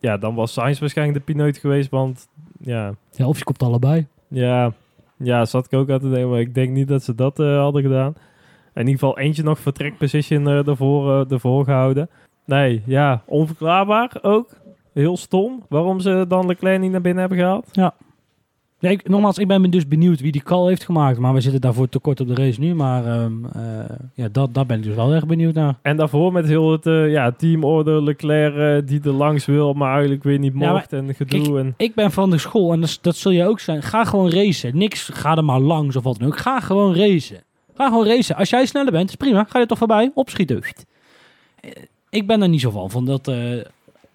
ja, 0.00 0.16
dan 0.16 0.34
was 0.34 0.52
Sainz 0.52 0.78
waarschijnlijk 0.80 1.18
de 1.18 1.32
pineut 1.32 1.58
geweest, 1.58 1.90
want 1.90 2.28
ja, 2.60 2.94
Ja, 3.10 3.26
of 3.26 3.38
je 3.38 3.44
komt 3.44 3.62
allebei. 3.62 4.06
ja, 4.28 4.72
ja, 5.16 5.44
zat 5.44 5.64
ik 5.64 5.72
ook 5.78 5.90
aan 5.90 5.98
te 6.00 6.10
denken, 6.10 6.30
maar 6.30 6.40
ik 6.40 6.54
denk 6.54 6.70
niet 6.70 6.88
dat 6.88 7.02
ze 7.02 7.14
dat 7.14 7.38
eh, 7.40 7.58
hadden 7.58 7.82
gedaan. 7.82 8.14
In 8.74 8.86
ieder 8.86 8.92
geval 8.92 9.18
eentje 9.18 9.42
nog 9.42 9.58
vertrek 9.58 9.98
position 9.98 10.48
eh, 10.48 10.66
ervoor, 10.68 11.26
ervoor 11.30 11.64
gehouden. 11.64 12.10
Nee, 12.44 12.82
ja, 12.86 13.22
onverklaarbaar 13.26 14.18
ook. 14.22 14.48
Heel 14.92 15.16
stom. 15.16 15.64
Waarom 15.68 16.00
ze 16.00 16.24
dan 16.28 16.46
Leclerc 16.46 16.80
niet 16.80 16.90
naar 16.90 17.00
binnen 17.00 17.20
hebben 17.20 17.38
gehaald. 17.38 17.68
Ja, 17.72 17.94
ik, 18.88 19.08
nogmaals, 19.08 19.38
ik 19.38 19.48
ben 19.48 19.70
dus 19.70 19.88
benieuwd 19.88 20.20
wie 20.20 20.32
die 20.32 20.42
call 20.42 20.68
heeft 20.68 20.84
gemaakt. 20.84 21.18
Maar 21.18 21.34
we 21.34 21.40
zitten 21.40 21.60
daarvoor 21.60 21.88
te 21.88 21.98
kort 21.98 22.20
op 22.20 22.28
de 22.28 22.34
race 22.34 22.60
nu. 22.60 22.74
Maar 22.74 23.06
ehm, 23.06 23.44
eh, 23.44 23.62
ja, 24.14 24.28
dat, 24.32 24.54
daar 24.54 24.66
ben 24.66 24.76
ik 24.76 24.82
dus 24.82 24.94
wel 24.94 25.12
erg 25.12 25.26
benieuwd 25.26 25.54
naar. 25.54 25.78
En 25.82 25.96
daarvoor 25.96 26.32
met 26.32 26.46
heel 26.46 26.72
het 26.72 26.86
eh, 26.86 27.10
ja, 27.10 27.32
teamorder, 27.32 28.02
Leclerc 28.02 28.56
eh, 28.56 28.88
die 28.88 29.00
er 29.02 29.10
langs 29.12 29.46
wil, 29.46 29.72
maar 29.72 29.92
eigenlijk 29.92 30.22
weer 30.22 30.38
niet 30.38 30.52
Ja, 30.56 30.72
mocht 30.72 30.92
en 30.92 31.14
gedoe. 31.14 31.58
en, 31.58 31.74
Ik 31.76 31.94
ben 31.94 32.10
van 32.10 32.30
de 32.30 32.38
school 32.38 32.72
en 32.72 32.80
dat, 32.80 32.98
dat 33.00 33.16
zul 33.16 33.32
je 33.32 33.46
ook 33.46 33.60
zijn. 33.60 33.82
Ga 33.82 34.04
gewoon 34.04 34.30
racen. 34.30 34.76
Niks, 34.76 35.10
ga 35.12 35.36
er 35.36 35.44
maar 35.44 35.60
langs 35.60 35.96
of 35.96 36.04
wat 36.04 36.18
dan 36.18 36.28
ook. 36.28 36.38
Ga 36.38 36.60
gewoon 36.60 36.94
racen. 36.94 37.42
Ga 37.74 37.88
gewoon 37.88 38.06
racen. 38.06 38.36
Als 38.36 38.50
jij 38.50 38.66
sneller 38.66 38.92
bent, 38.92 39.08
is 39.08 39.14
prima. 39.14 39.46
Ga 39.48 39.58
je 39.58 39.66
toch 39.66 39.78
voorbij. 39.78 40.10
Opschieten. 40.14 40.62
Ik 42.10 42.26
ben 42.26 42.42
er 42.42 42.48
niet 42.48 42.60
zo 42.60 42.70
van. 42.70 42.90
van 42.90 43.04
dat, 43.04 43.32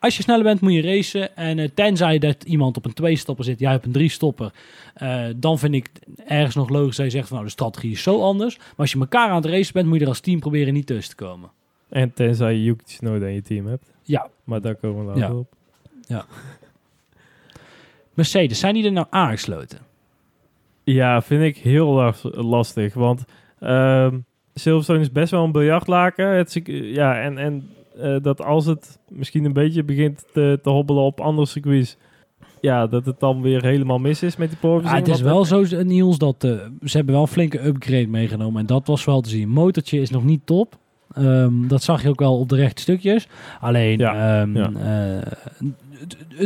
als 0.05 0.17
je 0.17 0.23
sneller 0.23 0.43
bent, 0.43 0.61
moet 0.61 0.73
je 0.73 0.81
racen. 0.81 1.35
En 1.35 1.59
eh, 1.59 1.69
tenzij 1.73 2.17
dat 2.19 2.43
iemand 2.43 2.77
op 2.77 2.85
een 2.85 2.93
twee-stopper 2.93 3.45
zit, 3.45 3.59
jij 3.59 3.75
op 3.75 3.85
een 3.85 3.91
drie-stopper. 3.91 4.51
eh, 4.93 5.25
dan 5.35 5.59
vind 5.59 5.73
ik 5.73 5.89
ergens 6.27 6.55
nog 6.55 6.69
logisch 6.69 6.95
dat 6.95 7.05
je 7.05 7.11
zegt 7.11 7.27
van 7.27 7.35
nou, 7.35 7.47
de 7.47 7.53
strategie 7.53 7.91
is 7.91 8.03
zo 8.03 8.21
anders. 8.21 8.57
Maar 8.57 8.67
als 8.77 8.91
je 8.91 8.99
elkaar 8.99 9.29
aan 9.29 9.35
het 9.35 9.45
racen 9.45 9.73
bent, 9.73 9.85
moet 9.87 9.95
je 9.97 10.01
er 10.03 10.07
als 10.09 10.19
team 10.19 10.39
proberen 10.39 10.73
niet 10.73 10.85
tussen 10.87 11.15
te 11.17 11.23
komen. 11.23 11.49
en 11.89 12.13
tenzij 12.13 12.53
je 12.53 12.63
Yuki 12.63 12.83
Tsunoda 12.83 13.25
in 13.25 13.33
je 13.33 13.41
team 13.41 13.67
hebt. 13.67 13.93
Ja. 14.03 14.27
Maar 14.43 14.61
daar 14.61 14.75
komen 14.75 14.99
we 15.05 15.19
later 15.19 15.35
Ja. 16.07 16.19
op. 16.19 16.27
Mercedes, 18.13 18.59
zijn 18.59 18.73
die 18.73 18.85
er 18.85 18.91
nou 18.91 19.07
aangesloten? 19.09 19.79
Ja, 20.83 21.21
vind 21.21 21.41
ik 21.43 21.57
heel 21.57 21.87
las- 21.87 22.21
lastig. 22.31 22.93
Want 22.93 23.23
ehm 23.59 24.17
Silverstone 24.53 24.99
is 24.99 25.11
best 25.11 25.31
wel 25.31 25.43
een 25.43 25.51
biljartlaken. 25.51 26.27
Het, 26.27 26.51
circu- 26.51 26.93
ja, 26.93 27.21
en, 27.21 27.37
en 27.37 27.69
eh, 27.97 28.15
dat 28.21 28.41
als 28.43 28.65
het 28.65 28.99
misschien 29.09 29.45
een 29.45 29.53
beetje 29.53 29.83
begint 29.83 30.25
te, 30.33 30.59
te 30.61 30.69
hobbelen 30.69 31.03
op 31.03 31.19
andere 31.21 31.47
circuits... 31.47 31.97
Ja, 32.61 32.87
dat 32.87 33.05
het 33.05 33.19
dan 33.19 33.41
weer 33.41 33.61
helemaal 33.63 33.97
mis 33.99 34.23
is 34.23 34.35
met 34.37 34.49
die 34.49 34.57
Ja, 34.61 34.67
poorbezinning. 34.67 35.05
het 35.07 35.15
is 35.15 35.21
wel 35.21 35.45
zo, 35.45 35.63
Niels, 35.83 36.17
dat 36.17 36.43
eh, 36.43 36.51
ze 36.83 36.97
hebben 36.97 37.13
wel 37.13 37.23
een 37.23 37.29
flinke 37.29 37.65
upgrade 37.65 38.07
meegenomen. 38.07 38.59
En 38.59 38.65
dat 38.65 38.87
was 38.87 39.05
wel 39.05 39.21
te 39.21 39.29
zien. 39.29 39.49
Motortje 39.49 39.99
is 39.99 40.09
nog 40.09 40.23
niet 40.23 40.41
top. 40.45 40.77
Ehm, 41.13 41.67
dat 41.67 41.83
zag 41.83 42.01
je 42.03 42.09
ook 42.09 42.19
wel 42.19 42.39
op 42.39 42.49
de 42.49 42.55
rechte 42.55 42.81
stukjes. 42.81 43.27
Alleen 43.59 43.97
Ja, 43.97 44.41
ehm, 44.41 44.57
ja. 44.57 44.71
eh, 44.73 45.31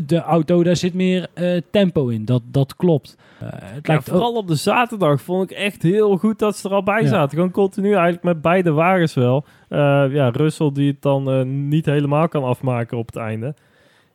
de, 0.06 0.18
auto, 0.22 0.64
daar 0.64 0.76
zit 0.76 0.94
meer 0.94 1.28
eh, 1.34 1.62
tempo 1.72 2.08
in. 2.08 2.26
Dat, 2.26 2.42
dat 2.46 2.76
klopt. 2.76 3.18
Eh, 3.40 3.48
het 3.52 3.62
Ja, 3.62 3.80
lijkt 3.82 4.10
vooral 4.10 4.34
op 4.34 4.48
de 4.48 4.56
zaterdag 4.56 5.22
vond 5.22 5.52
ik 5.52 5.58
echt 5.58 5.82
heel 5.84 6.18
goed 6.18 6.40
dat 6.40 6.58
ze 6.58 6.68
er 6.70 6.76
al 6.76 6.84
bij 6.84 7.02
Ja. 7.02 7.08
zaten. 7.08 7.36
Gewoon 7.38 7.52
continu 7.52 7.92
eigenlijk 7.94 8.24
met 8.24 8.42
beide 8.42 8.72
wagens 8.72 9.14
wel. 9.14 9.46
Eh, 9.70 9.80
ja, 10.12 10.30
Russell 10.30 10.72
die 10.74 10.92
het 10.92 11.02
dan 11.02 11.68
niet 11.68 11.86
helemaal 11.86 12.28
kan 12.28 12.44
afmaken 12.44 12.98
op 12.98 13.06
het 13.06 13.16
einde. 13.16 13.54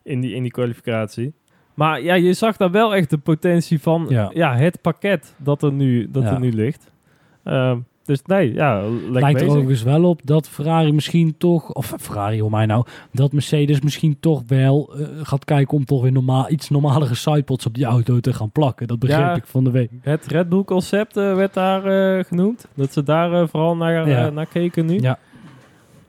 In 0.03 0.21
die, 0.21 0.33
in 0.35 0.41
die 0.41 0.51
kwalificatie. 0.51 1.33
Maar 1.73 2.01
ja, 2.01 2.13
je 2.13 2.33
zag 2.33 2.57
daar 2.57 2.71
wel 2.71 2.95
echt 2.95 3.09
de 3.09 3.17
potentie 3.17 3.81
van 3.81 4.05
Ja. 4.09 4.31
ja. 4.33 4.55
het 4.55 4.81
pakket 4.81 5.35
dat 5.37 5.63
er 5.63 5.71
nu, 5.71 6.11
dat 6.11 6.23
Ja. 6.23 6.31
er 6.33 6.39
nu 6.39 6.51
ligt. 6.53 6.91
Dus 8.05 8.21
nee, 8.25 8.53
ja, 8.53 8.81
lekker 8.81 9.11
lijkt 9.11 9.27
er 9.27 9.33
bezig. 9.33 9.49
overigens 9.49 9.83
wel 9.83 10.03
op 10.03 10.21
dat 10.23 10.47
Ferrari 10.49 10.91
misschien 10.93 11.35
toch, 11.37 11.71
of 11.73 11.93
Ferrari 11.99 12.41
hoor 12.41 12.49
mij 12.51 12.65
nou, 12.65 12.85
dat 13.11 13.31
Mercedes 13.31 13.81
misschien 13.81 14.17
toch 14.19 14.43
wel 14.47 14.93
eh, 14.95 15.05
gaat 15.23 15.45
kijken 15.45 15.77
om 15.77 15.85
toch 15.85 16.01
weer 16.01 16.11
normaal, 16.11 16.49
iets 16.51 16.69
normalere 16.69 17.15
sidepods 17.15 17.65
op 17.65 17.73
die 17.73 17.85
auto 17.85 18.19
te 18.19 18.33
gaan 18.33 18.51
plakken. 18.51 18.87
Dat 18.87 18.99
begreep 18.99 19.19
Ja. 19.19 19.35
ik 19.35 19.45
van 19.45 19.63
de 19.63 19.71
week. 19.71 19.89
Het 20.01 20.25
Red 20.25 20.49
Bull 20.49 20.63
concept 20.63 21.17
eh, 21.17 21.35
werd 21.35 21.53
daar 21.53 21.85
eh, 22.17 22.23
genoemd. 22.23 22.67
Dat 22.73 22.93
ze 22.93 23.03
daar 23.03 23.47
vooral 23.49 23.75
naar, 23.75 24.09
Ja. 24.09 24.29
naar 24.29 24.45
keken 24.47 24.85
nu. 24.85 24.99
Ja. 24.99 25.19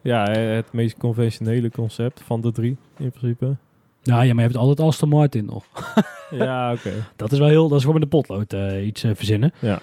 Ja, 0.02 0.30
het 0.30 0.72
meest 0.72 0.96
conventionele 0.98 1.70
concept 1.70 2.22
van 2.24 2.40
de 2.40 2.52
drie 2.52 2.76
in 2.98 3.10
principe. 3.10 3.56
Ja, 4.02 4.22
ja, 4.22 4.34
maar 4.34 4.44
je 4.44 4.50
hebt 4.50 4.56
altijd 4.60 4.80
Aston 4.88 5.08
Martin 5.08 5.44
nog. 5.44 5.64
ja, 6.30 6.72
oké. 6.72 6.90
Dat 7.16 7.32
is 7.32 7.38
wel 7.38 7.48
heel, 7.48 7.68
dat 7.68 7.78
is 7.78 7.84
gewoon 7.84 8.00
met 8.00 8.10
de 8.10 8.16
potlood 8.16 8.54
iets 8.84 9.00
verzinnen. 9.14 9.52
Ja. 9.58 9.78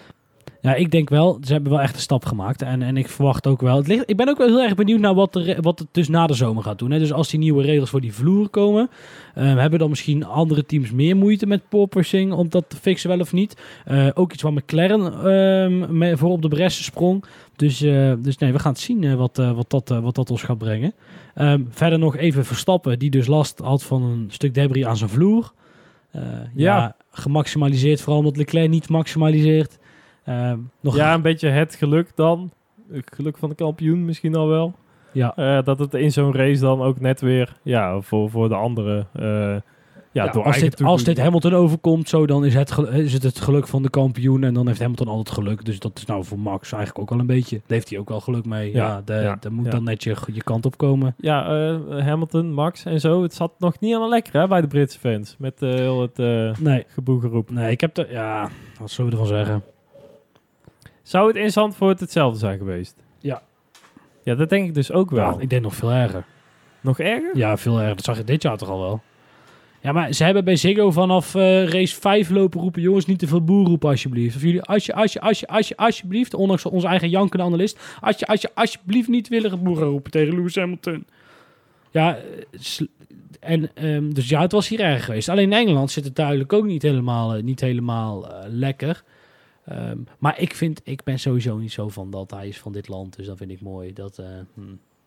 Ja, 0.64 0.76
ik 0.76 0.92
denk 0.92 1.10
wel, 1.10 1.38
ze 1.42 1.54
hebben 1.54 1.72
wel 1.72 1.82
echt 1.82 1.96
een 1.96 2.02
stap 2.02 2.26
gemaakt. 2.26 2.62
En, 2.62 2.82
en 2.82 2.98
ik 2.98 3.10
verwacht 3.10 3.48
ook 3.48 3.62
wel. 3.62 3.78
Het 3.78 3.88
ligt, 3.88 4.10
ik 4.10 4.18
ben 4.18 4.30
ook 4.30 4.38
wel 4.38 4.48
heel 4.48 4.62
erg 4.62 4.76
benieuwd 4.76 5.00
naar 5.00 5.14
wat, 5.14 5.34
de, 5.34 5.42
re- 5.42 5.62
wat 5.62 5.80
het 5.80 5.88
dus 5.92 6.08
na 6.08 6.28
de 6.28 6.34
zomer 6.34 6.64
gaat 6.64 6.80
doen. 6.80 6.92
Hè. 6.92 7.00
Dus 7.00 7.14
als 7.14 7.30
die 7.30 7.40
nieuwe 7.40 7.64
regels 7.64 7.90
voor 7.90 8.02
die 8.02 8.14
vloer 8.14 8.50
komen, 8.50 8.90
eh, 9.36 9.56
hebben 9.56 9.80
dan 9.80 9.90
misschien 9.90 10.26
andere 10.26 10.66
teams 10.66 10.92
meer 10.92 11.16
moeite 11.16 11.46
met 11.46 11.70
porpoising 11.70 12.34
om 12.34 12.50
dat 12.50 12.66
te 12.68 12.76
fixen, 12.76 13.10
wel 13.10 13.20
of 13.20 13.34
niet. 13.34 13.62
Eh, 13.86 14.08
ook 14.14 14.34
iets 14.34 14.42
waar 14.42 14.54
McLaren 14.54 15.02
ehm, 15.04 15.98
mee 15.98 16.18
voor 16.18 16.30
op 16.32 16.42
de 16.42 16.48
bressen 16.48 16.84
sprong. 16.84 17.24
Dus, 17.56 17.82
eh, 17.82 18.14
dus 18.20 18.38
nee, 18.38 18.52
we 18.52 18.60
gaan 18.60 18.72
het 18.72 18.82
zien 18.82 19.04
eh, 19.04 19.14
wat, 19.14 19.38
wat, 19.38 19.70
dat, 19.70 19.90
wat 19.90 20.16
dat 20.16 20.32
ons 20.32 20.44
gaat 20.44 20.58
brengen. 20.58 20.94
Ehm, 21.36 21.62
verder 21.70 22.00
nog 22.00 22.16
even 22.18 22.46
Verstappen, 22.46 23.00
die 23.00 23.10
dus 23.10 23.28
last 23.28 23.60
had 23.60 23.84
van 23.84 24.04
een 24.04 24.26
stuk 24.30 24.54
debris 24.54 24.86
aan 24.86 24.98
zijn 24.98 25.10
vloer. 25.10 25.54
Ja. 26.12 26.22
Ja. 26.56 26.96
gemaximaliseerd, 27.12 28.02
vooral 28.02 28.20
omdat 28.20 28.38
Leclerc 28.38 28.70
niet 28.70 28.90
maximaliseert. 28.90 29.78
Ehm, 30.26 30.58
nog 30.82 30.96
Ja, 30.96 31.14
een 31.14 31.22
beetje 31.22 31.50
het 31.50 31.76
geluk 31.76 32.12
dan. 32.16 32.52
Het 32.92 33.12
geluk 33.16 33.38
van 33.38 33.50
de 33.50 33.56
kampioen 33.56 34.06
misschien 34.06 34.36
al 34.36 34.48
wel. 34.48 34.74
Ja. 35.12 35.36
Eh, 35.36 35.64
dat 35.64 35.80
het 35.80 35.94
in 35.94 36.12
zo'n 36.12 36.34
race 36.36 36.62
dan 36.62 36.82
ook 36.82 37.00
net 37.00 37.22
weer, 37.22 37.54
ja, 37.64 38.02
voor, 38.02 38.30
voor 38.30 38.50
de 38.50 38.56
anderen, 38.56 39.08
eh, 39.14 39.24
ja, 40.12 40.24
Ja, 40.24 40.30
als, 40.32 40.60
dit, 40.60 40.82
als 40.84 40.96
dit 40.98 41.06
toedoen- 41.06 41.24
Hamilton 41.24 41.54
overkomt, 41.54 42.10
zo, 42.10 42.26
dan 42.26 42.46
is 42.46 42.54
het, 42.54 42.72
gel- 42.72 42.88
is 42.88 43.14
het 43.14 43.24
het 43.24 43.40
geluk 43.40 43.68
van 43.68 43.82
de 43.84 43.90
kampioen. 43.90 44.44
En 44.44 44.54
dan 44.54 44.68
heeft 44.68 44.80
Hamilton 44.80 45.08
altijd 45.08 45.36
geluk. 45.38 45.66
Dus 45.66 45.80
dat 45.80 45.92
is 45.98 46.06
nou 46.06 46.24
voor 46.24 46.40
Max 46.40 46.72
eigenlijk 46.72 47.02
ook 47.04 47.10
wel 47.10 47.20
een 47.20 47.26
beetje. 47.26 47.56
Daar 47.56 47.64
heeft 47.68 47.90
hij 47.90 48.00
ook 48.00 48.10
wel 48.10 48.20
geluk 48.20 48.46
mee. 48.46 48.72
Ja, 48.74 48.86
Ja, 48.88 49.02
de, 49.06 49.14
ja, 49.14 49.38
daar 49.40 49.54
moet 49.54 49.72
dan 49.72 49.84
net 49.84 50.04
je, 50.04 50.16
je 50.34 50.44
kant 50.44 50.66
op 50.66 50.78
komen. 50.78 51.16
Ja, 51.18 51.46
eh, 51.48 52.06
Hamilton, 52.06 52.54
Max 52.54 52.86
en 52.86 53.00
zo. 53.00 53.22
Het 53.22 53.34
zat 53.34 53.52
nog 53.60 53.72
niet 53.80 53.90
helemaal 53.90 54.10
lekker 54.10 54.40
hè, 54.40 54.48
bij 54.48 54.62
de 54.62 54.68
Britse 54.68 55.00
fans. 55.00 55.36
Met 55.40 55.62
eh, 55.62 55.70
heel 55.74 56.02
het 56.02 56.20
eh 56.20 56.52
Nee, 56.60 56.84
geboegeroep. 56.88 57.50
nee, 57.52 57.72
ik 57.72 57.82
heb 57.82 57.98
er... 57.98 58.12
Ja, 58.12 58.50
wat 58.80 58.92
zullen 58.92 59.12
we 59.12 59.18
ervan 59.18 59.36
zeggen? 59.36 59.64
Zou 61.04 61.28
het 61.28 61.36
in 61.36 61.52
Zandvoort 61.52 62.00
hetzelfde 62.00 62.40
zijn 62.40 62.58
geweest? 62.58 62.96
Ja. 63.20 63.42
Ja, 64.24 64.36
dat 64.36 64.50
denk 64.50 64.68
ik 64.68 64.74
dus 64.74 64.92
ook 64.92 65.12
wel. 65.12 65.32
Ja, 65.32 65.40
ik 65.40 65.50
denk 65.50 65.62
nog 65.62 65.76
veel 65.76 65.92
erger. 65.92 66.26
Nog 66.82 67.00
erger? 67.00 67.38
Ja, 67.38 67.58
veel 67.58 67.80
erger. 67.80 67.96
Dat 67.96 68.06
zag 68.06 68.18
je 68.18 68.24
dit 68.24 68.42
jaar 68.42 68.58
toch 68.58 68.70
al 68.70 68.80
wel. 68.80 69.02
Ja, 69.82 69.92
maar 69.92 70.14
ze 70.14 70.24
hebben 70.24 70.44
bij 70.44 70.56
Ziggo 70.56 70.92
vanaf 70.92 71.36
eh, 71.36 71.68
race 71.68 71.96
5 71.96 72.30
lopen 72.30 72.62
roepen... 72.62 72.82
jongens, 72.82 73.06
niet 73.06 73.20
te 73.20 73.28
veel 73.28 73.44
boer 73.44 73.66
roepen 73.66 73.90
alsjeblieft. 73.90 74.36
Of 74.36 74.42
jullie, 74.42 74.62
als 74.62 74.86
je, 74.86 74.94
als 74.94 75.14
je, 75.14 75.20
als 75.22 75.40
je, 75.40 75.48
als 75.48 75.68
je, 75.68 75.78
alsjeblieft... 75.78 76.34
ondanks 76.34 76.66
onze 76.66 76.88
eigen 76.88 77.10
jankende 77.10 77.46
analist... 77.46 77.80
als 78.02 78.20
je, 78.20 78.26
als 78.26 78.42
je 78.42 78.50
alsjeblieft 78.54 79.08
niet 79.08 79.28
willen 79.28 79.64
boeren 79.64 79.88
roepen 79.88 80.12
tegen 80.12 80.36
Lewis 80.36 80.56
Hamilton. 80.56 81.06
Ja, 81.92 82.18
eh, 82.18 82.88
en, 83.40 83.76
ehm, 83.76 84.10
dus 84.10 84.30
ja, 84.30 84.42
het 84.42 84.52
was 84.52 84.68
hier 84.68 84.80
erg 84.80 85.06
geweest. 85.06 85.30
Alleen 85.30 85.52
in 85.52 85.58
Engeland 85.58 85.92
zit 85.92 86.06
het 86.06 86.16
duidelijk 86.16 86.54
ook 86.54 86.66
niet 86.66 86.82
helemaal, 86.82 87.36
eh, 87.36 87.44
niet 87.44 87.62
helemaal 87.62 88.28
lekker. 88.48 89.04
Ehm, 89.66 89.98
maar 90.20 90.40
ik, 90.40 90.56
vind, 90.56 90.82
ik 90.84 91.04
ben 91.04 91.20
sowieso 91.20 91.58
niet 91.58 91.72
zo 91.72 91.90
van 91.90 92.12
dat 92.12 92.32
hij 92.32 92.48
is 92.48 92.60
van 92.60 92.72
dit 92.72 92.88
land. 92.88 93.16
Dus 93.16 93.26
dat 93.26 93.38
vind 93.38 93.52
ik 93.52 93.62
mooi. 93.62 93.94
Dat, 93.94 94.18
eh, 94.18 94.26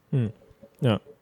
hmm. 0.08 0.30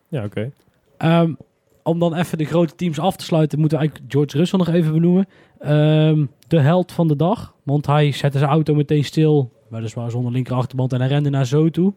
Ja, 0.09 0.25
oké. 0.25 0.53
Ehm, 0.97 1.35
om 1.83 1.99
dan 1.99 2.15
even 2.15 2.39
de 2.39 2.45
grote 2.45 2.75
teams 2.75 2.99
af 2.99 3.17
te 3.17 3.25
sluiten, 3.25 3.59
moeten 3.59 3.79
we 3.79 3.85
eigenlijk 3.85 4.13
George 4.13 4.37
Russell 4.37 4.59
nog 4.59 4.69
even 4.69 4.93
benoemen. 4.93 5.27
Ehm, 5.59 6.27
de 6.49 6.61
held 6.61 6.93
van 6.93 7.09
de 7.09 7.17
dag. 7.17 7.55
Want 7.63 7.87
hij 7.87 8.13
zette 8.13 8.39
zijn 8.39 8.51
auto 8.51 8.75
meteen 8.75 9.05
stil. 9.05 9.53
Weliswaar 9.69 10.11
zonder 10.11 10.33
linker 10.33 10.55
achterband. 10.55 10.93
En 10.93 10.99
hij 11.01 11.09
rende 11.09 11.31
naar 11.31 11.47
zo 11.47 11.71
toe. 11.71 11.93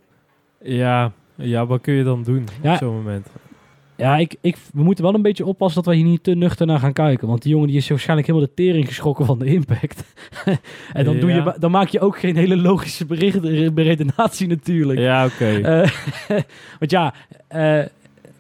Ja, 0.61 1.11
ja, 1.35 1.65
wat 1.65 1.81
kun 1.81 1.93
je 1.93 2.03
dan 2.03 2.23
doen 2.23 2.47
Ja. 2.61 2.71
op 2.73 2.77
zo'n 2.77 2.95
moment? 2.95 3.27
Ja, 3.97 4.17
ik, 4.17 4.35
ik, 4.41 4.57
we 4.73 4.83
moeten 4.83 5.03
wel 5.03 5.13
een 5.13 5.21
beetje 5.21 5.45
oppassen 5.45 5.83
dat 5.83 5.93
we 5.93 5.99
hier 5.99 6.09
niet 6.09 6.23
te 6.23 6.31
nuchter 6.35 6.65
naar 6.67 6.79
gaan 6.79 6.93
kijken. 6.93 7.27
Want 7.27 7.41
die 7.41 7.51
jongen 7.51 7.67
die 7.67 7.77
is 7.77 7.89
waarschijnlijk 7.89 8.27
helemaal 8.27 8.49
de 8.49 8.63
tering 8.63 8.87
geschrokken 8.87 9.25
van 9.25 9.39
de 9.39 9.45
impact. 9.45 10.03
en 10.93 11.05
dan, 11.05 11.19
doe 11.19 11.29
je, 11.29 11.35
Ja. 11.35 11.55
dan 11.59 11.71
maak 11.71 11.87
je 11.87 11.99
ook 11.99 12.19
geen 12.19 12.35
hele 12.35 12.57
logische 12.57 13.05
bericht, 13.05 13.73
beredenatie 13.73 14.47
natuurlijk. 14.47 14.99
Ja, 14.99 15.25
oké. 15.25 15.45
Eh, 15.59 15.89
want 16.79 16.91
ja, 16.91 17.13
eh, 17.47 17.83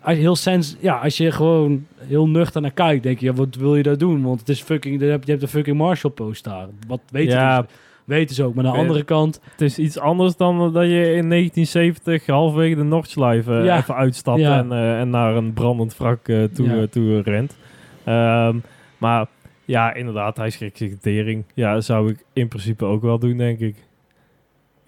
als 0.01 0.15
je 0.15 0.21
heel 0.21 0.35
sens, 0.35 0.75
ja, 0.79 0.95
als 0.97 1.17
je 1.17 1.31
gewoon 1.31 1.85
heel 1.97 2.27
nuchter 2.27 2.61
naar 2.61 2.71
kijkt, 2.71 3.03
denk 3.03 3.19
je, 3.19 3.25
ja, 3.25 3.33
wat 3.33 3.55
wil 3.55 3.75
je 3.75 3.83
daar 3.83 3.97
doen? 3.97 4.23
Want 4.23 4.39
het 4.39 4.49
is 4.49 4.61
fucking, 4.61 5.01
je 5.01 5.05
hebt, 5.05 5.29
een 5.29 5.47
fucking 5.47 5.77
Marshall 5.77 6.11
post 6.11 6.43
daar. 6.43 6.67
Wat 6.87 7.01
weet 7.11 7.31
Ja. 7.31 7.55
je? 7.57 7.61
Dus, 7.61 7.71
Weten 8.07 8.35
ze 8.35 8.43
ook. 8.43 8.53
Maar 8.53 8.65
aan 8.65 8.71
de 8.73 8.77
andere 8.79 9.03
kant, 9.03 9.41
Het 9.51 9.61
is 9.61 9.77
iets 9.79 9.99
anders 9.99 10.35
dan 10.35 10.57
dat 10.73 10.83
je 10.83 11.13
in 11.13 11.29
1970 11.29 12.25
halverwege 12.25 12.75
de 12.75 12.83
Noordschleife 12.83 13.53
Ja. 13.53 13.77
even 13.77 13.95
uitstapt 13.95 14.39
Ja. 14.39 14.57
en, 14.57 14.71
eh, 14.71 14.99
en 14.99 15.09
naar 15.09 15.35
een 15.35 15.53
brandend 15.53 15.97
wrak 15.97 16.27
eh, 16.27 16.43
toe, 16.43 16.67
Ja. 16.69 16.85
toe 16.87 17.21
rent. 17.21 17.57
Ehm, 18.03 18.55
maar 18.97 19.25
ja, 19.65 19.93
inderdaad, 19.93 20.37
hij 20.37 20.49
schrikt 20.49 20.77
zich 20.77 20.97
tering. 20.97 21.43
Ja, 21.53 21.81
zou 21.81 22.09
ik 22.09 22.23
in 22.33 22.47
principe 22.47 22.85
ook 22.85 23.01
wel 23.01 23.19
doen, 23.19 23.37
denk 23.37 23.59
ik. 23.59 23.75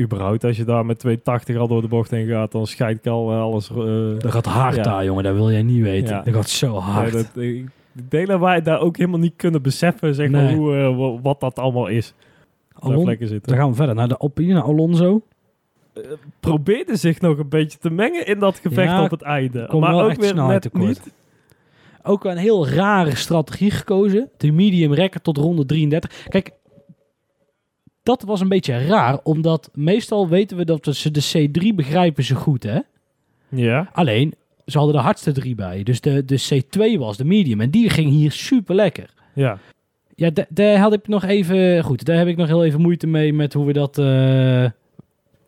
Überhaupt, 0.02 0.44
als 0.44 0.58
je 0.58 0.64
daar 0.64 0.86
met 0.86 1.00
280 1.00 1.58
al 1.58 1.68
door 1.68 1.82
de 1.82 1.88
bocht 1.88 2.12
heen 2.12 2.28
gaat, 2.28 2.52
dan 2.52 2.68
scheidt 2.68 3.00
ik 3.06 3.12
al 3.12 3.32
eh, 3.32 3.42
alles... 3.42 3.70
eh, 3.70 3.76
dat 4.20 4.32
gaat 4.32 4.46
hard 4.46 4.76
Ja. 4.76 4.82
daar, 4.84 5.06
jongen. 5.06 5.24
Dat 5.24 5.34
wil 5.36 5.52
jij 5.52 5.64
niet 5.64 5.82
weten. 5.82 6.16
Ja. 6.16 6.22
Dat 6.22 6.34
gaat 6.34 6.50
zo 6.50 6.76
hard. 6.76 7.14
nee, 7.14 7.24
dat, 7.24 7.44
ik 7.44 7.70
ik 7.96 8.12
denk 8.12 8.28
dat 8.28 8.40
wij 8.40 8.62
daar 8.62 8.80
ook 8.80 8.98
helemaal 8.98 9.20
niet 9.20 9.34
kunnen 9.36 9.62
beseffen, 9.62 10.16
zeg 10.16 10.30
maar, 10.30 10.44
Nee. 10.44 10.56
hoe, 10.56 10.96
wa- 10.96 11.22
wat 11.22 11.40
dat 11.40 11.60
allemaal 11.60 11.88
is. 11.88 12.14
Alon- 12.80 13.04
vlekken 13.04 13.28
zitten. 13.28 13.52
dan 13.52 13.62
gaan 13.62 13.70
we 13.70 13.76
verder 13.76 13.96
naar 13.96 14.08
de 14.08 14.18
Alpine, 14.18 14.54
naar 14.54 14.64
Alonso. 14.64 15.22
probeerde 16.40 16.96
zich 16.96 17.22
nog 17.22 17.38
een 17.38 17.50
beetje 17.50 17.78
te 17.80 17.90
mengen 17.90 18.26
in 18.28 18.40
dat 18.40 18.60
gevecht 18.60 18.92
Ja, 18.92 19.04
op 19.04 19.12
het 19.12 19.22
einde. 19.22 19.68
maar 19.80 19.92
wel 19.92 20.02
ook 20.02 20.10
echt 20.10 20.20
weer 20.20 20.30
snelheid 20.30 20.64
net 20.64 20.72
tekort. 20.74 20.88
niet. 20.88 21.14
Ook 22.04 22.26
een 22.26 22.38
heel 22.38 22.68
rare 22.68 23.16
strategie 23.16 23.72
gekozen. 23.72 24.30
De 24.38 24.52
medium 24.52 24.94
rekken 24.94 25.22
tot 25.22 25.38
ronde 25.38 25.66
33. 25.66 26.26
Kijk, 26.30 26.52
dat 28.04 28.22
was 28.24 28.42
een 28.42 28.48
beetje 28.50 28.86
raar. 28.86 29.20
Omdat 29.24 29.70
meestal 29.74 30.28
weten 30.28 30.58
we 30.58 30.66
dat 30.66 30.88
ze 30.92 31.12
de 31.12 31.48
C3 31.50 31.76
begrijpen 31.76 32.24
ze 32.24 32.36
goed, 32.36 32.64
hè? 32.64 32.80
Ja, 33.50 33.90
Alleen, 33.94 34.34
ze 34.66 34.78
hadden 34.78 34.96
de 34.96 35.02
hardste 35.02 35.32
drie 35.32 35.56
bij. 35.56 35.84
Dus 35.84 36.02
de, 36.02 36.26
de 36.26 36.40
C2 36.96 37.00
was 37.00 37.18
de 37.18 37.26
medium. 37.26 37.62
En 37.62 37.70
die 37.70 37.90
ging 37.90 38.10
hier 38.10 38.32
super 38.32 38.76
lekker. 38.76 39.14
ja. 39.34 39.58
Ja, 40.20 40.30
da- 40.30 40.46
daar 40.50 40.78
had 40.78 40.94
ik 40.94 41.08
nog 41.08 41.24
even... 41.24 41.84
Goed, 41.84 42.06
daar 42.06 42.18
heb 42.18 42.28
ik 42.28 42.38
nog 42.38 42.48
heel 42.48 42.64
even 42.66 42.82
moeite 42.82 43.08
mee 43.08 43.34
met 43.34 43.54
hoe 43.54 43.66
we 43.66 43.74
dat... 43.74 43.98
eh, 43.98 44.66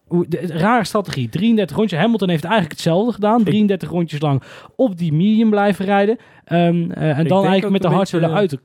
hoe, 0.08 0.26
de, 0.28 0.48
rare 0.48 0.84
strategie. 0.86 1.30
33 1.30 1.78
rondjes. 1.78 2.00
Hamilton 2.00 2.30
heeft 2.30 2.44
eigenlijk 2.44 2.74
hetzelfde 2.74 3.14
gedaan. 3.14 3.44
33 3.44 3.90
rondjes 3.90 4.22
lang 4.22 4.42
op 4.76 4.98
die 4.98 5.14
medium 5.14 5.50
blijven 5.50 5.86
rijden. 5.86 6.18
Ehm, 6.46 6.92
eh, 6.92 7.18
en 7.18 7.28
dan 7.28 7.44
eigenlijk 7.46 7.72
met 7.72 7.82
de 7.82 7.88
hardste 7.88 8.20
beetje- 8.20 8.34
uit 8.36 8.58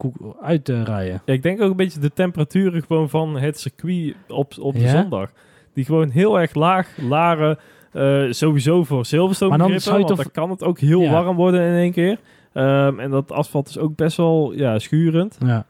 uit 0.43 0.65
te 0.65 0.83
rijden. 0.85 1.23
Ja, 1.25 1.33
ik 1.33 1.43
denk 1.43 1.61
ook 1.63 1.71
een 1.71 1.77
beetje 1.77 2.01
de 2.01 2.13
temperaturen 2.13 2.83
gewoon 2.83 3.09
van 3.11 3.39
het 3.39 3.61
circuit 3.61 4.15
op, 4.29 4.53
op 4.61 4.73
de 4.75 4.81
Ja? 4.81 5.01
zondag. 5.01 5.31
Die 5.75 5.85
gewoon 5.85 6.11
heel 6.11 6.41
erg 6.41 6.55
laag 6.55 6.89
laren. 7.09 7.59
eh, 7.93 8.23
sowieso 8.31 8.85
voor 8.85 9.07
Silverstone 9.07 9.51
Maar 9.51 9.59
dan 9.59 9.67
begrippen, 9.73 9.93
zou 9.93 10.03
je 10.11 10.15
toch- 10.17 10.33
dan 10.33 10.43
kan 10.45 10.51
het 10.51 10.65
ook 10.65 10.79
heel 10.79 11.01
Ja. 11.01 11.11
warm 11.11 11.37
worden 11.37 11.61
in 11.69 11.75
één 11.75 11.93
keer. 11.93 12.19
Ehm, 12.53 12.99
en 13.01 13.11
dat 13.11 13.33
asfalt 13.33 13.69
is 13.69 13.79
ook 13.79 13.97
best 13.97 14.17
wel 14.17 14.53
ja, 14.55 14.79
schurend. 14.79 15.39
Ja. 15.47 15.67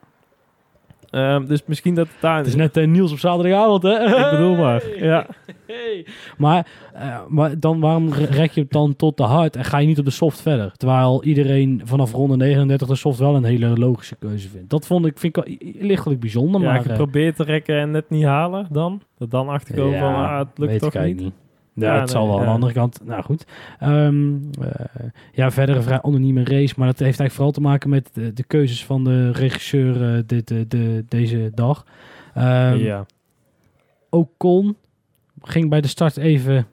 Ehm, 1.17 1.47
dus 1.47 1.63
misschien 1.67 1.95
dat 1.95 2.07
het 2.07 2.17
daar... 2.21 2.37
Het 2.37 2.47
is 2.47 2.55
net 2.55 2.77
eh, 2.77 2.87
Niels 2.87 3.13
op 3.13 3.19
zaterdagavond, 3.19 3.83
hè? 3.83 4.05
Ik 4.25 4.31
bedoel 4.31 4.57
maar, 4.57 4.83
ja. 4.99 5.27
Hey. 5.67 6.07
Maar, 6.37 6.67
eh, 6.95 7.19
maar 7.29 7.61
dan, 7.61 7.81
waarom 7.81 8.13
re- 8.13 8.25
rek 8.25 8.51
je 8.51 8.61
het 8.61 8.71
dan 8.71 8.97
tot 8.97 9.17
de 9.17 9.23
hard 9.23 9.57
en 9.57 9.65
ga 9.65 9.79
je 9.79 9.87
niet 9.87 9.99
op 9.99 10.05
de 10.05 10.11
soft 10.11 10.41
verder? 10.41 10.73
Terwijl 10.77 11.25
iedereen 11.25 11.81
vanaf 11.85 12.13
ronde 12.13 12.37
39 12.37 12.89
de 12.89 12.95
soft 12.95 13.19
wel 13.19 13.35
een 13.35 13.45
hele 13.45 13.69
logische 13.69 14.17
keuze 14.19 14.49
vindt. 14.49 14.71
Dat 14.71 14.87
vond 14.87 15.07
ik, 15.07 15.19
vind 15.19 15.37
ik 15.37 15.57
lichtelijk 15.81 16.21
bijzonder, 16.21 16.61
ja, 16.61 16.67
maar... 16.67 16.77
eh, 16.77 16.83
geprobeerd 16.87 17.37
te 17.37 17.45
rekken 17.45 17.79
en 17.81 17.91
net 17.91 18.11
niet 18.11 18.25
halen 18.25 18.67
dan. 18.71 19.03
Dat 19.19 19.31
dan 19.31 19.49
achterkomen 19.49 19.93
ja, 19.93 20.01
van, 20.01 20.15
ah, 20.15 20.39
het 20.39 20.49
lukt 20.59 20.81
toch 20.81 20.95
niet. 21.05 21.31
Ja, 21.77 21.95
Ja, 21.95 22.01
het 22.01 22.11
zal 22.11 22.27
wel. 22.27 22.39
Aan 22.39 22.45
de 22.45 22.51
andere 22.51 22.73
kant, 22.73 23.01
nou 23.05 23.23
goed. 23.23 23.47
Ehm, 23.79 24.35
eh, 24.61 25.05
ja, 25.33 25.51
verder 25.51 25.77
een 25.77 25.83
vrij 25.83 26.03
anonieme 26.03 26.45
race. 26.45 26.75
Maar 26.77 26.87
dat 26.87 26.99
heeft 26.99 27.21
eigenlijk 27.21 27.33
vooral 27.33 27.53
te 27.53 27.61
maken 27.61 27.91
met 27.91 28.11
de, 28.13 28.33
de 28.33 28.45
keuzes 28.45 28.85
van 28.85 29.05
de 29.05 29.31
regisseur 29.31 30.17
eh, 30.17 30.23
dit, 30.27 30.49
de, 30.49 30.67
de, 30.69 31.05
deze 31.09 31.51
dag. 31.55 31.87
Ehm 32.35 32.77
ja. 32.77 33.07
Ocon 34.11 34.77
ging 35.43 35.71
bij 35.71 35.81
de 35.81 35.89
start 35.89 36.17
even 36.17 36.67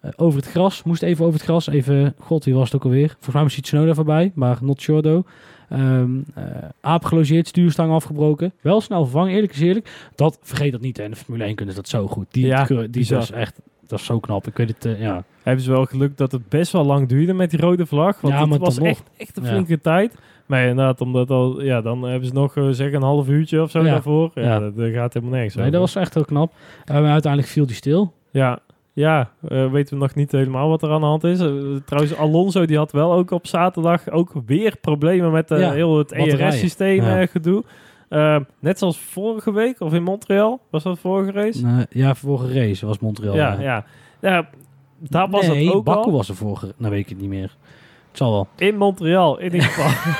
eh, 0.00 0.10
over 0.16 0.40
het 0.40 0.50
gras. 0.50 0.82
Moest 0.82 1.02
even 1.02 1.24
over 1.24 1.36
het 1.36 1.48
gras. 1.48 1.66
Even, 1.66 2.14
god, 2.18 2.44
wie 2.44 2.54
was 2.54 2.64
het 2.64 2.74
ook 2.74 2.84
alweer? 2.84 3.08
Volgens 3.08 3.34
mij 3.34 3.42
was 3.42 3.54
Tsunoda 3.54 3.94
voorbij, 3.94 4.32
maar 4.34 4.58
not 4.60 4.82
sure 4.82 5.02
though. 5.02 5.26
Ehm, 5.68 6.10
eh, 6.34 6.44
aap 6.80 7.04
gelogeerd, 7.04 7.48
stuurstang 7.48 7.92
afgebroken. 7.92 8.52
Wel 8.60 8.80
snel 8.80 9.02
vervangen, 9.02 9.32
eerlijk 9.32 9.52
is 9.52 9.60
eerlijk. 9.60 10.10
Dat, 10.14 10.38
vergeet 10.42 10.72
dat 10.72 10.80
niet, 10.80 10.96
hè. 10.96 11.04
in 11.04 11.10
de 11.10 11.16
Formule 11.16 11.44
1 11.44 11.54
kunnen 11.54 11.74
dat 11.74 11.88
zo 11.88 12.06
goed. 12.06 12.26
Die, 12.30 12.46
Ja, 12.46 12.64
die, 12.64 12.90
die 12.90 13.16
is 13.16 13.30
echt, 13.30 13.60
dat 13.88 13.98
is 13.98 14.04
zo 14.04 14.18
knap. 14.20 14.46
Ik 14.46 14.56
weet 14.56 14.68
het, 14.68 14.84
eh, 14.84 15.00
ja. 15.00 15.24
hebben 15.42 15.64
ze 15.64 15.70
wel 15.70 15.84
geluk 15.84 16.16
dat 16.16 16.32
het 16.32 16.48
best 16.48 16.72
wel 16.72 16.84
lang 16.84 17.08
duurde 17.08 17.32
met 17.32 17.50
die 17.50 17.60
rode 17.60 17.86
vlag. 17.86 18.20
Want 18.20 18.34
Ja, 18.34 18.48
het 18.48 18.58
was 18.58 18.78
echt, 18.78 19.02
echt 19.16 19.36
een 19.36 19.42
Ja. 19.42 19.48
flinke 19.48 19.80
tijd. 19.80 20.14
Maar 20.46 20.60
inderdaad, 20.62 21.00
omdat 21.00 21.30
al, 21.30 21.62
ja, 21.62 21.80
dan 21.80 22.02
hebben 22.02 22.28
ze 22.28 22.34
nog 22.34 22.56
eh, 22.56 22.68
zeg 22.70 22.92
een 22.92 23.02
half 23.02 23.28
uurtje 23.28 23.62
of 23.62 23.70
zo 23.70 23.78
Ja. 23.84 23.90
daarvoor. 23.90 24.30
Ja, 24.34 24.42
Ja. 24.42 24.58
Dat, 24.58 24.76
dat 24.76 24.90
gaat 24.92 25.12
helemaal 25.12 25.34
nergens 25.34 25.54
Nee, 25.54 25.64
over. 25.66 25.78
dat 25.78 25.92
was 25.92 26.02
echt 26.02 26.14
heel 26.14 26.24
knap. 26.24 26.52
Eh, 26.84 26.94
maar 27.00 27.10
uiteindelijk 27.12 27.52
viel 27.52 27.66
die 27.66 27.74
stil. 27.74 28.12
Ja, 28.30 28.58
ja 28.92 29.30
weten 29.48 29.94
we 29.94 30.02
nog 30.02 30.14
niet 30.14 30.32
helemaal 30.32 30.68
wat 30.68 30.82
er 30.82 30.90
aan 30.90 31.00
de 31.00 31.06
hand 31.06 31.24
is. 31.24 31.38
Trouwens, 31.84 32.16
Alonso 32.16 32.66
die 32.66 32.76
had 32.76 32.92
wel 32.92 33.12
ook 33.12 33.30
op 33.30 33.46
zaterdag 33.46 34.10
ook 34.10 34.32
weer 34.46 34.76
problemen 34.80 35.30
met 35.32 35.48
Ja, 35.48 35.72
heel 35.72 35.98
het. 35.98 36.12
ERS-systeem 36.12 37.02
Ja. 37.04 37.20
eh, 37.20 37.28
gedoe. 37.28 37.64
Eh, 38.08 38.36
net 38.58 38.78
zoals 38.78 38.98
vorige 38.98 39.52
week 39.52 39.80
of 39.80 39.92
in 39.92 40.02
Montreal. 40.02 40.60
Was 40.70 40.82
dat 40.82 40.98
vorige 40.98 41.32
race? 41.32 41.66
Nee, 41.66 41.86
ja, 41.90 42.14
vorige 42.14 42.52
race 42.60 42.86
was 42.86 42.98
Montreal. 42.98 43.34
ja, 43.34 43.60
ja. 43.60 43.84
Ja, 44.20 44.48
daar 44.98 45.30
was 45.30 45.46
nee, 45.46 45.64
het 45.66 45.74
ook 45.74 45.84
Baku 45.84 46.06
al. 46.06 46.12
was 46.12 46.28
er 46.28 46.34
vorige. 46.34 46.74
Nou 46.76 46.90
weet 46.92 47.00
ik 47.00 47.08
het 47.08 47.20
niet 47.20 47.28
meer. 47.28 47.56
Het 48.08 48.16
zal 48.16 48.32
wel. 48.32 48.48
In 48.56 48.76
Montreal, 48.76 49.38
in 49.38 49.52
ieder 49.52 49.68
geval. 49.68 50.12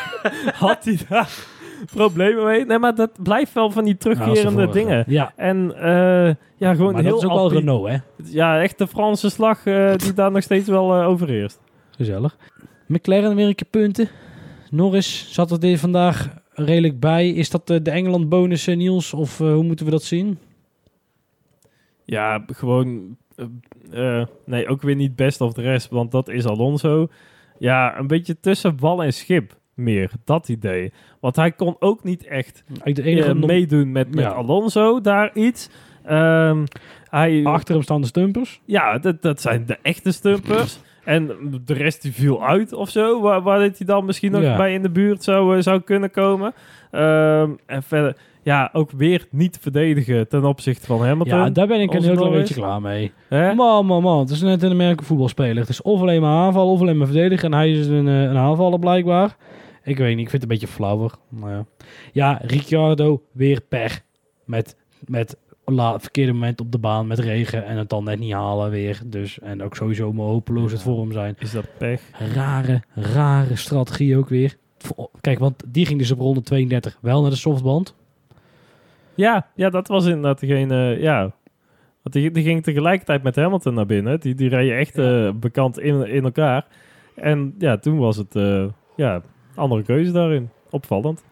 had 0.68 0.84
hij 0.84 0.98
daar 1.08 1.46
problemen 1.94 2.44
mee. 2.44 2.64
Nee, 2.64 2.78
maar 2.78 2.94
dat 2.94 3.10
blijft 3.22 3.52
wel 3.52 3.70
van 3.70 3.84
die 3.84 3.92
de 3.92 3.98
terugkerende 3.98 4.68
dingen. 4.68 5.04
Ja, 5.06 5.32
En 5.36 5.74
eh, 5.76 6.34
ja, 6.56 6.74
gewoon 6.74 6.92
maar 6.92 7.02
heel 7.02 7.10
dat 7.10 7.22
is 7.22 7.28
ook 7.28 7.34
wel 7.34 7.52
Renault, 7.52 7.88
hè? 7.88 7.96
Ja, 8.24 8.60
echt 8.60 8.78
de 8.78 8.86
Franse 8.86 9.30
slag 9.30 9.66
eh, 9.66 9.94
die 9.96 10.12
daar 10.12 10.30
nog 10.30 10.42
steeds 10.42 10.68
wel 10.68 11.00
eh, 11.00 11.08
overheerst. 11.08 11.60
Gezellig. 11.96 12.36
McLaren 12.86 13.34
weer 13.34 13.46
een 13.46 13.54
keer 13.54 13.68
punten. 13.70 14.08
Norris 14.70 15.32
zat 15.32 15.62
er 15.62 15.78
vandaag 15.78 16.28
redelijk 16.58 17.00
bij. 17.00 17.28
Is 17.30 17.50
dat 17.50 17.66
de, 17.66 17.82
de 17.82 17.90
Engeland 17.90 18.28
bonus, 18.28 18.66
eh, 18.66 18.76
Niels? 18.76 19.14
Of 19.14 19.40
eh, 19.40 19.52
hoe 19.52 19.62
moeten 19.64 19.84
we 19.84 19.90
dat 19.90 20.02
zien? 20.02 20.38
Ja, 22.04 22.44
gewoon... 22.46 23.16
eh, 23.36 24.20
eh, 24.20 24.26
nee, 24.46 24.68
ook 24.68 24.82
weer 24.82 24.94
niet 24.96 25.16
best 25.16 25.40
of 25.40 25.52
de 25.52 25.62
rest, 25.62 25.88
want 25.88 26.10
dat 26.10 26.28
is 26.28 26.46
Alonso. 26.46 27.08
Ja, 27.58 27.98
een 27.98 28.06
beetje 28.06 28.40
tussen 28.40 28.76
wal 28.80 29.02
en 29.02 29.12
schip 29.12 29.56
meer, 29.74 30.10
dat 30.24 30.48
idee. 30.48 30.92
Want 31.20 31.36
hij 31.36 31.52
kon 31.52 31.76
ook 31.78 32.04
niet 32.04 32.26
echt 32.26 32.62
Eigenlijk 32.66 32.96
de 32.96 33.02
enige 33.02 33.28
eh, 33.28 33.34
nog- 33.34 33.46
meedoen 33.46 33.92
met, 33.92 34.14
met 34.14 34.24
Ja. 34.24 34.30
Alonso 34.30 35.00
daar 35.00 35.34
iets. 35.34 35.68
Ehm, 36.04 36.64
hij, 37.10 37.44
achter 37.44 37.74
hem 37.74 37.82
staan 37.82 38.00
de 38.00 38.06
stumpers. 38.06 38.60
Ja, 38.64 38.98
dat, 38.98 39.22
dat 39.22 39.40
zijn 39.40 39.66
de 39.66 39.78
echte 39.82 40.12
stumpers. 40.12 40.78
En 41.08 41.30
de 41.64 41.74
rest 41.74 42.02
die 42.02 42.12
viel 42.12 42.44
uit 42.46 42.72
of 42.72 42.90
zo. 42.90 43.20
Waar, 43.20 43.42
waar 43.42 43.58
dit 43.58 43.78
hij 43.78 43.86
dan 43.86 44.04
misschien 44.04 44.32
nog 44.32 44.42
Ja. 44.42 44.56
bij 44.56 44.74
in 44.74 44.82
de 44.82 44.90
buurt 44.90 45.22
zou, 45.22 45.56
eh, 45.56 45.62
zou 45.62 45.80
kunnen 45.80 46.10
komen. 46.10 46.52
Ehm, 46.90 47.50
en 47.66 47.82
verder, 47.82 48.16
ja, 48.42 48.70
ook 48.72 48.90
weer 48.90 49.26
niet 49.30 49.58
verdedigen 49.60 50.28
ten 50.28 50.44
opzichte 50.44 50.86
van 50.86 51.04
Hamilton. 51.04 51.38
Ja, 51.38 51.50
daar 51.50 51.66
ben 51.66 51.80
ik 51.80 51.94
een 51.94 52.02
heel 52.02 52.16
klein 52.16 52.32
beetje 52.32 52.54
klaar 52.54 52.80
mee. 52.80 53.12
Hè? 53.28 53.54
Man, 53.54 53.86
man, 53.86 54.02
man. 54.02 54.18
Het 54.18 54.30
is 54.30 54.42
net 54.42 54.62
een 54.62 54.70
Amerikaanse 54.70 55.04
voetbalspeler. 55.04 55.56
Het 55.56 55.68
is 55.68 55.82
of 55.82 56.00
alleen 56.00 56.20
maar 56.20 56.36
aanvallen 56.46 56.72
of 56.72 56.80
alleen 56.80 56.96
maar 56.98 57.06
verdedigen. 57.06 57.52
En 57.52 57.58
hij 57.58 57.70
is 57.72 57.86
een, 57.86 58.08
eh, 58.08 58.22
een 58.22 58.36
aanvaller 58.36 58.78
blijkbaar. 58.78 59.36
Ik 59.84 59.96
weet 59.98 60.16
niet, 60.16 60.24
ik 60.24 60.30
vind 60.30 60.42
het 60.42 60.50
een 60.50 60.58
beetje 60.58 60.74
flauwer. 60.74 61.10
Maar 61.28 61.52
ja. 61.52 61.64
ja, 62.12 62.38
Ricciardo 62.42 63.22
weer 63.32 63.60
pech. 63.68 64.00
Met, 64.44 64.76
met 65.06 65.36
la, 65.74 66.00
verkeerde 66.00 66.32
moment 66.32 66.60
op 66.60 66.72
de 66.72 66.78
baan 66.78 67.06
met 67.06 67.18
regen. 67.18 67.64
En 67.64 67.76
het 67.76 67.88
dan 67.88 68.04
net 68.04 68.18
niet 68.18 68.32
halen 68.32 68.70
weer. 68.70 69.00
Dus, 69.06 69.38
en 69.40 69.62
ook 69.62 69.76
sowieso 69.76 70.12
maar 70.12 70.26
hopeloos 70.26 70.72
het 70.72 70.82
Ja. 70.82 70.96
hem 70.96 71.12
zijn. 71.12 71.36
Is 71.38 71.50
dat 71.52 71.64
pech? 71.78 72.02
Rare, 72.34 72.82
rare 72.94 73.56
strategie 73.56 74.16
ook 74.16 74.28
weer. 74.28 74.56
Kijk, 75.20 75.38
want 75.38 75.62
die 75.66 75.86
ging 75.86 75.98
dus 75.98 76.10
op 76.10 76.18
ronde 76.18 76.42
32 76.42 76.98
wel 77.00 77.20
naar 77.20 77.30
de 77.30 77.36
softband. 77.36 77.94
Ja, 79.14 79.46
ja, 79.54 79.70
dat 79.70 79.88
was 79.88 80.06
inderdaad 80.06 80.40
degene, 80.40 80.96
ja. 81.00 81.20
Want 82.02 82.14
die, 82.14 82.30
die 82.30 82.42
ging 82.42 82.62
tegelijkertijd 82.62 83.22
met 83.22 83.36
Hamilton 83.36 83.74
naar 83.74 83.86
binnen. 83.86 84.20
Die, 84.20 84.34
die 84.34 84.48
reden 84.48 84.76
echt 84.78 84.98
eh, 84.98 85.30
bekend 85.34 85.78
in, 85.78 86.06
in 86.06 86.24
elkaar. 86.24 86.66
En 87.14 87.54
ja, 87.58 87.76
toen 87.76 87.98
was 87.98 88.16
het, 88.16 88.36
eh, 88.36 88.64
ja, 88.96 89.22
andere 89.54 89.82
keuze 89.82 90.12
daarin. 90.12 90.50
Opvallend. 90.70 91.24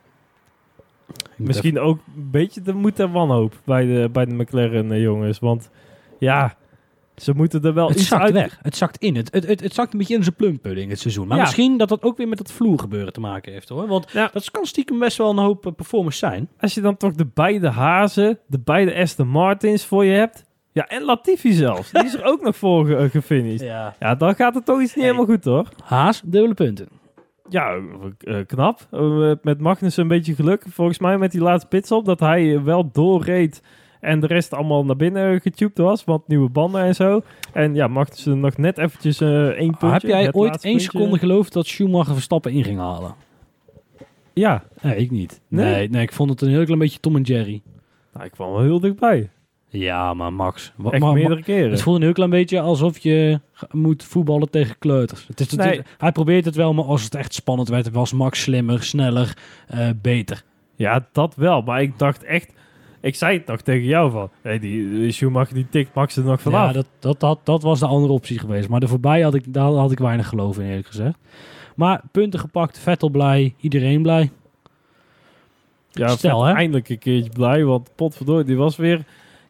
Misschien 1.37 1.79
ook 1.79 1.99
een 2.17 2.31
beetje 2.31 2.63
de 2.63 2.73
moed 2.73 3.01
en 3.01 3.11
wanhoop 3.13 3.55
bij 3.65 3.87
de, 3.87 4.09
bij 4.13 4.25
de 4.25 4.35
McLaren 4.35 4.93
eh, 4.93 5.03
jongens. 5.03 5.39
Want 5.39 5.71
ja, 6.19 6.57
ze 7.17 7.33
moeten 7.35 7.63
er 7.63 7.75
wel 7.75 7.89
Het 7.89 7.97
iets 7.99 8.09
zakt 8.09 8.23
uit... 8.23 8.33
weg. 8.33 8.59
Het 8.63 8.77
zakt 8.77 8.97
in. 8.99 9.17
Het, 9.17 9.33
het, 9.35 9.47
het, 9.47 9.61
het 9.61 9.75
zakt 9.75 9.93
een 9.93 9.99
beetje 9.99 10.15
in 10.15 10.23
zijn 10.23 10.35
plumpudding 10.35 10.91
het 10.91 11.01
seizoen. 11.01 11.27
Maar 11.27 11.37
Ja. 11.37 11.43
misschien 11.43 11.77
dat 11.79 11.89
dat 11.89 12.03
ook 12.03 12.17
weer 12.17 12.29
met 12.29 12.39
het 12.39 12.53
vloergebeuren 12.53 13.13
te 13.13 13.21
maken 13.21 13.53
heeft 13.53 13.69
hoor. 13.69 13.87
Want 13.87 14.11
Ja. 14.13 14.31
dat 14.33 14.51
kan 14.51 14.65
stiekem 14.67 14.99
best 14.99 15.17
wel 15.19 15.31
een 15.31 15.39
hoop 15.39 15.67
eh, 15.67 15.73
performance 15.73 16.19
zijn. 16.19 16.49
Als 16.61 16.75
je 16.75 16.81
dan 16.81 16.97
toch 16.97 17.13
de 17.15 17.27
beide 17.35 17.69
Hazen, 17.71 18.39
de 18.47 18.59
beide 18.59 18.95
Aston 18.95 19.29
Martins 19.29 19.85
voor 19.85 20.05
je 20.05 20.13
hebt. 20.17 20.45
Ja, 20.73 20.87
en 20.87 21.03
Latifi 21.03 21.53
zelfs. 21.53 21.91
Die 21.91 22.05
is 22.05 22.15
er 22.15 22.25
ook 22.25 22.43
nog 22.43 22.57
voor 22.57 22.87
ge- 22.87 22.97
eh, 22.97 23.11
gefinished. 23.11 23.61
Ja. 23.75 23.95
Ja, 24.01 24.15
dan 24.15 24.35
gaat 24.35 24.55
het 24.55 24.65
toch 24.65 24.81
iets 24.81 24.95
niet 24.95 25.05
Hey. 25.05 25.15
helemaal 25.15 25.35
goed 25.35 25.45
hoor. 25.45 25.69
Haas, 25.85 26.23
dubbele 26.25 26.55
punten. 26.55 26.89
Ja, 27.49 27.79
eh, 28.19 28.39
knap. 28.47 28.81
Eh, 28.91 29.33
met 29.43 29.61
Magnussen 29.61 30.03
een 30.03 30.09
beetje 30.09 30.35
geluk. 30.35 30.65
Volgens 30.69 30.99
mij 30.99 31.19
met 31.19 31.31
die 31.33 31.41
laatste 31.41 31.69
pitstop 31.69 32.05
dat 32.05 32.21
hij 32.21 32.63
wel 32.63 32.91
doorreed. 32.93 33.63
En 34.01 34.21
de 34.21 34.27
rest 34.27 34.53
allemaal 34.55 34.85
naar 34.85 34.97
binnen 34.97 35.41
getubed 35.41 35.79
was, 35.79 36.05
want 36.05 36.29
nieuwe 36.29 36.49
banden 36.49 36.83
en 36.83 36.95
zo. 36.95 37.23
En 37.53 37.75
ja, 37.75 38.05
ze 38.15 38.35
nog 38.35 38.57
net 38.57 38.79
eventjes 38.79 39.21
eh 39.21 39.47
één 39.47 39.77
puntje. 39.77 39.89
Heb 39.89 40.03
jij 40.03 40.33
ooit 40.33 40.65
één 40.65 40.73
puntje- 40.77 40.91
seconde 40.91 41.19
geloofd 41.19 41.53
dat 41.53 41.67
Schumacher 41.67 42.13
Verstappen 42.15 42.53
in 42.53 42.65
ging 42.65 42.79
halen? 42.79 43.15
Ja, 44.33 44.65
Nee, 44.83 44.97
ik 44.97 45.11
niet. 45.11 45.41
Nee? 45.49 45.65
Nee, 45.75 45.89
nee, 45.89 46.03
ik 46.03 46.13
vond 46.13 46.31
het 46.31 46.41
een 46.41 46.49
heel 46.49 46.65
klein 46.65 46.79
beetje 46.79 47.01
Tom 47.01 47.17
en 47.17 47.23
Jerry. 47.23 47.63
nou, 48.13 48.25
ik 48.27 48.31
kwam 48.33 48.51
wel 48.53 48.61
heel 48.63 48.81
dichtbij. 48.81 49.31
Ja, 49.69 50.15
maar 50.15 50.33
Max. 50.33 50.73
Echt 50.91 51.03
maar- 51.03 51.13
meerdere 51.13 51.43
keren. 51.43 51.71
het 51.71 51.83
voelde 51.83 51.99
een 51.99 52.05
heel 52.05 52.15
klein 52.15 52.31
beetje 52.31 52.61
alsof 52.61 52.99
je 52.99 53.41
moet 53.71 54.05
voetballen 54.05 54.51
tegen 54.51 54.79
kleuters. 54.79 55.27
Het 55.27 55.41
is, 55.41 55.51
het- 55.51 55.61
Nee. 55.61 55.81
hij 55.99 56.13
probeert 56.13 56.45
het 56.45 56.55
wel, 56.55 56.75
maar 56.75 56.85
als 56.85 57.03
het 57.03 57.15
echt 57.15 57.35
spannend 57.35 57.69
werd, 57.69 57.91
was 57.91 58.13
Max 58.13 58.41
slimmer, 58.43 58.83
sneller, 58.83 59.37
eh, 59.69 59.89
beter. 60.03 60.43
Ja, 60.75 61.07
dat 61.13 61.35
wel. 61.35 61.63
Maar 61.63 61.83
ik 61.83 61.99
dacht 61.99 62.25
echt... 62.25 62.53
Ik 63.01 63.15
zei 63.15 63.39
het 63.39 63.47
nog 63.47 63.61
tegen 63.61 63.85
jou 63.85 64.11
van... 64.11 64.31
Hey, 64.43 64.59
die, 64.59 65.11
Schumacher 65.11 65.55
die 65.55 65.67
tikt 65.71 65.95
Max 65.95 66.17
er 66.17 66.25
nog 66.25 66.41
vanaf. 66.41 66.67
Ja, 66.67 66.73
dat, 66.73 66.87
dat, 66.99 67.21
dat, 67.21 67.39
dat 67.45 67.63
was 67.63 67.81
de 67.81 67.87
andere 67.87 68.13
optie 68.13 68.39
geweest. 68.39 68.69
Maar 68.69 68.83
er 68.83 68.89
voorbij 68.89 69.21
had 69.21 69.35
ik, 69.35 69.53
daar 69.53 69.71
had 69.71 69.91
ik 69.93 69.99
weinig 69.99 70.29
geloof 70.29 70.59
in, 70.59 70.67
eerlijk 70.67 70.87
gezegd. 70.87 71.19
Maar 71.77 72.03
punten 72.13 72.41
gepakt, 72.41 72.79
Vettel 72.79 73.09
blij, 73.11 73.55
iedereen 73.61 74.03
blij. 74.03 74.31
Ja, 75.91 76.09
Stel, 76.09 76.45
hè? 76.45 76.53
eindelijk 76.53 76.89
een 76.89 76.99
keertje 76.99 77.31
blij, 77.31 77.65
want 77.65 77.91
potverdorie, 77.95 78.45
die 78.45 78.57
was 78.57 78.77
weer... 78.77 79.05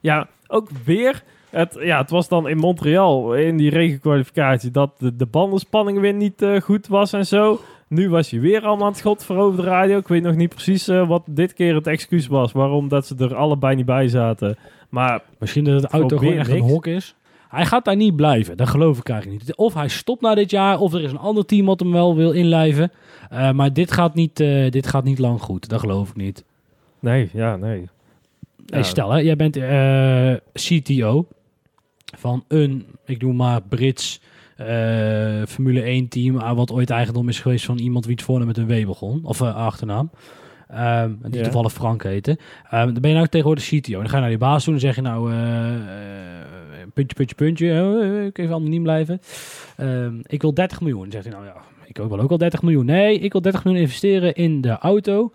Ja, 0.06 0.28
ook 0.46 0.68
weer... 0.84 1.22
Het, 1.50 1.76
ja, 1.80 1.98
het 1.98 2.10
was 2.10 2.28
dan 2.28 2.48
in 2.48 2.56
Montreal, 2.56 3.34
in 3.34 3.56
die 3.56 3.70
regenkwalificatie, 3.70 4.70
dat 4.70 4.90
de, 4.98 5.16
de 5.16 5.26
bandenspanning 5.26 6.00
weer 6.00 6.14
niet 6.14 6.42
eh, 6.42 6.60
goed 6.60 6.86
was 6.86 7.12
en 7.12 7.26
zo. 7.26 7.60
Nu 7.88 8.08
was 8.08 8.30
hij 8.30 8.40
weer 8.40 8.64
allemaal 8.64 8.84
aan 8.84 8.90
het 8.90 9.00
schot 9.00 9.24
voor 9.24 9.36
over 9.36 9.64
de 9.64 9.68
radio. 9.68 9.98
Ik 9.98 10.08
weet 10.08 10.22
nog 10.22 10.34
niet 10.34 10.48
precies 10.48 10.88
eh, 10.88 11.08
wat 11.08 11.22
dit 11.26 11.52
keer 11.52 11.74
het 11.74 11.86
excuus 11.86 12.26
was, 12.26 12.52
waarom 12.52 12.88
dat 12.88 13.06
ze 13.06 13.14
er 13.18 13.34
allebei 13.34 13.76
niet 13.76 13.86
bij 13.86 14.08
zaten. 14.08 14.56
Maar 14.88 15.22
Misschien 15.38 15.64
dat 15.64 15.80
de 15.80 15.88
auto 15.88 16.16
gewoon 16.18 16.34
echt 16.34 16.50
een 16.50 16.60
hok 16.60 16.86
is. 16.86 17.14
Hij 17.48 17.66
gaat 17.66 17.84
daar 17.84 17.96
niet 17.96 18.16
blijven, 18.16 18.56
dat 18.56 18.68
geloof 18.68 18.98
ik 18.98 19.08
eigenlijk 19.08 19.42
niet. 19.42 19.56
Of 19.56 19.74
hij 19.74 19.88
stopt 19.88 20.20
na 20.20 20.34
dit 20.34 20.50
jaar, 20.50 20.78
of 20.78 20.92
er 20.92 21.02
is 21.02 21.10
een 21.10 21.18
ander 21.18 21.46
team 21.46 21.66
wat 21.66 21.80
hem 21.80 21.92
wel 21.92 22.16
wil 22.16 22.32
inlijven. 22.32 22.92
Eh, 23.30 23.52
maar 23.52 23.72
dit 23.72 23.92
gaat, 23.92 24.14
niet, 24.14 24.36
dit 24.70 24.86
gaat 24.86 25.04
niet 25.04 25.18
lang 25.18 25.40
goed, 25.40 25.68
dat 25.68 25.80
geloof 25.80 26.08
ik 26.08 26.16
niet. 26.16 26.44
nee, 27.00 27.30
ja, 27.32 27.56
nee. 27.56 27.88
Hey, 28.66 28.82
stel, 28.82 29.10
hè, 29.10 29.18
jij 29.18 29.36
bent 29.36 29.56
eh, 29.56 30.34
CTO 30.52 31.26
van 32.16 32.44
een, 32.48 32.86
ik 33.04 33.22
noem 33.22 33.36
maar 33.36 33.62
Brits 33.62 34.20
eh, 34.56 35.42
Formule 35.48 35.80
1 35.82 36.08
team, 36.08 36.36
ah, 36.36 36.56
wat 36.56 36.72
ooit 36.72 36.90
eigendom 36.90 37.28
is 37.28 37.40
geweest 37.40 37.64
van 37.64 37.78
iemand 37.78 38.04
wie 38.04 38.14
het 38.14 38.24
voornaam 38.24 38.46
met 38.46 38.56
een 38.56 38.66
W 38.66 38.86
begon, 38.86 39.20
of 39.22 39.42
achternaam. 39.42 40.10
Ehm, 40.68 41.10
die 41.22 41.36
Ja. 41.36 41.42
toevallig 41.42 41.72
Frank 41.72 42.02
heette. 42.02 42.38
Ehm, 42.70 42.84
dan 42.92 43.00
ben 43.00 43.10
je 43.10 43.16
nou 43.16 43.28
tegenwoordig 43.28 43.64
CTO. 43.64 43.92
Dan 43.98 44.08
ga 44.08 44.14
je 44.14 44.20
naar 44.20 44.28
die 44.30 44.38
baas 44.38 44.64
toe 44.64 44.74
en 44.74 44.80
zeg 44.80 44.94
je 44.94 45.02
nou, 45.02 45.30
puntje, 46.94 47.14
puntje, 47.16 47.34
puntje, 47.34 48.24
ik 48.26 48.38
even 48.38 48.54
anoniem 48.54 48.82
blijven. 48.82 49.20
Ehm, 49.76 50.14
ik 50.26 50.42
wil 50.42 50.54
30 50.54 50.80
miljoen. 50.80 51.02
Dan 51.02 51.10
zegt 51.10 51.24
hij 51.24 51.32
nou 51.34 51.46
ja, 51.46 51.54
ik 51.84 51.96
wil 51.96 52.20
ook 52.20 52.28
wel 52.28 52.38
30 52.38 52.62
miljoen. 52.62 52.84
Nee, 52.84 53.18
ik 53.18 53.32
wil 53.32 53.40
30 53.40 53.64
miljoen 53.64 53.82
investeren 53.82 54.34
in 54.34 54.60
de 54.60 54.78
auto. 54.78 55.32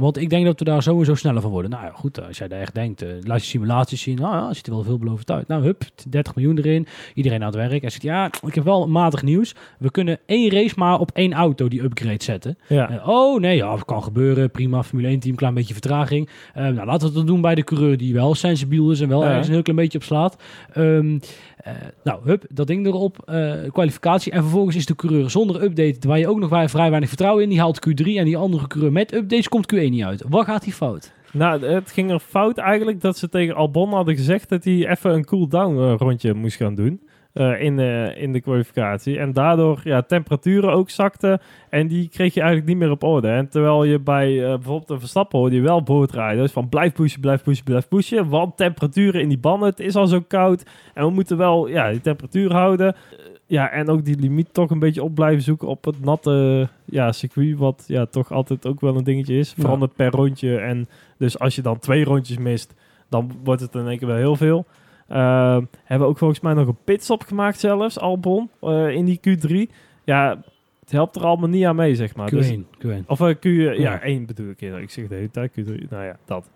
Want 0.00 0.16
ik 0.16 0.30
denk 0.30 0.44
dat 0.44 0.58
we 0.58 0.64
daar 0.64 0.82
sowieso 0.82 1.14
sneller 1.14 1.42
van 1.42 1.50
worden. 1.50 1.70
Nou 1.70 1.84
ja, 1.84 1.90
goed, 1.94 2.26
als 2.26 2.38
jij 2.38 2.48
daar 2.48 2.60
echt 2.60 2.74
denkt, 2.74 3.02
eh, 3.02 3.08
laat 3.22 3.40
je 3.40 3.46
simulaties 3.46 4.02
zien. 4.02 4.16
Nou 4.16 4.34
ja, 4.34 4.52
ziet 4.54 4.66
er 4.66 4.72
wel 4.72 4.82
veelbelovend 4.82 5.30
uit. 5.30 5.48
Nou, 5.48 5.62
hup, 5.62 5.82
30 6.08 6.34
miljoen 6.34 6.58
erin. 6.58 6.86
Iedereen 7.14 7.40
aan 7.40 7.46
het 7.46 7.54
werk. 7.56 7.80
Hij 7.80 7.90
zegt, 7.90 8.02
ja, 8.02 8.30
ik 8.46 8.54
heb 8.54 8.64
wel 8.64 8.88
matig 8.88 9.22
nieuws. 9.22 9.54
We 9.78 9.90
kunnen 9.90 10.18
één 10.26 10.50
race 10.50 10.74
maar 10.76 10.98
op 10.98 11.10
één 11.14 11.32
auto 11.32 11.68
die 11.68 11.82
upgrade 11.82 12.22
zetten. 12.22 12.58
Ja, 12.66 12.90
Eh, 12.90 13.08
oh 13.08 13.40
nee, 13.40 13.56
ja, 13.56 13.76
kan 13.84 14.02
gebeuren. 14.02 14.50
Prima, 14.50 14.82
Formule 14.82 15.08
1 15.08 15.18
team, 15.20 15.34
klein 15.34 15.54
beetje 15.54 15.72
vertraging. 15.72 16.28
Eh, 16.54 16.62
nou, 16.62 16.74
laten 16.86 17.00
we 17.00 17.04
het 17.06 17.14
dan 17.14 17.26
doen 17.26 17.40
bij 17.40 17.54
de 17.54 17.64
coureur 17.64 17.96
die 17.96 18.14
wel 18.14 18.34
sensibiel 18.34 18.90
is 18.90 19.00
en 19.00 19.08
wel 19.08 19.24
ergens 19.24 19.46
een 19.46 19.52
heel 19.52 19.62
klein 19.62 19.78
beetje 19.78 19.98
op 19.98 20.04
slaat. 20.04 20.36
Ehm, 20.72 21.18
eh, 21.62 21.74
nou, 22.04 22.20
hup, 22.24 22.44
dat 22.48 22.66
ding 22.66 22.86
erop, 22.86 23.22
eh, 23.24 23.52
kwalificatie. 23.72 24.32
En 24.32 24.42
vervolgens 24.42 24.76
is 24.76 24.86
de 24.86 24.94
coureur 24.94 25.30
zonder 25.30 25.62
update, 25.62 26.08
waar 26.08 26.18
je 26.18 26.28
ook 26.28 26.38
nog 26.38 26.70
vrij 26.70 26.90
weinig 26.90 27.08
vertrouwen 27.08 27.42
in, 27.42 27.48
die 27.48 27.60
haalt 27.60 27.88
Q3 27.88 28.04
en 28.04 28.24
die 28.24 28.36
andere 28.36 28.66
coureur 28.66 28.92
met 28.92 29.14
updates 29.14 29.48
komt 29.48 29.74
Q1 29.74 29.78
niet 29.78 30.04
uit. 30.04 30.24
Wat 30.28 30.44
gaat 30.44 30.64
die 30.64 30.72
fout? 30.72 31.12
Nou, 31.32 31.64
het 31.64 31.90
ging 31.90 32.10
er 32.10 32.18
fout 32.18 32.58
eigenlijk 32.58 33.00
dat 33.00 33.18
ze 33.18 33.28
tegen 33.28 33.54
Albon 33.54 33.92
hadden 33.92 34.16
gezegd 34.16 34.48
dat 34.48 34.64
hij 34.64 34.88
even 34.88 35.14
een 35.14 35.24
cool-down 35.24 35.76
eh, 35.78 35.94
rondje 35.98 36.34
moest 36.34 36.56
gaan 36.56 36.74
doen. 36.74 37.00
Eh, 37.32 37.62
in, 37.62 37.76
de, 37.76 38.14
in 38.16 38.32
de 38.32 38.40
kwalificatie. 38.40 39.18
En 39.18 39.32
daardoor 39.32 39.80
ja, 39.84 40.02
temperaturen 40.02 40.72
ook 40.72 40.90
zakten. 40.90 41.40
En 41.68 41.88
die 41.88 42.08
kreeg 42.08 42.34
je 42.34 42.40
eigenlijk 42.40 42.70
niet 42.70 42.78
meer 42.78 42.90
op 42.90 43.02
orde. 43.02 43.28
En 43.28 43.48
terwijl 43.48 43.84
je 43.84 43.98
bij 43.98 44.44
eh, 44.44 44.54
bijvoorbeeld 44.54 44.90
een 44.90 44.98
Verstappen 44.98 45.38
hoorde 45.38 45.56
je 45.56 45.62
wel. 45.62 45.84
Dus 45.84 46.52
van 46.52 46.68
blijf 46.68 46.92
pushen, 46.92 47.20
blijf 47.20 47.42
pushen, 47.42 47.64
blijf 47.64 47.88
pushen. 47.88 48.28
Want 48.28 48.56
temperaturen 48.56 49.20
in 49.20 49.28
die 49.28 49.38
banden, 49.38 49.68
het 49.68 49.80
is 49.80 49.96
al 49.96 50.06
zo 50.06 50.20
koud. 50.28 50.62
En 50.94 51.04
we 51.04 51.10
moeten 51.10 51.36
wel 51.36 51.68
ja, 51.68 51.90
die 51.90 52.00
temperatuur 52.00 52.52
houden. 52.52 52.94
Eh, 52.94 53.18
ja, 53.46 53.70
en 53.70 53.88
ook 53.88 54.04
die 54.04 54.18
limiet 54.18 54.54
toch 54.54 54.70
een 54.70 54.78
beetje 54.78 55.02
op 55.02 55.14
blijven 55.14 55.42
zoeken 55.42 55.68
op 55.68 55.84
het 55.84 56.04
natte 56.04 56.68
ja, 56.84 57.12
circuit. 57.12 57.58
Wat 57.58 57.84
ja, 57.86 58.06
toch 58.06 58.32
altijd 58.32 58.66
ook 58.66 58.80
wel 58.80 58.96
een 58.96 59.04
dingetje 59.04 59.38
is. 59.38 59.52
Ja. 59.56 59.62
Verandert 59.62 59.94
per 59.94 60.10
rondje. 60.10 60.58
En 60.58 60.88
dus 61.18 61.38
als 61.38 61.54
je 61.54 61.62
dan 61.62 61.78
twee 61.78 62.04
rondjes 62.04 62.38
mist, 62.38 62.74
dan 63.08 63.32
wordt 63.44 63.60
het 63.60 63.74
in 63.74 63.88
één 63.88 63.98
keer 63.98 64.08
wel 64.08 64.16
heel 64.16 64.36
veel. 64.36 64.66
Uh, 65.12 65.58
hebben 65.84 66.08
ook 66.08 66.18
volgens 66.18 66.40
mij 66.40 66.54
nog 66.54 66.66
een 66.66 66.76
pitstop 66.84 67.22
gemaakt 67.22 67.60
zelfs, 67.60 67.98
Albon, 67.98 68.50
eh, 68.60 68.88
in 68.90 69.04
die 69.04 69.20
Q3. 69.28 69.72
Ja, 70.04 70.42
het 70.80 70.90
helpt 70.90 71.16
er 71.16 71.24
allemaal 71.24 71.48
niet 71.48 71.64
aan 71.64 71.76
mee, 71.76 71.94
zeg 71.94 72.14
maar. 72.16 72.28
Q1, 72.28 72.36
Dus, 72.36 72.56
Q1. 72.78 73.06
of 73.06 73.20
eh, 73.20 73.34
Q, 73.40 73.44
ja, 73.44 73.72
Ja. 73.72 74.02
1 74.02 74.26
bedoel 74.26 74.50
ik. 74.50 74.60
Ik 74.60 74.90
zeg 74.90 75.08
de 75.08 75.14
hele 75.14 75.30
tijd 75.30 75.50
Q3. 75.50 75.88
Nou 75.90 76.04
ja, 76.04 76.16
dat. 76.24 76.50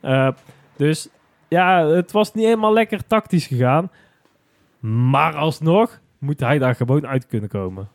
Eh, 0.00 0.28
dus 0.76 1.08
ja, 1.48 1.86
het 1.86 2.12
was 2.12 2.34
niet 2.34 2.44
helemaal 2.44 2.72
lekker 2.72 3.06
tactisch 3.06 3.46
gegaan. 3.46 3.90
Maar 4.80 5.34
alsnog 5.34 6.00
moet 6.18 6.40
hij 6.40 6.58
daar 6.58 6.74
gewoon 6.74 7.06
uit 7.06 7.26
kunnen 7.26 7.48
komen. 7.48 7.88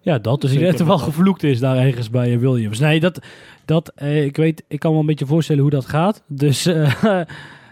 Ja, 0.00 0.18
dat. 0.18 0.40
Dus 0.40 0.50
ik 0.50 0.56
Zeker 0.58 0.68
denk 0.76 0.80
er 0.80 0.96
wel 0.96 0.98
gevloekt 1.06 1.42
is 1.42 1.60
daar 1.60 1.76
ergens 1.76 2.10
bij 2.10 2.32
eh, 2.32 2.38
Williams. 2.38 2.78
Nee, 2.78 3.00
dat, 3.00 3.20
dat 3.64 3.92
eh, 3.94 4.24
ik 4.24 4.36
weet, 4.36 4.64
ik 4.68 4.78
kan 4.78 4.92
me 4.92 4.98
een 4.98 5.06
beetje 5.06 5.26
voorstellen 5.26 5.62
hoe 5.62 5.70
dat 5.70 5.86
gaat. 5.86 6.22
Dus 6.26 6.66
eh, 6.66 7.02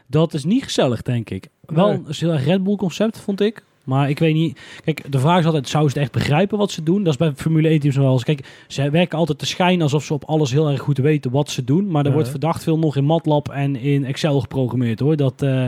dat 0.06 0.34
is 0.34 0.44
niet 0.44 0.62
gezellig, 0.64 1.02
denk 1.02 1.30
ik. 1.30 1.48
Wel 1.66 1.90
een 1.90 2.04
heel 2.08 2.32
erg 2.32 2.44
Red 2.44 2.64
Bull 2.64 2.76
concept, 2.76 3.18
vond 3.20 3.40
ik. 3.40 3.64
Maar 3.84 4.08
ik 4.10 4.18
weet 4.18 4.34
niet. 4.34 4.60
Kijk, 4.84 5.12
de 5.12 5.18
vraag 5.18 5.38
is 5.38 5.44
altijd: 5.46 5.68
zou 5.68 5.82
ze 5.82 5.88
het 5.92 6.02
echt 6.02 6.12
begrijpen 6.12 6.58
wat 6.58 6.70
ze 6.70 6.82
doen? 6.82 7.02
Dat 7.02 7.12
is 7.12 7.18
bij 7.18 7.32
Formule 7.36 7.68
1 7.68 7.80
teams 7.80 7.96
wel 7.96 8.12
eens. 8.12 8.24
Kijk, 8.24 8.64
ze 8.68 8.90
werken 8.90 9.18
altijd 9.18 9.38
te 9.38 9.46
schijnen 9.46 9.82
alsof 9.82 10.04
ze 10.04 10.14
op 10.14 10.24
alles 10.24 10.50
heel 10.52 10.68
erg 10.70 10.80
goed 10.80 10.98
weten 10.98 11.30
wat 11.30 11.50
ze 11.50 11.64
doen. 11.64 11.86
Maar 11.90 12.02
er 12.02 12.08
Ja. 12.08 12.14
wordt 12.14 12.28
verdacht 12.30 12.62
veel 12.62 12.78
nog 12.78 12.96
in 12.96 13.04
MATLAB 13.04 13.48
en 13.48 13.76
in 13.76 14.04
Excel 14.04 14.40
geprogrammeerd 14.40 15.00
hoor. 15.00 15.16
Dat. 15.16 15.42
eh, 15.42 15.66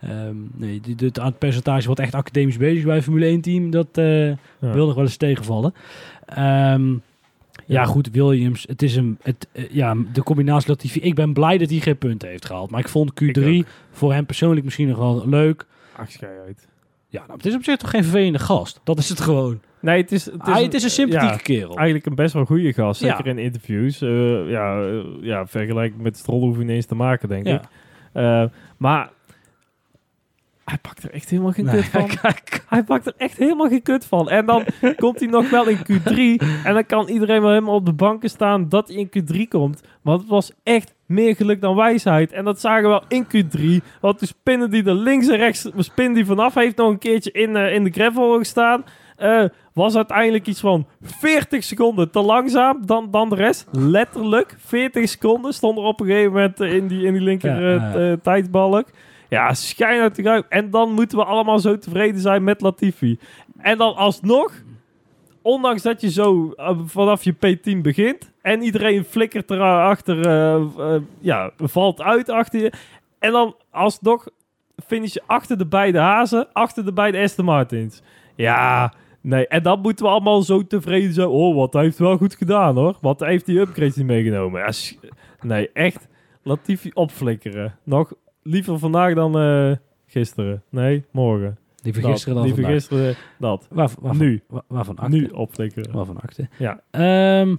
ehm, 0.00 0.34
nee, 0.54 0.80
dit, 0.80 0.98
dit, 0.98 1.18
aan 1.20 1.26
het 1.26 1.38
percentage 1.38 1.88
wat 1.88 1.98
echt 1.98 2.14
academisch 2.14 2.56
bezig 2.56 2.78
is 2.78 2.84
bij 2.84 3.02
Formule 3.02 3.26
1 3.26 3.40
team, 3.40 3.70
dat 3.70 3.86
eh, 3.92 4.28
Ja. 4.28 4.36
wil 4.58 4.86
nog 4.86 4.94
wel 4.94 5.04
eens 5.04 5.16
tegenvallen. 5.16 5.74
Ehm, 6.26 6.94
ja, 7.66 7.84
goed, 7.84 8.10
Williams. 8.10 8.64
Het 8.68 8.82
is 8.82 8.96
een, 8.96 9.18
het, 9.22 9.48
eh, 9.52 9.64
ja, 9.70 9.96
de 10.12 10.22
combinatie 10.22 10.68
Latifi. 10.68 11.00
Ik 11.00 11.14
ben 11.14 11.32
blij 11.32 11.58
dat 11.58 11.70
hij 11.70 11.78
geen 11.78 11.98
punten 11.98 12.28
heeft 12.28 12.44
gehaald. 12.46 12.70
Maar 12.70 12.80
ik 12.80 12.88
vond 12.88 13.10
Q3 13.22 13.42
Ik 13.42 13.66
voor 13.90 14.12
hem 14.12 14.26
persoonlijk 14.26 14.64
misschien 14.64 14.88
nog 14.88 14.98
wel 14.98 15.28
leuk. 15.28 15.66
Ach, 15.96 16.10
schei 16.10 16.38
uit. 16.46 16.68
Ja, 17.08 17.20
nou, 17.20 17.32
het 17.36 17.46
is 17.46 17.54
op 17.54 17.64
zich 17.64 17.76
toch 17.76 17.90
geen 17.90 18.02
vervelende 18.02 18.38
gast. 18.38 18.80
Dat 18.84 18.98
is 18.98 19.08
het 19.08 19.20
gewoon. 19.20 19.60
Nee, 19.80 20.00
het 20.00 20.12
is, 20.12 20.24
het 20.24 20.48
is, 20.48 20.62
het 20.62 20.74
is 20.74 20.82
een 20.82 20.90
sympathieke 20.90 21.34
ja, 21.34 21.40
kerel. 21.60 21.76
eigenlijk 21.76 22.06
een 22.06 22.14
best 22.14 22.32
wel 22.34 22.44
goede 22.44 22.72
gast. 22.72 23.00
Ja. 23.00 23.16
Zeker 23.16 23.26
in 23.26 23.38
interviews. 23.38 24.02
Eh, 24.02 24.50
ja, 24.50 24.80
eh, 24.82 24.98
ja, 25.20 25.46
vergelijking 25.46 26.02
met 26.02 26.16
Stroll 26.16 26.40
hoef 26.40 26.56
je 26.56 26.62
niet 26.64 26.70
eens 26.70 26.86
te 26.86 26.94
maken, 26.94 27.28
denk 27.28 27.46
Ja. 27.46 27.54
ik. 27.54 27.62
Eh, 28.12 28.44
maar 28.76 29.10
hij 30.70 30.78
pakt 30.78 31.02
er 31.02 31.10
echt 31.10 31.30
helemaal 31.30 31.52
geen 31.52 31.64
Nee, 31.64 31.74
kut 31.74 31.84
van. 31.86 32.06
kijk. 32.22 32.64
Hij 32.68 32.82
pakt 32.84 33.06
er 33.06 33.14
echt 33.16 33.36
helemaal 33.38 33.68
geen 33.68 33.82
kut 33.82 34.04
van. 34.06 34.30
En 34.30 34.46
dan 34.46 34.64
komt 34.96 35.20
hij 35.20 35.28
nog 35.28 35.50
wel 35.50 35.66
in 35.68 35.78
Q3. 35.78 36.44
En 36.64 36.74
dan 36.74 36.86
kan 36.86 37.08
iedereen 37.08 37.40
wel 37.40 37.50
helemaal 37.50 37.74
op 37.74 37.86
de 37.86 37.92
banken 37.92 38.30
staan 38.30 38.68
dat 38.68 38.88
hij 38.88 38.96
in 38.96 39.08
Q3 39.24 39.48
komt. 39.48 39.82
Want 40.02 40.20
het 40.20 40.30
was 40.30 40.52
echt 40.62 40.94
meer 41.06 41.36
geluk 41.36 41.60
dan 41.60 41.74
wijsheid. 41.76 42.32
En 42.32 42.44
dat 42.44 42.60
zagen 42.60 42.82
we 42.82 42.88
wel 42.88 43.04
in 43.08 43.24
Q3. 43.24 43.84
Want 44.00 44.18
toen 44.18 44.28
spinnen 44.28 44.70
die 44.70 44.84
er 44.84 44.94
links 44.94 45.28
en 45.28 45.36
rechts 45.36 45.68
spin 45.76 46.12
die 46.14 46.26
vanaf 46.26 46.54
heeft 46.54 46.76
nog 46.76 46.90
een 46.90 46.98
keertje 46.98 47.32
in, 47.32 47.56
eh, 47.56 47.74
in 47.74 47.84
de 47.84 47.90
gravel 47.90 48.38
gestaan. 48.38 48.84
Eh, 49.16 49.44
was 49.72 49.96
uiteindelijk 49.96 50.46
iets 50.46 50.60
van 50.60 50.86
40 51.02 51.64
seconden 51.64 52.10
te 52.10 52.20
langzaam 52.20 52.86
dan, 52.86 53.08
dan 53.10 53.28
de 53.28 53.34
rest. 53.34 53.66
Letterlijk 53.72 54.54
40 54.58 55.08
seconden 55.08 55.54
stond 55.54 55.78
er 55.78 55.84
op 55.84 56.00
een 56.00 56.06
gegeven 56.06 56.32
moment 56.32 56.60
eh, 56.60 56.74
in 56.74 56.86
die, 56.86 57.06
in 57.06 57.12
die 57.12 57.22
linker 57.22 57.60
Ja, 57.78 57.94
eh, 57.94 58.08
ja. 58.08 58.16
t- 58.16 58.22
tijdsbalk. 58.22 58.88
Ja, 59.28 59.54
schijn 59.54 60.00
uit 60.00 60.14
de 60.14 60.22
ruim. 60.22 60.42
En 60.48 60.70
dan 60.70 60.92
moeten 60.92 61.18
we 61.18 61.24
allemaal 61.24 61.58
zo 61.58 61.78
tevreden 61.78 62.20
zijn 62.20 62.44
met 62.44 62.60
Latifi. 62.60 63.18
En 63.58 63.78
dan 63.78 63.94
alsnog, 63.94 64.52
ondanks 65.42 65.82
dat 65.82 66.00
je 66.00 66.10
zo 66.10 66.52
eh, 66.56 66.78
vanaf 66.84 67.22
je 67.22 67.34
P10 67.34 67.80
begint 67.82 68.32
en 68.42 68.62
iedereen 68.62 69.04
flikkert 69.04 69.50
erachter, 69.50 70.26
eh 70.26 70.54
eh, 70.54 71.02
ja, 71.18 71.50
valt 71.56 72.00
uit 72.00 72.28
achter 72.28 72.60
je. 72.60 72.72
En 73.18 73.32
dan 73.32 73.54
alsnog 73.70 74.28
finish 74.86 75.12
je 75.12 75.22
achter 75.26 75.58
de 75.58 75.66
beide 75.66 75.98
hazen, 75.98 76.48
achter 76.52 76.84
de 76.84 76.92
beide 76.92 77.18
Aston 77.18 77.44
Martins. 77.44 78.02
Ja, 78.34 78.94
nee. 79.20 79.46
En 79.48 79.62
dan 79.62 79.80
moeten 79.80 80.04
we 80.04 80.10
allemaal 80.10 80.42
zo 80.42 80.66
tevreden 80.66 81.12
zijn. 81.12 81.28
Oh, 81.28 81.54
wat 81.54 81.72
hij 81.72 81.82
heeft 81.82 81.98
wel 81.98 82.16
goed 82.16 82.34
gedaan 82.34 82.76
hoor. 82.76 82.96
Hij 83.00 83.28
heeft 83.28 83.46
die 83.46 83.58
upgrades 83.60 83.96
niet 83.96 84.06
meegenomen. 84.06 84.60
Ja, 84.60 84.72
nee, 85.40 85.70
echt. 85.72 86.08
Latifi 86.42 86.90
opflikkeren. 86.94 87.78
Nog 87.84 88.12
liever 88.46 88.78
vandaag 88.78 89.14
dan 89.14 89.38
eh, 89.38 89.72
gisteren. 90.06 90.62
Nee, 90.70 91.04
morgen. 91.10 91.58
Liever 91.82 92.02
Dat. 92.02 92.10
gisteren 92.10 92.34
dan 92.34 92.44
liever 92.44 92.62
vandaag. 92.62 92.80
gisteren 92.80 93.14
dat. 93.38 93.66
Waar, 93.70 93.90
waarvan, 94.00 94.26
Nu. 94.26 94.42
wa- 94.48 94.62
waarvan 94.68 94.96
akte? 94.96 95.16
Nu 95.16 95.26
opflikkeren. 95.26 95.92
Waarvan 95.92 96.20
akte? 96.20 96.48
Ja. 96.58 96.80
Ehm, 96.90 97.56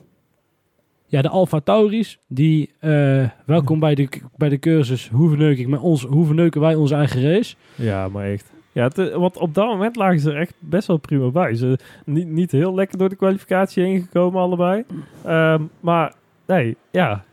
ja, 1.06 1.22
de 1.22 1.30
Alpha 1.30 1.60
Tauris. 1.60 2.20
Die, 2.28 2.74
eh, 2.80 3.30
welkom 3.46 3.80
bij 3.80 3.96
de, 3.96 4.10
bij 4.38 4.50
de 4.50 4.60
cursus 4.60 5.10
hoe 5.10 5.30
verneuk, 5.30 5.58
ik 5.58 5.68
met 5.68 5.80
ons, 5.80 6.04
hoe 6.06 6.26
verneuken 6.26 6.62
wij 6.62 6.76
onze 6.76 6.96
eigen 6.96 7.22
race. 7.22 7.56
Ja, 7.76 8.08
maar 8.08 8.26
echt. 8.32 8.52
Ja, 8.72 8.90
eh, 8.90 9.16
want 9.16 9.38
op 9.38 9.54
dat 9.54 9.68
moment 9.68 9.96
lagen 9.96 10.20
ze 10.20 10.32
er 10.32 10.38
echt 10.40 10.54
best 10.60 10.88
wel 10.88 10.98
prima 10.98 11.30
bij. 11.30 11.56
Ze 11.56 11.78
niet, 12.06 12.28
niet 12.28 12.52
heel 12.52 12.74
lekker 12.76 12.98
door 12.98 13.10
de 13.10 13.16
kwalificatie 13.16 13.84
heen 13.84 14.02
gekomen, 14.02 14.42
allebei. 14.42 14.84
Ehm, 15.24 15.64
maar 15.80 16.14
nee, 16.48 16.78
ja. 16.92 17.24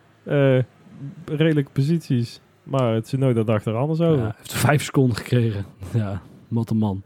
redelijke 1.25 1.71
posities. 1.73 2.41
Maar 2.65 2.95
het 2.95 3.05
Tsunoda 3.05 3.43
dacht 3.43 3.67
er 3.67 3.75
anders 3.75 4.01
over. 4.01 4.25
Ja, 4.25 4.35
heeft 4.37 4.53
vijf 4.53 4.83
seconden 4.85 5.17
gekregen. 5.17 5.65
Ja, 5.95 6.21
wat 6.49 6.71
een 6.71 6.77
man. 6.77 7.03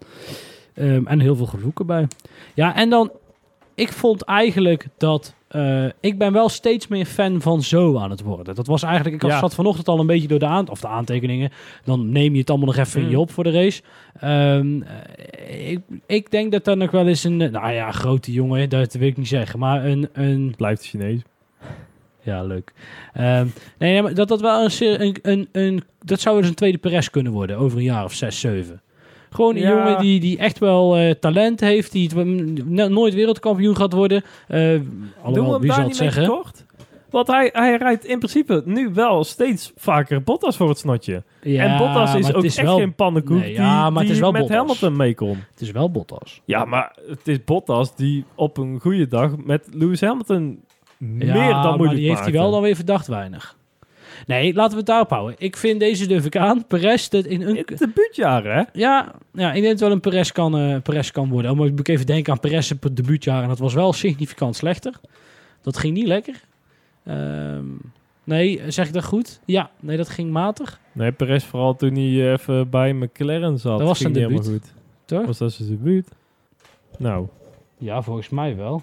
Ehm, 0.74 1.06
en 1.06 1.20
heel 1.20 1.36
veel 1.36 1.46
gezoeken 1.46 1.86
bij. 1.86 2.06
Ja, 2.54 2.74
en 2.76 2.90
dan... 2.90 3.10
Ik 3.74 3.92
vond 3.92 4.22
eigenlijk 4.22 4.86
dat... 4.96 5.34
eh, 5.48 5.84
ik 6.00 6.18
ben 6.18 6.32
wel 6.32 6.48
steeds 6.48 6.88
meer 6.88 7.04
fan 7.04 7.40
van 7.40 7.62
zo 7.62 7.96
aan 7.98 8.10
het 8.10 8.22
worden. 8.22 8.54
Dat 8.54 8.66
was 8.66 8.82
eigenlijk... 8.82 9.14
Ik 9.14 9.22
had- 9.22 9.30
Ja. 9.30 9.38
zat 9.38 9.54
vanochtend 9.54 9.88
al 9.88 10.00
een 10.00 10.06
beetje 10.06 10.28
door 10.28 10.38
de, 10.38 10.46
aan, 10.46 10.68
of 10.70 10.80
de 10.80 10.88
aantekeningen. 10.88 11.50
Dan 11.84 12.10
neem 12.12 12.32
je 12.32 12.38
het 12.40 12.50
allemaal 12.50 12.66
nog 12.66 12.76
even 12.76 13.00
in 13.00 13.08
je 13.08 13.14
Mm. 13.14 13.20
op 13.20 13.30
voor 13.30 13.44
de 13.44 13.50
race. 13.50 13.82
Ehm, 14.20 14.82
eh, 14.82 15.70
ik, 15.70 15.80
ik 16.06 16.30
denk 16.30 16.52
dat 16.52 16.66
er 16.66 16.76
nog 16.76 16.90
wel 16.90 17.06
eens 17.06 17.24
een... 17.24 17.36
Nou 17.36 17.72
ja, 17.72 17.90
grote 17.92 18.32
jongen, 18.32 18.68
dat 18.68 18.92
wil 18.92 19.08
ik 19.08 19.16
niet 19.16 19.28
zeggen. 19.28 19.58
Maar 19.58 19.84
een... 19.84 20.08
een 20.12 20.54
Blijft 20.56 20.84
Chinees. 20.86 21.20
Ja, 22.28 22.42
leuk. 22.42 22.72
Ehm, 23.12 23.46
nee, 23.78 24.02
maar 24.02 24.14
dat 24.14 24.28
dat 24.28 24.40
wel 24.40 24.64
een, 24.64 25.02
een, 25.02 25.18
een, 25.22 25.48
een... 25.52 25.82
Dat 26.02 26.20
zou 26.20 26.38
dus 26.40 26.48
een 26.48 26.54
tweede 26.54 26.78
Perez 26.78 27.08
kunnen 27.08 27.32
worden 27.32 27.56
over 27.58 27.78
een 27.78 27.84
jaar 27.84 28.04
of 28.04 28.12
zes, 28.12 28.40
zeven. 28.40 28.80
Gewoon 29.30 29.54
een 29.56 29.60
Ja. 29.62 29.68
jongen 29.68 29.98
die, 29.98 30.20
die 30.20 30.38
echt 30.38 30.58
wel 30.58 30.96
eh, 30.96 31.10
talent 31.10 31.60
heeft, 31.60 31.92
die 31.92 32.08
het, 32.14 32.14
no- 32.68 32.88
nooit 32.88 33.14
wereldkampioen 33.14 33.76
gaat 33.76 33.92
worden. 33.92 34.22
Eh 34.48 34.58
hem 35.52 35.60
wie 35.60 35.72
zal 35.72 35.84
het 35.84 35.96
zeggen? 35.96 36.24
tekort? 36.24 36.66
Want 37.10 37.26
hij, 37.26 37.50
hij 37.52 37.76
rijdt 37.76 38.04
in 38.04 38.18
principe 38.18 38.62
nu 38.64 38.90
wel 38.94 39.24
steeds 39.24 39.72
vaker 39.76 40.22
Bottas 40.22 40.56
voor 40.56 40.68
het 40.68 40.78
snotje. 40.78 41.22
Ja, 41.42 41.64
en 41.64 41.78
Bottas 41.78 42.14
is 42.14 42.34
ook 42.34 42.44
echt 42.44 42.60
wel, 42.62 42.76
geen 42.76 42.94
pannenkoek 42.94 43.38
Nee, 43.40 43.52
ja, 43.52 43.82
die, 43.82 43.92
maar 43.92 44.02
het 44.02 44.12
is 44.12 44.18
wel 44.18 44.30
met 44.30 44.40
Bottas. 44.40 44.58
Hamilton 44.58 44.96
mee 44.96 45.14
kon. 45.14 45.36
Het 45.50 45.60
is 45.60 45.70
wel 45.70 45.90
Bottas. 45.90 46.40
Ja, 46.44 46.64
maar 46.64 46.96
het 47.08 47.28
is 47.28 47.44
Bottas 47.44 47.96
die 47.96 48.24
op 48.34 48.56
een 48.56 48.80
goede 48.80 49.06
dag 49.08 49.36
met 49.36 49.68
Lewis 49.72 50.00
Hamilton 50.00 50.60
meer 50.98 51.34
dan 51.34 51.62
maar 51.62 51.76
moeilijk 51.76 51.98
die 51.98 52.08
heeft 52.08 52.20
hij 52.20 52.32
wel 52.32 52.50
dan 52.50 52.62
weer 52.62 52.76
verdacht 52.76 53.06
weinig. 53.06 53.56
Nee, 54.26 54.54
laten 54.54 54.70
we 54.70 54.76
het 54.76 54.86
daarop 54.86 55.10
houden. 55.10 55.34
Ik 55.38 55.56
vind 55.56 55.80
deze 55.80 56.06
durf 56.06 56.24
ik 56.24 56.36
aan. 56.36 56.66
Perez, 56.66 57.08
dat 57.08 57.24
in 57.24 57.42
een, 57.42 57.56
Het 57.56 57.78
debuutjaar, 57.78 58.44
hè? 58.44 58.62
Ja, 58.72 59.14
ja, 59.32 59.52
ik 59.52 59.62
denk 59.62 59.70
dat 59.72 59.80
wel 59.80 59.90
een 59.90 60.00
Perez 60.00 60.30
kan, 60.32 60.58
eh, 60.58 60.80
Perez 60.82 61.10
kan 61.10 61.28
worden. 61.28 61.56
Maar 61.56 61.70
moet 61.70 61.80
ik 61.80 61.88
even 61.88 62.06
denken 62.06 62.32
aan 62.32 62.40
Perez 62.40 62.70
op 62.70 62.82
het 62.82 62.96
debuutjaar. 62.96 63.42
En 63.42 63.48
dat 63.48 63.58
was 63.58 63.74
wel 63.74 63.92
significant 63.92 64.56
slechter. 64.56 65.00
Dat 65.62 65.76
ging 65.78 65.94
niet 65.94 66.06
lekker. 66.06 66.40
Ehm, 67.04 67.64
nee, 68.24 68.62
zeg 68.68 68.86
ik 68.86 68.92
dat 68.92 69.04
goed? 69.04 69.40
Ja, 69.44 69.70
nee, 69.80 69.96
dat 69.96 70.08
ging 70.08 70.30
matig. 70.30 70.80
Nee, 70.92 71.12
Perez 71.12 71.44
vooral 71.44 71.76
toen 71.76 71.94
hij 71.94 72.32
even 72.32 72.70
bij 72.70 72.92
McLaren 72.92 73.58
zat. 73.58 73.78
Dat 73.78 73.88
was 73.88 73.98
ging 73.98 74.14
zijn 74.14 74.28
helemaal 74.30 74.50
goed. 74.52 74.72
Toch? 75.04 75.26
Was 75.26 75.38
dat 75.38 75.52
zijn 75.52 75.68
debuut? 75.68 76.08
Nou, 76.98 77.26
Ja, 77.78 78.02
volgens 78.02 78.28
mij 78.28 78.56
wel. 78.56 78.82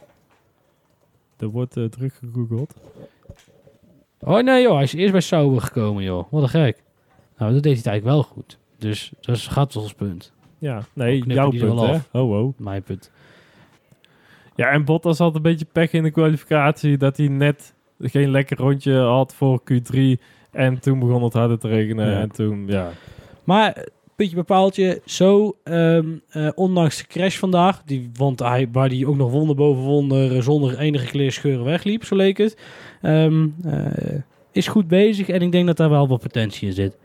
Er 1.38 1.47
wordt 1.47 1.77
uh, 1.77 1.86
druk 1.86 2.13
gegoogeld. 2.13 2.73
Oh 4.19 4.43
nee 4.43 4.61
joh, 4.61 4.73
hij 4.73 4.83
is 4.83 4.93
eerst 4.93 5.11
bij 5.11 5.21
Sauber 5.21 5.61
gekomen 5.61 6.03
joh. 6.03 6.31
Wat 6.31 6.43
een 6.43 6.49
gek. 6.49 6.83
Nou, 7.38 7.53
dat 7.53 7.63
deed 7.63 7.83
hij 7.83 7.91
eigenlijk 7.91 8.03
wel 8.17 8.23
goed. 8.23 8.57
Dus 8.77 9.11
dat 9.21 9.36
is- 9.36 9.75
ons 9.75 9.93
punt. 9.93 10.33
Ja, 10.57 10.83
nee, 10.93 11.23
jouw 11.27 11.49
punt, 11.49 11.79
hè? 11.79 11.88
af. 11.93 12.09
Oh. 12.11 12.53
Mijn 12.57 12.83
punt. 12.83 13.11
Ja, 14.55 14.69
en 14.69 14.86
Bottas 14.86 15.17
had 15.17 15.36
een 15.36 15.41
beetje 15.41 15.65
pech 15.71 15.91
in 15.91 16.03
de 16.03 16.11
kwalificatie. 16.11 16.97
Dat 16.97 17.17
hij 17.17 17.27
net 17.27 17.73
geen 17.99 18.29
lekker 18.29 18.57
rondje 18.57 18.97
had 18.97 19.33
voor 19.36 19.61
Q3. 19.73 19.97
En 20.51 20.79
toen 20.79 20.99
begon 20.99 21.23
het 21.23 21.33
harder 21.33 21.59
te 21.59 21.67
regenen. 21.67 22.09
Ja. 22.11 22.19
En 22.19 22.31
toen, 22.31 22.67
ja. 22.67 22.89
Maar, 23.43 23.71
eh, 23.73 23.83
puntje 24.16 24.36
bepaaltje, 24.36 25.01
zo, 25.05 25.57
ehm, 25.63 26.05
eh, 26.30 26.47
ondanks 26.55 26.97
de 26.97 27.07
crash 27.07 27.38
vandaag, 27.38 27.84
die, 27.84 28.09
want 28.18 28.39
hij, 28.39 28.68
waar 28.72 28.89
hij 28.89 29.05
ook 29.05 29.16
nog 29.16 29.32
wonder 29.32 29.55
boven 29.55 29.84
wonder, 29.84 30.36
eh, 30.36 30.41
zonder 30.41 30.80
enige 30.80 31.05
kleerscheuren 31.07 31.66
wegliep, 31.66 32.03
zo 32.03 32.16
leek 32.16 32.38
het, 32.38 32.57
ehm, 33.01 33.47
eh, 33.63 34.20
is 34.51 34.68
goed 34.68 34.88
bezig 34.88 35.30
en 35.30 35.41
ik 35.41 35.51
denk 35.51 35.68
dat 35.68 35.78
daar 35.78 35.89
wel 35.89 36.07
wat 36.07 36.22
potentie 36.22 36.68
in 36.68 36.74
zit. 36.74 36.97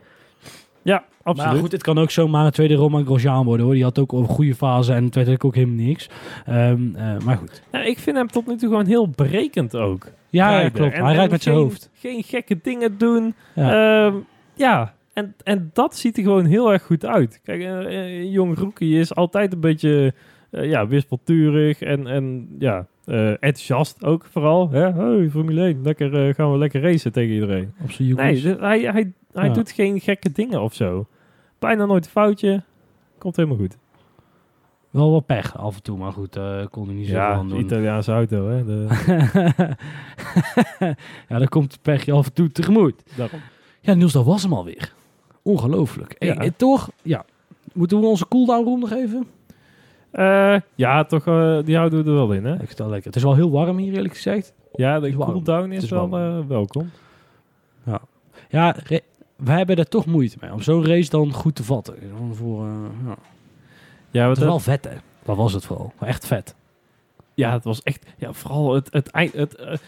Ja, 0.83 1.03
absoluut. 1.23 1.51
Maar 1.51 1.61
goed, 1.61 1.71
het 1.71 1.83
kan 1.83 1.97
ook 1.97 2.11
zomaar 2.11 2.45
een 2.45 2.51
tweede 2.51 2.73
Roman 2.73 3.05
Grosjean 3.05 3.45
worden 3.45 3.65
hoor. 3.65 3.73
Die 3.75 3.83
had 3.83 3.99
ook 3.99 4.11
een 4.11 4.25
goede 4.27 4.55
fase 4.55 4.93
en 4.93 5.03
het 5.03 5.15
werd 5.15 5.43
ook 5.43 5.55
helemaal 5.55 5.85
niks. 5.85 6.09
Ehm, 6.45 6.95
eh, 6.95 7.17
maar 7.25 7.37
goed. 7.37 7.61
Ja, 7.71 7.81
ik 7.83 7.99
vind 7.99 8.17
hem 8.17 8.27
tot 8.27 8.47
nu 8.47 8.55
toe 8.55 8.69
gewoon 8.69 8.85
heel 8.85 9.09
berekend 9.09 9.75
ook. 9.75 10.07
Ja, 10.29 10.69
klopt. 10.69 10.93
En- 10.93 11.03
hij 11.03 11.13
rijdt 11.13 11.31
met 11.31 11.43
zijn 11.43 11.55
hoofd. 11.55 11.89
Geen 11.93 12.23
gekke 12.23 12.59
dingen 12.61 12.97
doen. 12.97 13.35
Ja. 14.55 14.93
En, 15.13 15.35
en 15.43 15.69
dat 15.73 15.95
ziet 15.95 16.17
er 16.17 16.23
gewoon 16.23 16.45
heel 16.45 16.71
erg 16.71 16.83
goed 16.83 17.05
uit. 17.05 17.39
Kijk, 17.43 17.61
een, 17.61 17.93
een 17.95 18.29
jong 18.31 18.57
rookie 18.57 18.99
is 18.99 19.15
altijd 19.15 19.53
een 19.53 19.59
beetje 19.59 20.13
eh, 20.51 20.69
ja, 20.69 20.87
wispelturig 20.87 21.81
en, 21.81 22.07
en 22.07 22.55
ja, 22.59 22.87
eh, 23.05 23.29
enthousiast 23.29 24.03
ook 24.05 24.25
vooral. 24.31 24.69
Hè? 24.69 24.91
Hey, 24.91 25.29
Formule 25.29 25.61
1, 25.63 25.81
lekker, 25.83 26.27
eh, 26.27 26.33
gaan 26.35 26.51
we 26.51 26.57
lekker 26.57 26.81
racen 26.81 27.11
tegen 27.11 27.33
iedereen. 27.33 27.73
Op 27.83 27.91
zijn 27.91 28.15
Nee, 28.15 28.41
dus 28.41 28.43
hij, 28.59 28.79
hij, 28.81 29.13
hij 29.33 29.47
Ja. 29.47 29.53
doet 29.53 29.71
geen 29.71 29.99
gekke 29.99 30.31
dingen 30.31 30.61
of 30.61 30.73
zo. 30.73 31.07
Bijna 31.59 31.85
nooit 31.85 32.05
een 32.05 32.11
foutje. 32.11 32.63
Komt 33.17 33.35
helemaal 33.35 33.57
goed. 33.57 33.77
Wel 34.89 35.11
wat 35.11 35.25
pech 35.25 35.57
af 35.57 35.75
en 35.75 35.83
toe, 35.83 35.97
maar 35.97 36.11
goed, 36.11 36.33
daar 36.33 36.67
kon 36.67 36.85
hij 36.85 36.95
niet 36.95 37.07
zo 37.07 37.13
Ja, 37.13 37.35
van 37.35 37.47
de 37.47 37.53
doen. 37.53 37.63
Italiaanse 37.63 38.11
auto, 38.11 38.47
hè. 38.49 38.65
De, 38.65 38.87
ja, 41.29 41.37
dan 41.37 41.47
komt 41.47 41.71
het 41.71 41.81
pechje 41.81 42.11
af 42.11 42.25
en 42.25 42.33
toe 42.33 42.51
tegemoet. 42.51 43.03
daarom. 43.15 43.39
Ja, 43.81 43.93
Niels, 43.93 44.13
dat 44.13 44.25
was 44.25 44.43
hem 44.43 44.53
alweer. 44.53 44.93
Ongelooflijk. 45.41 46.15
Hey, 46.17 46.27
Ja. 46.27 46.49
toch, 46.57 46.89
ja. 47.01 47.25
Moeten 47.73 47.99
we 47.99 48.05
onze 48.05 48.27
cooldown 48.27 48.63
room 48.63 48.79
nog 48.79 48.91
even? 48.91 49.27
Eh, 50.11 50.55
ja, 50.75 51.03
toch, 51.03 51.27
eh, 51.27 51.57
die 51.65 51.75
houden 51.75 52.03
we 52.03 52.09
er 52.09 52.15
wel 52.15 52.31
in, 52.33 52.45
hè. 52.45 52.53
Ik 52.61 52.71
wel 52.77 52.87
lekker. 52.89 53.07
Het 53.07 53.15
is 53.15 53.23
wel 53.23 53.35
heel 53.35 53.51
warm 53.51 53.77
hier, 53.77 53.93
eerlijk 53.93 54.13
gezegd. 54.13 54.53
Ja, 54.73 54.99
de 54.99 55.13
cooldown 55.15 55.71
is, 55.71 55.83
is 55.83 55.89
wel 55.89 56.17
eh, 56.17 56.39
welkom. 56.47 56.89
Ja, 58.49 58.75
re- 58.83 58.99
wij 59.35 59.57
hebben 59.57 59.75
er 59.75 59.87
toch 59.87 60.05
moeite 60.05 60.37
mee 60.41 60.51
om 60.53 60.61
zo'n 60.61 60.85
race 60.85 61.09
dan 61.09 61.33
goed 61.33 61.55
te 61.55 61.63
vatten. 61.63 61.95
Voor, 62.33 62.65
ja. 63.05 63.15
Ja, 64.09 64.27
Het 64.29 64.37
is 64.37 64.43
wel 64.43 64.59
vet, 64.59 64.83
hè? 64.85 64.95
Dat 65.25 65.35
was 65.37 65.53
het 65.53 65.65
vooral. 65.65 65.93
Echt 65.99 66.27
vet. 66.27 66.55
Ja, 67.33 67.51
het 67.51 67.63
was 67.63 67.83
echt... 67.83 68.05
Ja, 68.17 68.33
vooral 68.33 68.73
het, 68.73 68.87
het 68.93 69.07
eind... 69.09 69.33
Het, 69.33 69.81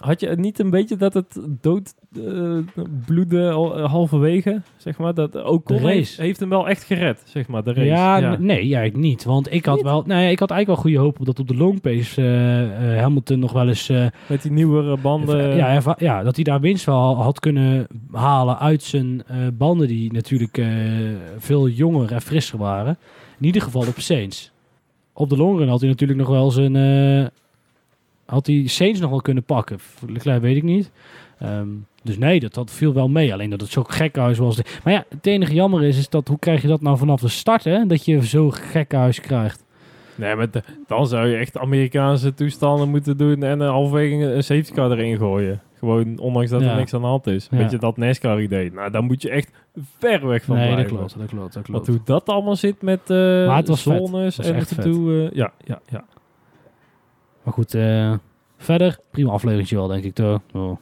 had 0.00 0.20
je 0.20 0.28
het 0.28 0.38
niet 0.38 0.58
een 0.58 0.70
beetje 0.70 0.96
dat 0.96 1.14
het 1.14 1.40
dood 1.60 1.94
eh, 2.26 2.58
bloedde 3.06 3.46
eh, 3.48 3.90
halverwege, 3.90 4.62
zeg 4.76 4.98
maar? 4.98 5.14
Dat 5.14 5.36
ook 5.36 5.66
De 5.66 5.74
race. 5.74 5.86
heeft, 5.86 6.16
heeft 6.16 6.40
hem 6.40 6.48
wel 6.48 6.68
echt 6.68 6.84
gered, 6.84 7.22
zeg 7.24 7.48
maar, 7.48 7.64
de 7.64 7.72
race. 7.72 7.86
Ja, 7.86 8.36
nee, 8.38 8.58
eigenlijk 8.58 8.96
niet. 8.96 9.24
Want 9.24 9.52
ik 9.52 9.64
had 9.64 9.74
Niet? 9.76 9.84
wel, 9.84 10.02
nee, 10.06 10.30
ik 10.30 10.38
had 10.38 10.50
eigenlijk 10.50 10.82
wel 10.82 10.92
goede 10.92 11.06
hoop 11.06 11.20
op 11.20 11.26
dat 11.26 11.38
op 11.38 11.48
de 11.48 11.56
longpace 11.56 12.20
eh 12.22 12.94
eh 12.94 13.00
Hamilton 13.00 13.38
nog 13.38 13.52
wel 13.52 13.68
eens, 13.68 13.88
Met 14.26 14.42
die 14.42 14.52
nieuwere 14.52 14.96
banden. 14.96 15.56
ja, 15.56 15.94
ja, 15.98 16.22
dat 16.22 16.34
hij 16.34 16.44
daar 16.44 16.60
winst 16.60 16.84
wel 16.84 17.16
had 17.22 17.40
kunnen 17.40 17.86
halen 18.12 18.58
uit 18.58 18.82
zijn 18.82 19.22
banden 19.58 19.88
die 19.88 20.12
natuurlijk 20.12 20.62
veel 21.38 21.68
jonger 21.68 22.12
en 22.12 22.20
frisser 22.22 22.58
waren. 22.58 22.98
In 23.38 23.46
ieder 23.46 23.62
geval 23.62 23.86
op 23.86 23.94
Saints. 24.00 24.52
Op 25.12 25.28
de 25.28 25.36
longrun 25.36 25.68
had 25.68 25.80
hij 25.80 25.88
natuurlijk 25.88 26.18
nog 26.18 26.28
wel 26.28 26.50
zijn, 26.50 26.72
had 28.30 28.46
hij 28.46 28.62
Saints 28.66 29.00
nog 29.00 29.10
wel 29.10 29.20
kunnen 29.22 29.42
pakken. 29.44 29.78
Leclerc 30.06 30.40
weet 30.42 30.56
ik 30.56 30.62
niet. 30.62 30.90
Ehm, 31.38 31.68
dus 32.02 32.18
nee, 32.18 32.40
dat, 32.40 32.54
dat 32.54 32.70
viel 32.70 32.92
wel 32.92 33.08
mee. 33.08 33.32
Alleen 33.32 33.50
dat 33.50 33.60
het 33.60 33.70
zo 33.70 33.82
gek 33.84 34.16
huis 34.16 34.38
was. 34.38 34.60
Maar 34.84 34.92
ja, 34.92 35.04
het 35.08 35.26
enige 35.26 35.54
jammer 35.54 35.82
is, 35.82 35.98
is 35.98 36.08
dat 36.08 36.28
hoe 36.28 36.38
krijg 36.38 36.62
je 36.62 36.68
dat 36.68 36.80
nou 36.80 36.96
vanaf 36.98 37.20
de 37.20 37.28
start, 37.28 37.64
hè? 37.64 37.86
Dat 37.86 38.04
je 38.04 38.26
zo 38.26 38.50
gek 38.50 38.92
huis 38.92 39.20
krijgt. 39.20 39.64
Nee, 40.14 40.34
maar 40.34 40.50
de- 40.50 40.62
dan 40.86 41.06
zou 41.06 41.26
je 41.28 41.36
echt 41.36 41.58
Amerikaanse 41.58 42.34
toestanden 42.34 42.88
moeten 42.88 43.16
doen 43.16 43.42
en 43.42 43.60
uh, 43.60 43.68
halverwege 43.68 44.14
een 44.34 44.44
safety 44.44 44.72
car 44.72 44.90
erin 44.90 45.16
gooien. 45.16 45.60
Gewoon, 45.78 46.18
ondanks 46.18 46.50
dat 46.50 46.60
Ja. 46.60 46.70
er 46.70 46.76
niks 46.76 46.94
aan 46.94 47.00
de 47.00 47.06
hand 47.06 47.26
is. 47.26 47.48
Ja. 47.50 47.56
Weet 47.56 47.70
je, 47.70 47.78
dat 47.78 47.96
NASCAR-idee. 47.96 48.72
Nou, 48.72 48.90
daar 48.90 49.02
moet 49.02 49.22
je 49.22 49.30
echt 49.30 49.50
ver 49.98 50.26
weg 50.26 50.44
van 50.44 50.56
nee, 50.56 50.64
dat 50.66 50.74
blijven. 50.74 50.96
klopt, 50.96 51.18
dat 51.18 51.28
klopt, 51.28 51.52
dat 51.54 51.66
Want 51.66 51.66
klopt. 51.84 51.86
hoe 51.86 52.00
dat 52.16 52.28
allemaal 52.28 52.56
zit 52.56 52.82
met 52.82 53.00
vet. 53.04 53.78
zones 53.78 54.38
en 54.38 54.54
echt 54.54 54.72
gedoe. 54.72 55.28
eh, 55.28 55.36
ja, 55.36 55.52
ja, 55.64 55.80
ja. 55.90 56.04
Maar 57.50 57.58
goed, 57.58 57.74
eh, 57.74 58.12
verder, 58.56 58.98
prima 59.10 59.30
afleveringje 59.30 59.76
wel, 59.76 59.86
denk 59.86 60.04
ik 60.04 60.14
toch. 60.14 60.40
Oh. 60.52 60.76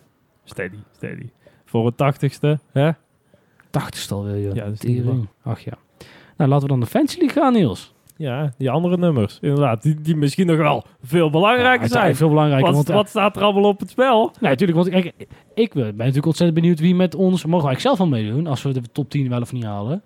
Steady, 0.45 0.77
steady. 0.97 1.29
Voor 1.65 1.87
het 1.87 1.97
tachtigste, 1.97 2.59
hè? 2.73 2.91
80 3.71 4.11
alweer, 4.13 4.41
joh. 4.43 4.55
Ja, 4.55 4.65
dat 4.65 4.85
is. 4.85 5.01
Ach 5.43 5.61
ja. 5.61 5.73
Nou, 6.37 6.51
laten 6.51 6.63
we 6.67 6.73
dan 6.73 6.81
de 6.81 6.87
Fancy 6.87 7.19
League 7.19 7.43
gaan, 7.43 7.53
Niels. 7.53 7.95
Ja, 8.17 8.53
die 8.59 8.71
andere 8.71 8.97
nummers. 8.97 9.39
Inderdaad, 9.41 9.83
die, 9.83 10.01
die 10.01 10.17
misschien 10.17 10.47
nog 10.47 10.57
wel 10.57 10.85
veel 11.03 11.31
belangrijker 11.31 11.83
Ja, 11.87 11.93
zijn. 11.93 12.17
veel 12.17 12.29
belangrijker. 12.29 12.67
Wat, 12.67 12.75
want, 12.75 12.89
wat 12.89 13.09
staat 13.09 13.37
er 13.37 13.43
allemaal 13.43 13.65
op 13.71 13.81
het 13.81 13.91
spel? 13.91 14.33
Nee, 14.41 14.51
natuurlijk. 14.51 14.79
Want 14.79 14.91
kijk, 14.91 15.15
ik 15.55 15.73
ben 15.75 15.97
natuurlijk 15.97 16.27
ontzettend 16.27 16.61
benieuwd 16.61 16.81
wie 16.81 16.95
met 16.95 17.15
ons... 17.15 17.45
Mogen 17.45 17.69
wij 17.69 17.79
zelf 17.79 17.97
van 17.97 18.09
meedoen 18.09 18.47
als 18.47 18.63
we 18.63 18.73
de 18.73 18.81
top 18.93 19.11
10 19.11 19.29
wel 19.29 19.41
of 19.41 19.53
niet 19.53 19.65
halen? 19.65 20.03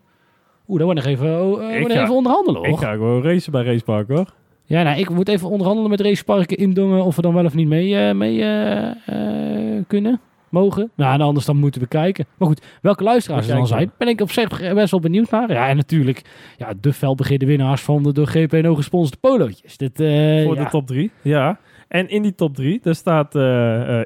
Oeh, 0.69 0.79
dan 0.79 0.87
wordt 0.87 1.05
nog 1.05 1.09
even, 1.15 1.43
oh, 1.43 1.63
eh, 1.71 1.81
Ik 1.81 1.93
ga- 1.93 2.03
even 2.03 2.15
onderhandelen, 2.15 2.61
hoor. 2.61 2.69
Ik 2.73 2.79
ga 2.79 2.93
gewoon 2.93 3.23
racen 3.23 3.53
bij 3.53 3.65
Racepark 3.65 4.09
hoor. 4.09 4.27
Ja, 4.65 4.83
nou, 4.83 4.99
ik 4.99 5.11
moet 5.11 5.29
even 5.29 5.49
onderhandelen 5.49 5.91
met 5.91 6.01
raceparken 6.01 6.57
indongen 6.57 7.05
of 7.05 7.17
we 7.17 7.23
dan 7.23 7.35
wel 7.35 7.45
of 7.45 7.55
niet 7.55 7.69
mee, 7.69 7.97
eh, 7.97 8.15
mee 8.15 8.43
eh, 8.43 8.91
eh, 8.91 9.85
kunnen, 9.87 10.21
mogen. 10.49 10.91
Nou, 10.95 11.15
en 11.15 11.21
anders 11.21 11.47
dan 11.47 11.57
moeten 11.57 11.81
we 11.81 11.87
kijken. 11.87 12.27
Maar 12.37 12.49
goed, 12.49 12.67
welke 12.83 13.03
luisteraars 13.03 13.49
er 13.49 13.57
dan 13.57 13.67
zijn, 13.67 13.93
ben 13.99 14.09
ik 14.09 14.21
op 14.21 14.31
zich 14.31 14.75
best 14.75 14.91
wel 14.91 15.01
benieuwd 15.01 15.31
naar. 15.31 15.53
Ja, 15.53 15.69
en 15.69 15.77
natuurlijk, 15.77 16.23
ja, 16.57 16.73
de 16.81 16.93
felbegeerde 16.93 17.47
winnaars 17.47 17.83
van 17.83 18.03
de 18.03 18.13
door 18.13 18.27
GPNO 18.27 18.75
gesponsorde 18.75 19.17
polootjes. 19.21 19.77
Dit, 19.77 19.97
voor 19.97 20.55
ja. 20.57 20.65
de 20.65 20.67
top 20.71 20.87
3. 20.87 21.11
Ja. 21.23 21.59
En 21.89 22.09
in 22.09 22.23
die 22.23 22.35
top 22.35 22.55
3, 22.55 22.81
daar 22.83 22.95
staat 22.95 23.35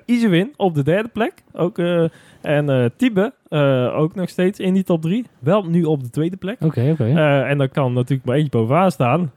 Izewin 0.04 0.52
op 0.56 0.74
de 0.74 0.82
derde 0.82 1.08
plek. 1.08 1.32
Ook, 1.52 1.78
en 2.40 2.92
Tibe 2.96 3.32
ook 3.94 4.14
nog 4.14 4.28
steeds 4.28 4.58
in 4.58 4.74
die 4.74 4.84
top 4.84 5.02
3. 5.02 5.24
Wel 5.38 5.64
nu 5.64 5.84
op 5.84 6.02
de 6.02 6.10
tweede 6.10 6.36
plek. 6.36 6.56
Oké, 6.60 6.90
oké. 6.90 7.04
En 7.48 7.58
dan 7.58 7.68
kan 7.68 7.92
natuurlijk 7.92 8.24
maar 8.24 8.36
eentje 8.36 8.58
bovenaan 8.58 8.90
staan. 8.90 9.30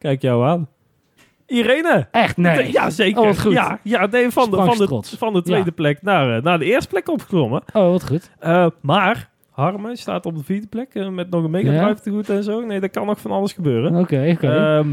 Kijk 0.00 0.22
jou 0.22 0.44
aan. 0.46 0.68
Irene! 1.46 2.08
Echt, 2.10 2.36
nee. 2.36 2.72
Ja, 2.72 2.90
zeker. 2.90 3.20
Oh, 3.20 3.26
wat 3.26 3.40
goed. 3.40 3.52
Ja, 3.52 3.78
ja 3.82 4.06
nee, 4.06 4.30
van, 4.30 4.50
de, 4.50 4.56
van, 4.56 4.78
de, 4.78 5.16
van 5.16 5.32
de 5.32 5.42
tweede 5.42 5.64
Ja. 5.64 5.72
plek 5.74 6.02
naar, 6.02 6.36
eh, 6.36 6.42
naar 6.42 6.58
de 6.58 6.64
eerste 6.64 6.88
plek 6.88 7.08
opgeklommen. 7.08 7.62
Oh, 7.72 7.90
wat 7.90 8.06
goed. 8.06 8.30
Eh, 8.38 8.66
maar 8.80 9.30
Harmen 9.50 9.96
staat 9.96 10.26
op 10.26 10.36
de 10.36 10.44
vierde 10.44 10.66
plek 10.66 10.94
eh, 10.94 11.08
met 11.08 11.30
nog 11.30 11.44
een 11.44 11.50
mega 11.50 11.72
Ja? 11.72 11.94
te 11.94 12.10
goed 12.10 12.28
en 12.28 12.42
zo. 12.44 12.60
Nee, 12.60 12.80
er 12.80 12.90
kan 12.90 13.06
nog 13.06 13.20
van 13.20 13.30
alles 13.30 13.52
gebeuren. 13.52 13.94
Oké, 13.96 14.30
oké. 14.36 14.46
Ehm, 14.48 14.88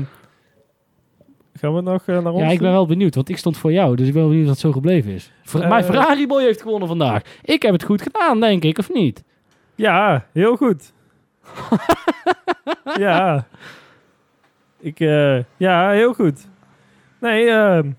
gaan 1.54 1.76
we 1.76 1.82
nog 1.82 2.06
naar 2.06 2.32
ons 2.32 2.42
Ja, 2.42 2.50
ik 2.50 2.60
ben 2.60 2.72
wel 2.72 2.86
benieuwd, 2.88 3.16
want 3.16 3.30
ik 3.30 3.38
stond 3.38 3.58
voor 3.58 3.72
jou, 3.72 3.96
dus 3.96 4.08
ik 4.08 4.14
ben 4.14 4.22
wel 4.22 4.32
benieuwd 4.32 4.48
wat 4.48 4.60
zo 4.60 4.72
gebleven 4.72 5.12
is. 5.12 5.32
Ver- 5.44 5.68
Mijn 5.68 5.84
Ferrari 5.84 6.28
Boy 6.28 6.44
heeft 6.44 6.62
gewonnen 6.62 6.88
vandaag. 6.88 7.22
Ik 7.44 7.62
heb 7.62 7.74
het 7.74 7.84
goed 7.84 8.02
gedaan, 8.02 8.40
denk 8.40 8.64
ik, 8.64 8.78
of 8.78 8.94
niet? 8.94 9.24
Ja, 9.76 10.26
heel 10.34 10.56
goed. 10.56 10.94
ja. 13.00 13.48
Ik, 14.88 15.00
eh, 15.00 15.38
ja, 15.58 15.90
heel 15.92 16.14
goed. 16.14 16.48
Nee, 17.22 17.48
ehm, 17.50 17.92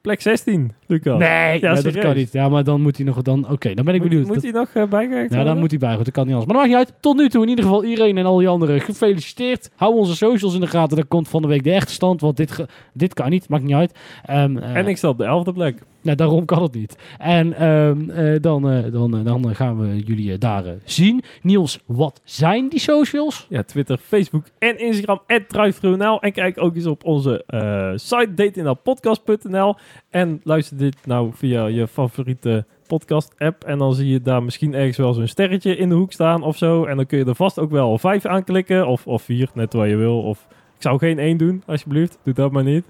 plek 0.00 0.20
16, 0.20 0.72
Lucas. 0.86 1.18
Nee, 1.18 1.60
Ja, 1.60 1.72
nee, 1.72 1.82
dat 1.82 1.98
kan 1.98 2.16
niet. 2.16 2.32
Ja, 2.32 2.48
maar 2.48 2.64
dan 2.64 2.80
moet 2.80 2.96
hij 2.96 3.06
nog... 3.06 3.22
Dan, 3.22 3.48
Oké, 3.50 3.74
dan 3.74 3.84
ben 3.84 3.94
ik 3.94 4.00
Moet, 4.00 4.08
benieuwd. 4.08 4.26
moet 4.26 4.34
Dat- 4.42 4.66
hij 4.72 4.80
nog 4.80 4.88
bijgewerkt 4.88 5.34
ja, 5.34 5.44
dan 5.44 5.58
moet 5.58 5.70
hij 5.70 5.78
bij. 5.78 5.94
goed, 5.94 6.04
Dat 6.04 6.14
kan 6.14 6.26
niet 6.26 6.34
anders. 6.34 6.52
Maar 6.52 6.62
dat 6.62 6.70
maakt 6.72 6.78
niet 6.86 6.88
uit. 6.94 7.02
Tot 7.02 7.16
nu 7.16 7.28
toe 7.28 7.42
in 7.42 7.48
ieder 7.48 7.64
geval 7.64 7.84
iedereen 7.84 8.16
en 8.18 8.24
al 8.24 8.36
die 8.38 8.48
anderen 8.48 8.80
gefeliciteerd. 8.80 9.70
Hou 9.76 9.94
onze 9.94 10.16
socials 10.16 10.54
in 10.54 10.60
de 10.60 10.66
gaten. 10.66 10.96
Dan 10.96 11.08
komt 11.08 11.28
van 11.28 11.42
de 11.42 11.48
week 11.48 11.64
de 11.64 11.72
echte 11.72 11.92
stand. 11.92 12.20
Want 12.20 12.36
dit, 12.36 12.64
dit 12.92 13.14
kan 13.14 13.30
niet. 13.30 13.48
Maakt 13.48 13.62
niet 13.64 13.74
uit. 13.74 13.98
Ehm, 14.24 14.56
eh, 14.58 14.76
En 14.76 14.86
ik 14.86 14.96
sta 14.96 15.08
op 15.08 15.18
de 15.18 15.24
elfde 15.24 15.52
plek. 15.52 15.82
Nou, 16.02 16.16
daarom 16.16 16.44
kan 16.44 16.62
het 16.62 16.74
niet. 16.74 16.96
En 17.18 17.52
ehm, 17.54 18.10
eh, 18.10 18.40
dan, 18.40 18.70
eh, 18.70 18.92
dan, 18.92 19.16
eh, 19.16 19.24
dan 19.24 19.54
gaan 19.54 19.78
we 19.78 19.98
jullie 19.98 20.38
daar 20.38 20.64
zien. 20.84 21.22
Niels, 21.42 21.78
wat 21.86 22.20
zijn 22.24 22.68
die 22.68 22.78
socials? 22.78 23.46
Ja, 23.48 23.62
Twitter, 23.62 23.98
Facebook 23.98 24.44
en 24.58 24.78
Instagram. 24.78 25.20
En 25.26 26.32
kijk 26.32 26.62
ook 26.62 26.74
eens 26.74 26.86
op 26.86 27.04
onze 27.04 27.44
site, 27.94 28.34
datingnowpodcast.nl. 28.34 29.74
En 30.10 30.40
luister 30.44 30.76
dit 30.76 30.96
nou 31.06 31.30
via 31.34 31.66
je 31.66 31.88
favoriete 31.88 32.64
podcast-app. 32.86 33.64
En 33.64 33.78
dan 33.78 33.94
zie 33.94 34.08
je 34.08 34.22
daar 34.22 34.42
misschien 34.42 34.74
ergens 34.74 34.96
wel 34.96 35.12
zo'n 35.12 35.26
sterretje 35.26 35.76
in 35.76 35.88
de 35.88 35.94
hoek 35.94 36.12
staan 36.12 36.42
of 36.42 36.56
zo. 36.56 36.84
En 36.84 36.96
dan 36.96 37.06
kun 37.06 37.18
je 37.18 37.24
er 37.24 37.34
vast 37.34 37.58
ook 37.58 37.70
wel 37.70 37.98
vijf 37.98 38.26
aanklikken. 38.26 38.86
Of, 38.86 39.06
of 39.06 39.22
vier, 39.22 39.50
net 39.54 39.72
waar 39.72 39.88
je 39.88 39.96
wil. 39.96 40.22
Of 40.22 40.46
ik 40.76 40.82
zou 40.82 40.98
geen 40.98 41.18
één 41.18 41.36
doen, 41.36 41.62
alsjeblieft. 41.66 42.18
Doe 42.24 42.34
dat 42.34 42.52
maar 42.52 42.64
niet. 42.64 42.84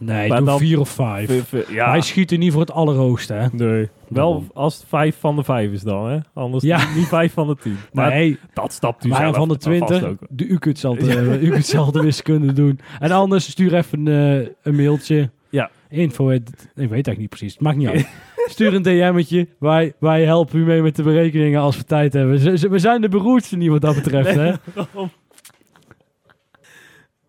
Nee, 0.00 0.28
Maar 0.28 0.36
doe 0.38 0.46
dan- 0.46 0.58
vier 0.58 0.80
of 0.80 0.88
vijf. 0.88 1.52
Ja, 1.70 1.90
Hij 1.90 2.00
schiet 2.00 2.30
er 2.30 2.38
niet 2.38 2.52
voor 2.52 2.60
het 2.60 2.72
allerhoogste, 2.72 3.32
hè? 3.34 3.46
nee. 3.52 3.88
Wel 4.08 4.44
als 4.54 4.74
het 4.76 4.84
vijf 4.88 5.16
van 5.20 5.36
de 5.36 5.42
vijf 5.44 5.70
is 5.72 5.82
dan, 5.82 6.08
hè. 6.10 6.18
Anders 6.34 6.64
Ja. 6.64 6.94
niet 6.96 7.06
vijf 7.06 7.32
van 7.32 7.46
de 7.46 7.56
tien. 7.56 7.76
Maar 7.92 8.08
nee, 8.10 8.38
dat 8.52 8.72
stapt 8.72 9.04
u 9.04 9.08
maar 9.08 9.20
zelf 9.20 9.36
van 9.36 9.48
de 9.48 9.54
vast 9.54 9.66
20, 9.66 10.04
ook. 10.04 10.18
de, 10.28 10.44
u 10.46 10.58
kunt 10.58 10.78
zelf 10.78 10.98
de, 10.98 11.38
u 11.46 11.50
kunt 11.50 11.66
zelf 11.66 11.90
de 11.90 12.00
wiskunde 12.02 12.52
doen. 12.52 12.80
En 12.98 13.10
anders 13.10 13.50
stuur 13.50 13.74
even 13.74 14.08
eh, 14.08 14.46
een 14.62 14.76
mailtje. 14.76 15.30
Ja. 15.50 15.70
Info, 15.88 16.30
ik 16.30 16.42
weet 16.74 16.90
eigenlijk 16.90 17.18
niet 17.18 17.28
precies. 17.28 17.52
Het 17.52 17.62
maakt 17.62 17.76
niet 17.76 17.88
uit. 17.88 18.08
Stuur 18.50 18.74
een 18.74 18.82
DM'tje. 18.82 19.48
Wij, 19.58 19.92
wij 19.98 20.24
helpen 20.24 20.58
u 20.58 20.64
mee 20.64 20.82
met 20.82 20.96
de 20.96 21.02
berekeningen 21.02 21.60
als 21.60 21.76
we 21.76 21.84
tijd 21.84 22.12
hebben. 22.12 22.58
Z- 22.58 22.62
We 22.66 22.78
zijn 22.78 23.00
de 23.00 23.08
beroerdste 23.08 23.56
niet 23.56 23.68
wat 23.70 23.80
dat 23.80 23.94
betreft, 23.94 24.34
hè? 24.34 24.52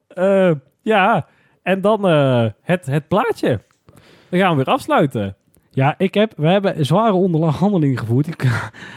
Eh, 0.08 0.56
ja, 0.82 1.28
en 1.64 1.82
dan 1.82 2.08
eh, 2.08 2.46
het, 2.62 2.86
het 2.86 3.08
plaatje. 3.08 3.60
Dan 4.30 4.40
gaan 4.40 4.50
we 4.50 4.56
weer 4.56 4.74
afsluiten. 4.74 5.36
Ja, 5.74 5.96
ik 5.98 6.14
heb, 6.14 6.34
we 6.38 6.48
hebben 6.48 6.86
zware 6.86 7.14
onderhandeling 7.14 8.00
gevoerd. 8.00 8.28
Ik, 8.28 8.48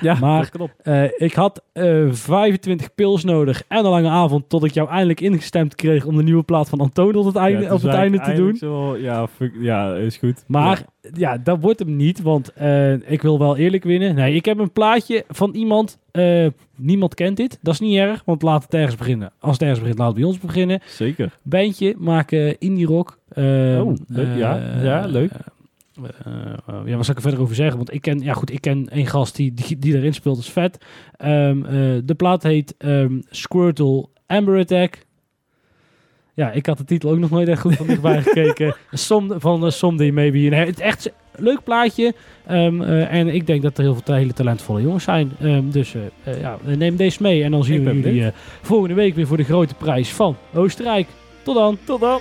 Ja, 0.00 0.18
Maar- 0.20 0.50
eh, 0.82 1.04
ik 1.16 1.34
had 1.34 1.62
eh 1.72 2.06
25 2.10 2.94
pils 2.94 3.24
nodig 3.24 3.62
en 3.68 3.78
een 3.78 3.90
lange 3.90 4.08
avond 4.08 4.48
tot 4.48 4.64
ik 4.64 4.70
jou 4.70 4.88
eindelijk 4.88 5.20
ingestemd 5.20 5.74
kreeg 5.74 6.04
om 6.04 6.16
de 6.16 6.22
nieuwe 6.22 6.42
plaat 6.42 6.68
van 6.68 6.80
Antoon 6.80 7.14
op 7.14 7.24
het 7.24 7.36
einde, 7.36 7.60
Ja, 7.62 7.66
toen 7.66 7.76
op 7.76 7.82
het 7.82 7.94
einde 7.94 8.20
te 8.20 8.32
doen. 8.32 8.56
Zo, 8.56 8.96
ja, 8.96 9.26
fuck, 9.26 9.52
ja, 9.60 9.94
is 9.94 10.16
goed. 10.16 10.44
Maar 10.46 10.82
ja. 11.14 11.38
dat 11.38 11.60
wordt 11.60 11.78
hem 11.78 11.96
niet, 11.96 12.22
want 12.22 12.52
eh, 12.52 13.10
ik 13.10 13.22
wil 13.22 13.38
wel 13.38 13.56
eerlijk 13.56 13.84
winnen. 13.84 14.14
Nee, 14.14 14.34
ik 14.34 14.44
heb 14.44 14.58
een 14.58 14.72
plaatje 14.72 15.24
van 15.28 15.54
iemand, 15.54 15.98
niemand 16.76 17.14
kent 17.14 17.36
dit. 17.36 17.58
Dat 17.62 17.74
is 17.74 17.80
niet 17.80 17.98
erg, 17.98 18.22
want 18.24 18.42
laat 18.42 18.62
het 18.62 18.74
ergens 18.74 18.96
beginnen. 18.96 19.32
Als 19.38 19.52
het 19.52 19.62
ergens 19.62 19.80
begint, 19.80 19.98
laat 19.98 20.08
het 20.08 20.16
bij 20.16 20.26
ons 20.26 20.38
beginnen. 20.38 20.80
Zeker. 20.86 21.38
Bandje, 21.42 21.94
maken 21.98 22.58
indie 22.58 22.86
rock. 22.86 23.18
Oh, 23.36 23.92
leuk. 24.06 24.36
Ja, 24.36 24.80
ja, 24.82 25.06
leuk. 25.06 25.30
Eh, 26.02 26.52
eh, 26.66 26.86
ja, 26.86 26.96
wat 26.96 27.04
zal 27.04 27.14
ik 27.14 27.16
er 27.16 27.20
verder 27.20 27.40
over 27.40 27.54
zeggen? 27.54 27.76
Want 27.76 27.92
ik 27.92 28.00
ken, 28.00 28.18
ja 28.18 28.32
goed, 28.32 28.52
ik 28.52 28.60
ken 28.60 28.86
een 28.90 29.06
gast 29.06 29.36
die, 29.36 29.54
die, 29.54 29.78
die 29.78 29.96
erin 29.96 30.14
speelt, 30.14 30.36
dat 30.36 30.44
is 30.44 30.50
vet. 30.50 30.84
Ehm, 31.16 31.64
eh, 31.64 31.72
de 32.04 32.14
plaat 32.16 32.42
heet 32.42 32.74
ehm, 32.78 33.20
Squirtle 33.30 34.08
Amber 34.26 34.58
Attack. 34.58 34.98
Ja, 36.34 36.52
ik 36.52 36.66
had 36.66 36.78
de 36.78 36.84
titel 36.84 37.10
ook 37.10 37.18
nog 37.18 37.30
nooit 37.30 37.48
echt 37.48 37.60
goed 37.60 37.76
van 37.76 37.86
dichtbij 37.86 38.22
gekeken. 38.32 38.76
Som, 38.90 39.40
van 39.40 39.64
uh, 39.64 39.70
Someday 39.70 40.10
Maybe. 40.10 40.38
Nee, 40.38 40.66
het 40.66 40.78
is 40.78 40.84
echt 40.84 41.06
een 41.06 41.44
leuk 41.44 41.62
plaatje. 41.64 42.14
Ehm, 42.46 42.82
eh, 42.82 43.12
en 43.12 43.28
ik 43.28 43.46
denk 43.46 43.62
dat 43.62 43.78
er 43.78 43.84
heel 43.84 43.94
veel 43.94 44.14
hele 44.14 44.32
talentvolle 44.32 44.82
jongens 44.82 45.04
zijn. 45.04 45.32
Dus 45.70 45.94
ja, 46.40 46.58
neem 46.64 46.96
deze 46.96 47.22
mee. 47.22 47.42
En 47.42 47.50
dan 47.50 47.64
zien 47.64 47.88
Ik 47.88 48.02
we 48.02 48.12
jullie 48.12 48.32
volgende 48.62 48.94
week 48.94 49.14
weer 49.14 49.26
voor 49.26 49.36
de 49.36 49.44
grote 49.44 49.74
prijs 49.74 50.12
van 50.12 50.36
Oostenrijk. 50.54 51.06
Tot 51.42 51.54
dan. 51.54 51.78
Tot 51.84 52.00
dan. 52.00 52.20